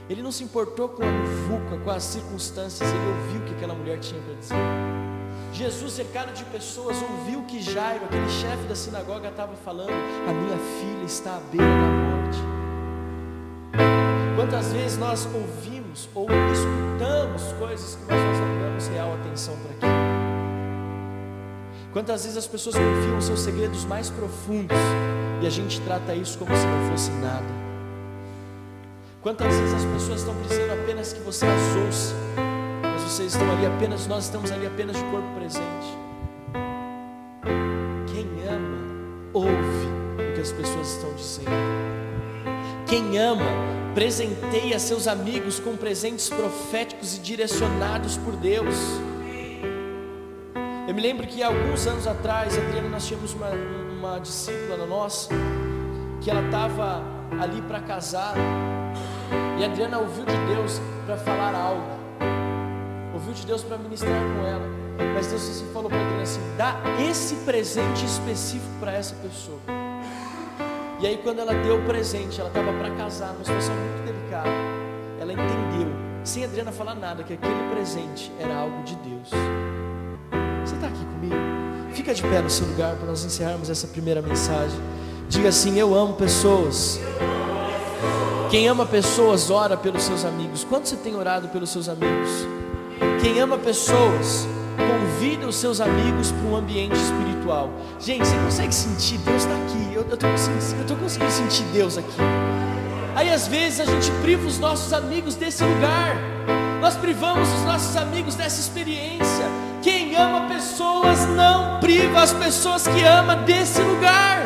Ele 0.08 0.22
não 0.22 0.30
se 0.30 0.44
importou 0.44 0.90
com 0.90 1.02
a 1.02 1.06
muvuca, 1.06 1.76
com 1.82 1.90
as 1.90 2.04
circunstâncias, 2.04 2.88
ele 2.88 3.06
ouviu 3.08 3.40
o 3.40 3.44
que 3.46 3.54
aquela 3.54 3.74
mulher 3.74 3.98
tinha 3.98 4.22
para 4.22 4.34
dizer. 4.34 5.05
Jesus, 5.52 5.92
cercado 5.92 6.32
de 6.34 6.44
pessoas, 6.44 6.96
ouviu 7.02 7.42
que 7.44 7.62
Jairo, 7.62 8.04
aquele 8.04 8.28
chefe 8.28 8.64
da 8.64 8.74
sinagoga, 8.74 9.28
estava 9.28 9.54
falando: 9.56 9.90
A 9.90 10.32
minha 10.32 10.58
filha 10.58 11.04
está 11.04 11.36
à 11.36 11.40
beira 11.40 11.66
da 11.66 11.88
morte. 12.04 12.38
Quantas 14.36 14.72
vezes 14.72 14.98
nós 14.98 15.26
ouvimos 15.26 16.08
ou 16.14 16.24
escutamos? 16.24 16.86
coisas 17.58 17.96
que 17.96 18.02
nós 18.02 18.20
não 18.20 18.58
damos 18.60 18.88
real 18.88 19.12
atenção 19.14 19.54
para 19.56 19.70
aquilo. 19.72 20.06
Quantas 21.92 22.22
vezes 22.22 22.36
as 22.36 22.46
pessoas 22.46 22.76
confiam 22.76 23.20
seus 23.20 23.40
segredos 23.40 23.84
mais 23.84 24.10
profundos 24.10 24.76
e 25.42 25.46
a 25.46 25.50
gente 25.50 25.80
trata 25.80 26.14
isso 26.14 26.38
como 26.38 26.54
se 26.54 26.66
não 26.66 26.90
fosse 26.90 27.10
nada? 27.12 27.66
Quantas 29.22 29.54
vezes 29.54 29.74
as 29.74 29.84
pessoas 29.84 30.20
estão 30.20 30.34
precisando 30.36 30.72
apenas 30.72 31.12
que 31.12 31.20
você 31.20 31.46
as 31.46 31.76
ouça, 31.86 32.14
vocês 33.16 33.32
estão 33.32 33.50
ali 33.50 33.64
apenas, 33.64 34.06
nós 34.06 34.24
estamos 34.24 34.52
ali 34.52 34.66
apenas 34.66 34.94
de 34.94 35.02
corpo 35.04 35.26
presente. 35.36 35.98
Quem 38.12 38.28
ama, 38.46 38.76
ouve 39.32 39.86
o 40.18 40.34
que 40.34 40.40
as 40.42 40.52
pessoas 40.52 40.86
estão 40.86 41.14
dizendo. 41.14 41.48
Quem 42.86 43.16
ama, 43.16 43.46
presenteia 43.94 44.78
seus 44.78 45.08
amigos 45.08 45.58
com 45.58 45.78
presentes 45.78 46.28
proféticos 46.28 47.16
e 47.16 47.20
direcionados 47.20 48.18
por 48.18 48.36
Deus. 48.36 48.74
Eu 50.86 50.94
me 50.94 51.00
lembro 51.00 51.26
que 51.26 51.42
alguns 51.42 51.86
anos 51.86 52.06
atrás, 52.06 52.58
Adriana, 52.58 52.90
nós 52.90 53.06
tínhamos 53.06 53.32
uma, 53.32 53.48
uma 53.98 54.18
discípula 54.18 54.84
nossa, 54.84 55.30
que 56.20 56.30
ela 56.30 56.44
estava 56.44 57.02
ali 57.40 57.62
para 57.62 57.80
casar, 57.80 58.34
e 59.58 59.64
a 59.64 59.68
Adriana 59.68 60.00
ouviu 60.00 60.26
de 60.26 60.36
Deus 60.54 60.82
para 61.06 61.16
falar 61.16 61.54
algo, 61.54 61.95
ouviu 63.26 63.34
de 63.34 63.46
Deus 63.46 63.62
para 63.64 63.76
ministrar 63.76 64.22
com 64.22 64.46
ela, 64.46 64.66
mas 65.12 65.26
Deus 65.26 65.42
assim 65.42 65.66
falou 65.72 65.90
para 65.90 66.00
Adriana 66.00 66.22
assim: 66.22 66.40
dá 66.56 66.76
esse 67.10 67.34
presente 67.36 68.04
específico 68.04 68.70
para 68.78 68.92
essa 68.92 69.16
pessoa. 69.16 69.58
E 71.00 71.06
aí, 71.06 71.18
quando 71.22 71.40
ela 71.40 71.52
deu 71.52 71.78
o 71.78 71.84
presente, 71.84 72.40
ela 72.40 72.48
estava 72.48 72.72
para 72.72 72.90
casar, 72.94 73.32
numa 73.32 73.44
situação 73.44 73.74
muito 73.74 74.06
delicada. 74.06 74.48
Ela 75.20 75.32
entendeu, 75.32 75.88
sem 76.24 76.44
Adriana 76.44 76.72
falar 76.72 76.94
nada, 76.94 77.22
que 77.22 77.34
aquele 77.34 77.70
presente 77.70 78.32
era 78.38 78.56
algo 78.56 78.82
de 78.84 78.94
Deus. 78.96 79.28
Você 80.64 80.74
está 80.74 80.86
aqui 80.86 81.04
comigo? 81.04 81.34
Fica 81.92 82.14
de 82.14 82.22
pé 82.22 82.40
no 82.40 82.48
seu 82.48 82.66
lugar 82.66 82.94
para 82.96 83.08
nós 83.08 83.24
encerrarmos 83.24 83.68
essa 83.68 83.88
primeira 83.88 84.22
mensagem. 84.22 84.78
Diga 85.28 85.48
assim: 85.48 85.78
Eu 85.78 85.94
amo 85.94 86.14
pessoas. 86.14 87.00
Quem 88.50 88.68
ama 88.68 88.86
pessoas, 88.86 89.50
ora 89.50 89.76
pelos 89.76 90.04
seus 90.04 90.24
amigos. 90.24 90.62
Quanto 90.62 90.88
você 90.88 90.96
tem 90.96 91.16
orado 91.16 91.48
pelos 91.48 91.70
seus 91.70 91.88
amigos? 91.88 92.46
Quem 93.20 93.40
ama 93.40 93.58
pessoas, 93.58 94.46
convida 94.76 95.46
os 95.46 95.56
seus 95.56 95.80
amigos 95.80 96.30
para 96.32 96.48
um 96.48 96.56
ambiente 96.56 96.94
espiritual. 96.94 97.70
Gente, 97.98 98.26
você 98.26 98.36
consegue 98.36 98.74
sentir? 98.74 99.18
Deus 99.18 99.42
está 99.42 99.54
aqui. 99.54 99.94
Eu 99.94 100.02
estou 100.02 100.30
conseguindo, 100.30 100.96
conseguindo 100.96 101.32
sentir 101.32 101.64
Deus 101.72 101.98
aqui. 101.98 102.16
Aí 103.14 103.30
às 103.30 103.48
vezes 103.48 103.80
a 103.80 103.86
gente 103.86 104.10
priva 104.22 104.46
os 104.46 104.58
nossos 104.58 104.92
amigos 104.92 105.34
desse 105.34 105.64
lugar. 105.64 106.16
Nós 106.80 106.94
privamos 106.96 107.48
os 107.52 107.62
nossos 107.62 107.96
amigos 107.96 108.34
dessa 108.34 108.60
experiência. 108.60 109.46
Quem 109.82 110.14
ama 110.14 110.48
pessoas 110.48 111.26
não 111.28 111.80
priva 111.80 112.20
as 112.20 112.32
pessoas 112.32 112.86
que 112.86 113.02
ama 113.02 113.36
desse 113.36 113.80
lugar. 113.80 114.42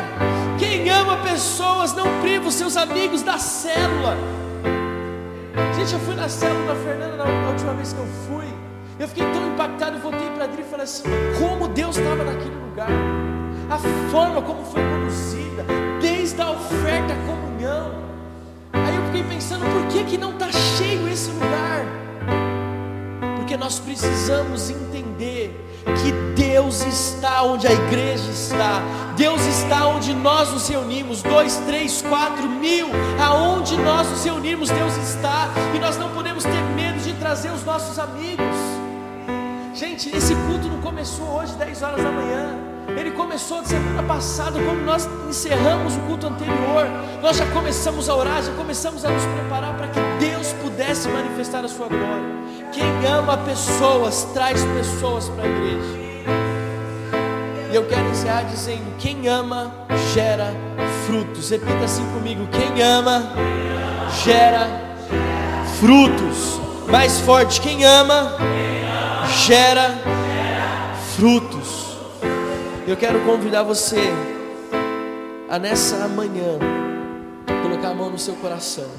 Quem 0.57 0.89
ama 0.89 1.17
pessoas 1.17 1.93
não 1.93 2.21
priva 2.21 2.47
os 2.47 2.55
seus 2.55 2.77
amigos 2.77 3.21
da 3.21 3.37
célula. 3.37 4.15
Gente, 5.81 5.93
eu 5.93 5.99
fui 6.01 6.13
na 6.13 6.29
célula 6.29 6.75
da 6.75 6.79
Fernanda 6.79 7.25
na 7.25 7.49
última 7.49 7.73
vez 7.73 7.91
que 7.91 7.97
eu 7.97 8.05
fui. 8.27 8.45
Eu 8.99 9.07
fiquei 9.07 9.23
tão 9.31 9.47
impactado, 9.51 9.97
eu 9.97 9.99
voltei 9.99 10.29
para 10.29 10.43
Adri 10.43 10.61
e 10.61 10.65
falei 10.65 10.83
assim: 10.83 11.01
como 11.39 11.67
Deus 11.69 11.97
estava 11.97 12.23
naquele 12.23 12.53
lugar, 12.53 12.91
a 13.67 13.79
forma 14.11 14.43
como 14.43 14.63
foi 14.63 14.79
conduzida, 14.79 15.65
desde 15.99 16.39
a 16.39 16.51
oferta, 16.51 17.13
a 17.13 17.25
comunhão. 17.25 17.95
Aí 18.73 18.95
eu 18.95 19.05
fiquei 19.05 19.23
pensando: 19.23 19.65
por 19.73 19.87
que, 19.87 20.03
que 20.03 20.19
não 20.19 20.33
está 20.33 20.51
cheio 20.51 21.09
esse 21.09 21.31
lugar? 21.31 21.83
Porque 23.37 23.57
nós 23.57 23.79
precisamos 23.79 24.69
entender 24.69 25.59
que 25.83 26.11
Deus 26.39 26.85
está 26.85 27.41
onde 27.41 27.65
a 27.65 27.71
igreja 27.71 28.29
está, 28.29 28.83
Deus 29.21 29.45
está 29.45 29.85
onde 29.85 30.15
nós 30.15 30.51
nos 30.51 30.67
reunimos, 30.67 31.21
dois, 31.21 31.55
três, 31.67 32.01
quatro 32.01 32.49
mil, 32.49 32.87
aonde 33.23 33.77
nós 33.77 34.09
nos 34.09 34.23
reunimos, 34.25 34.67
Deus 34.71 34.97
está, 34.97 35.47
e 35.75 35.79
nós 35.79 35.95
não 35.95 36.09
podemos 36.09 36.43
ter 36.43 36.59
medo 36.75 36.97
de 37.03 37.13
trazer 37.13 37.51
os 37.51 37.63
nossos 37.63 37.99
amigos. 37.99 38.57
Gente, 39.75 40.09
esse 40.09 40.33
culto 40.33 40.67
não 40.67 40.81
começou 40.81 41.37
hoje, 41.37 41.53
10 41.53 41.83
horas 41.83 42.03
da 42.03 42.11
manhã. 42.11 42.57
Ele 42.97 43.11
começou 43.11 43.63
semana 43.63 44.01
passada, 44.01 44.59
quando 44.59 44.83
nós 44.83 45.07
encerramos 45.29 45.95
o 45.97 45.99
culto 45.99 46.25
anterior. 46.25 46.87
Nós 47.21 47.37
já 47.37 47.45
começamos 47.51 48.09
a 48.09 48.15
orar, 48.15 48.41
já 48.41 48.53
começamos 48.53 49.05
a 49.05 49.09
nos 49.11 49.23
preparar 49.23 49.77
para 49.77 49.87
que 49.89 49.99
Deus 50.19 50.51
pudesse 50.63 51.07
manifestar 51.07 51.63
a 51.63 51.67
sua 51.67 51.87
glória. 51.87 52.41
Quem 52.71 53.05
ama 53.05 53.37
pessoas, 53.37 54.23
traz 54.33 54.65
pessoas 54.65 55.29
para 55.29 55.43
a 55.43 55.47
igreja. 55.47 56.50
E 57.71 57.75
eu 57.75 57.85
quero 57.85 58.09
encerrar 58.09 58.43
dizendo: 58.43 58.97
quem 58.99 59.27
ama, 59.29 59.73
gera 60.13 60.53
frutos. 61.05 61.49
Repita 61.49 61.85
assim 61.85 62.05
comigo: 62.11 62.47
quem 62.51 62.83
ama, 62.83 63.31
gera 64.23 64.67
frutos. 65.79 66.59
Mais 66.89 67.19
forte, 67.21 67.61
quem 67.61 67.85
ama, 67.85 68.35
gera 69.45 69.95
frutos. 71.15 71.97
Eu 72.85 72.97
quero 72.97 73.21
convidar 73.21 73.63
você 73.63 74.11
a 75.49 75.57
nessa 75.57 76.07
manhã 76.09 76.59
colocar 77.61 77.89
a 77.89 77.93
mão 77.93 78.09
no 78.09 78.17
seu 78.17 78.35
coração 78.35 78.89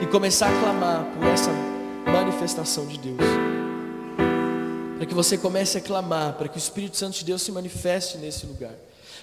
e 0.00 0.06
começar 0.06 0.48
a 0.48 0.60
clamar 0.60 1.04
por 1.14 1.26
essa 1.26 1.50
manifestação 2.06 2.86
de 2.86 2.98
Deus. 2.98 3.47
Que 5.08 5.14
você 5.14 5.38
comece 5.38 5.78
a 5.78 5.80
clamar, 5.80 6.34
para 6.34 6.48
que 6.48 6.56
o 6.56 6.58
Espírito 6.58 6.96
Santo 6.96 7.18
de 7.18 7.24
Deus 7.24 7.42
se 7.42 7.50
manifeste 7.50 8.18
nesse 8.18 8.46
lugar. 8.46 8.74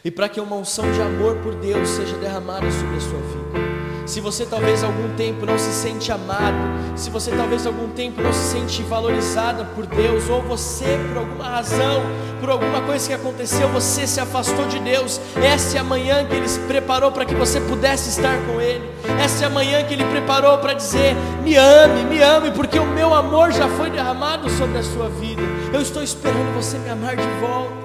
E 0.04 0.12
para 0.12 0.28
que 0.28 0.40
uma 0.40 0.56
unção 0.56 0.92
de 0.92 1.02
amor 1.02 1.38
por 1.38 1.56
Deus 1.56 1.90
seja 1.90 2.18
derramada 2.18 2.70
sobre 2.72 2.98
a 2.98 3.00
sua 3.00 3.20
vida. 3.20 3.76
Se 4.06 4.22
você 4.22 4.46
talvez 4.46 4.84
algum 4.84 5.16
tempo 5.16 5.48
não 5.48 5.58
se 5.58 5.72
sente 5.72 6.12
amado, 6.12 6.58
se 6.96 7.10
você 7.10 7.32
talvez 7.32 7.66
algum 7.66 7.90
tempo 7.90 8.22
não 8.22 8.32
se 8.32 8.52
sente 8.52 8.84
valorizada 8.84 9.66
por 9.66 9.88
Deus, 9.88 10.30
ou 10.30 10.44
você 10.44 11.00
por 11.10 11.18
alguma 11.18 11.46
razão, 11.46 12.04
por 12.40 12.52
alguma 12.52 12.82
coisa 12.82 13.08
que 13.08 13.14
aconteceu, 13.16 13.68
você 13.70 14.06
se 14.06 14.20
afastou 14.20 14.68
de 14.68 14.78
Deus, 14.78 15.20
essa 15.44 15.78
é 15.78 15.80
a 15.80 15.84
manhã 15.84 16.24
que 16.24 16.36
Ele 16.36 16.48
se 16.48 16.60
preparou 16.62 17.12
para 17.12 17.26
que 17.26 17.34
você 17.34 17.60
pudesse 17.62 18.10
estar 18.10 18.38
com 18.46 18.62
Ele, 18.62 18.88
essa 19.20 19.44
é 19.44 19.48
a 19.48 19.50
manhã 19.50 19.84
que 19.84 19.96
Ele 19.96 20.06
preparou 20.06 20.60
para 20.60 20.74
dizer: 20.74 21.16
me 21.44 21.56
ame, 21.56 22.04
me 22.04 22.22
ame, 22.22 22.52
porque 22.52 22.78
o 22.78 22.86
meu 22.86 23.12
amor 23.12 23.52
já 23.52 23.68
foi 23.70 23.90
derramado 23.90 24.48
sobre 24.52 24.78
a 24.78 24.84
sua 24.84 25.10
vida, 25.10 25.42
eu 25.76 25.82
estou 25.82 26.01
esperando 26.01 26.55
você 26.55 26.78
me 26.78 26.89
amar 26.89 27.17
de 27.17 27.28
volta. 27.41 27.76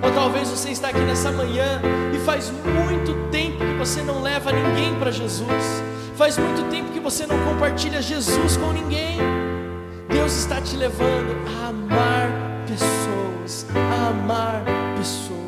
Ou 0.00 0.12
talvez 0.12 0.48
você 0.48 0.70
está 0.70 0.90
aqui 0.90 1.00
nessa 1.00 1.32
manhã 1.32 1.82
e 2.14 2.18
faz 2.20 2.52
muito 2.52 3.30
tempo 3.32 3.58
que 3.58 3.74
você 3.74 4.00
não 4.00 4.22
leva 4.22 4.52
ninguém 4.52 4.94
para 4.94 5.10
Jesus. 5.10 5.82
Faz 6.14 6.38
muito 6.38 6.70
tempo 6.70 6.92
que 6.92 7.00
você 7.00 7.26
não 7.26 7.36
compartilha 7.44 8.00
Jesus 8.00 8.56
com 8.56 8.70
ninguém. 8.70 9.18
Deus 10.08 10.32
está 10.34 10.60
te 10.60 10.76
levando 10.76 11.36
a 11.48 11.68
amar 11.68 12.30
pessoas, 12.68 13.66
a 13.74 14.08
amar 14.10 14.62
pessoas. 14.96 15.38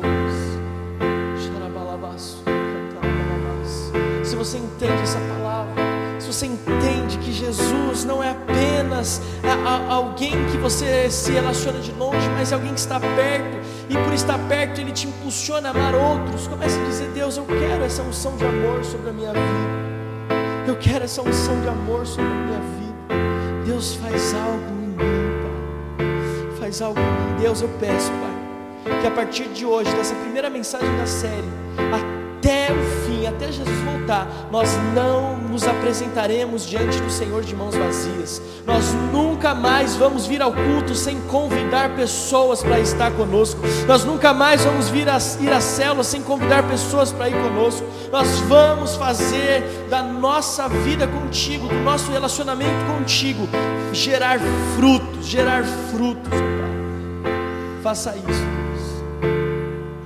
Se 4.27 4.35
você 4.35 4.57
entende 4.57 5.01
essa 5.01 5.19
palavra, 5.19 5.73
se 6.19 6.27
você 6.27 6.45
entende 6.45 7.10
que 7.31 7.33
Jesus 7.33 8.03
não 8.03 8.21
é 8.21 8.29
apenas 8.29 9.21
a, 9.41 9.69
a, 9.69 9.93
alguém 9.93 10.33
que 10.51 10.57
você 10.57 11.09
se 11.09 11.31
relaciona 11.31 11.79
de 11.79 11.91
longe, 11.93 12.27
mas 12.29 12.51
é 12.51 12.55
alguém 12.55 12.73
que 12.73 12.79
está 12.79 12.99
perto 12.99 13.57
e 13.89 13.93
por 13.93 14.13
estar 14.13 14.37
perto 14.49 14.81
Ele 14.81 14.91
te 14.91 15.07
impulsiona 15.07 15.69
a 15.69 15.71
amar 15.71 15.95
outros. 15.95 16.47
Comece 16.47 16.77
a 16.77 16.83
dizer: 16.83 17.09
Deus, 17.11 17.37
eu 17.37 17.45
quero 17.45 17.83
essa 17.83 18.03
unção 18.03 18.35
de 18.35 18.45
amor 18.45 18.83
sobre 18.83 19.09
a 19.09 19.13
minha 19.13 19.31
vida. 19.31 20.67
Eu 20.67 20.75
quero 20.77 21.05
essa 21.05 21.21
unção 21.21 21.59
de 21.61 21.69
amor 21.69 22.05
sobre 22.05 22.29
a 22.29 22.35
minha 22.35 22.59
vida. 22.59 23.65
Deus 23.65 23.95
faz 23.95 24.33
algo 24.33 24.65
em 24.69 24.87
mim, 24.87 24.97
Pai. 25.97 26.59
Faz 26.59 26.81
algo 26.81 26.99
em 26.99 27.03
mim. 27.03 27.41
Deus, 27.41 27.61
eu 27.61 27.69
peço, 27.79 28.11
Pai, 28.11 28.99
que 28.99 29.07
a 29.07 29.11
partir 29.11 29.47
de 29.49 29.65
hoje, 29.65 29.89
dessa 29.95 30.15
primeira 30.15 30.49
mensagem 30.49 30.97
da 30.97 31.05
série, 31.05 31.49
até 31.93 32.71
o 32.73 33.05
fim, 33.05 33.10
até 33.31 33.51
Jesus 33.51 33.77
voltar, 33.79 34.27
nós 34.51 34.69
não 34.93 35.37
nos 35.37 35.67
apresentaremos 35.67 36.65
diante 36.65 36.99
do 37.01 37.09
Senhor 37.09 37.43
de 37.43 37.55
mãos 37.55 37.75
vazias. 37.75 38.41
Nós 38.65 38.93
nunca 39.11 39.53
mais 39.53 39.95
vamos 39.95 40.25
vir 40.25 40.41
ao 40.41 40.53
culto 40.53 40.95
sem 40.95 41.19
convidar 41.21 41.95
pessoas 41.95 42.61
para 42.61 42.79
estar 42.79 43.11
conosco. 43.11 43.59
Nós 43.87 44.03
nunca 44.03 44.33
mais 44.33 44.63
vamos 44.63 44.89
vir 44.89 45.09
a, 45.09 45.17
ir 45.39 45.51
à 45.51 45.59
célula 45.59 46.03
sem 46.03 46.21
convidar 46.21 46.67
pessoas 46.67 47.11
para 47.11 47.29
ir 47.29 47.35
conosco. 47.41 47.85
Nós 48.11 48.27
vamos 48.41 48.95
fazer 48.95 49.63
da 49.89 50.01
nossa 50.03 50.67
vida 50.67 51.07
contigo, 51.07 51.67
do 51.67 51.75
nosso 51.75 52.11
relacionamento 52.11 52.85
contigo, 52.97 53.47
gerar 53.93 54.39
frutos, 54.75 55.25
gerar 55.25 55.63
frutos, 55.91 56.29
Pai. 56.29 57.31
Faça 57.81 58.15
isso, 58.15 58.25
Deus. 58.27 59.31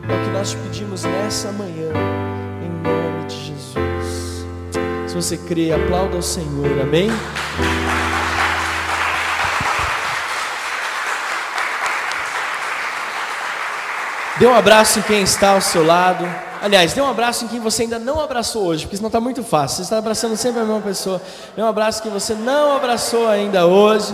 É 0.09 0.21
o 0.21 0.23
que 0.25 0.29
nós 0.31 0.51
te 0.51 0.57
pedimos 0.57 1.03
nessa 1.03 1.51
manhã 1.51 2.14
nome 2.85 3.25
de 3.27 3.35
Jesus. 3.35 4.45
Se 5.07 5.15
você 5.15 5.37
crê, 5.37 5.71
aplauda 5.71 6.15
ao 6.15 6.21
Senhor, 6.21 6.79
amém? 6.81 7.09
Dê 14.37 14.45
um 14.45 14.53
abraço 14.53 14.99
em 14.99 15.01
quem 15.01 15.21
está 15.21 15.51
ao 15.51 15.61
seu 15.61 15.85
lado. 15.85 16.27
Aliás, 16.61 16.93
dê 16.93 16.99
um 16.99 17.09
abraço 17.09 17.45
em 17.45 17.47
quem 17.47 17.59
você 17.59 17.83
ainda 17.83 17.97
não 17.97 18.19
abraçou 18.19 18.65
hoje, 18.65 18.83
porque 18.83 18.97
senão 18.97 19.07
está 19.07 19.21
muito 19.21 19.43
fácil. 19.43 19.77
Você 19.77 19.83
está 19.83 19.97
abraçando 19.97 20.35
sempre 20.35 20.61
a 20.61 20.65
mesma 20.65 20.81
pessoa. 20.81 21.21
Dê 21.55 21.61
um 21.61 21.67
abraço 21.67 22.01
que 22.01 22.09
você 22.09 22.33
não 22.33 22.75
abraçou 22.75 23.29
ainda 23.29 23.65
hoje. 23.65 24.13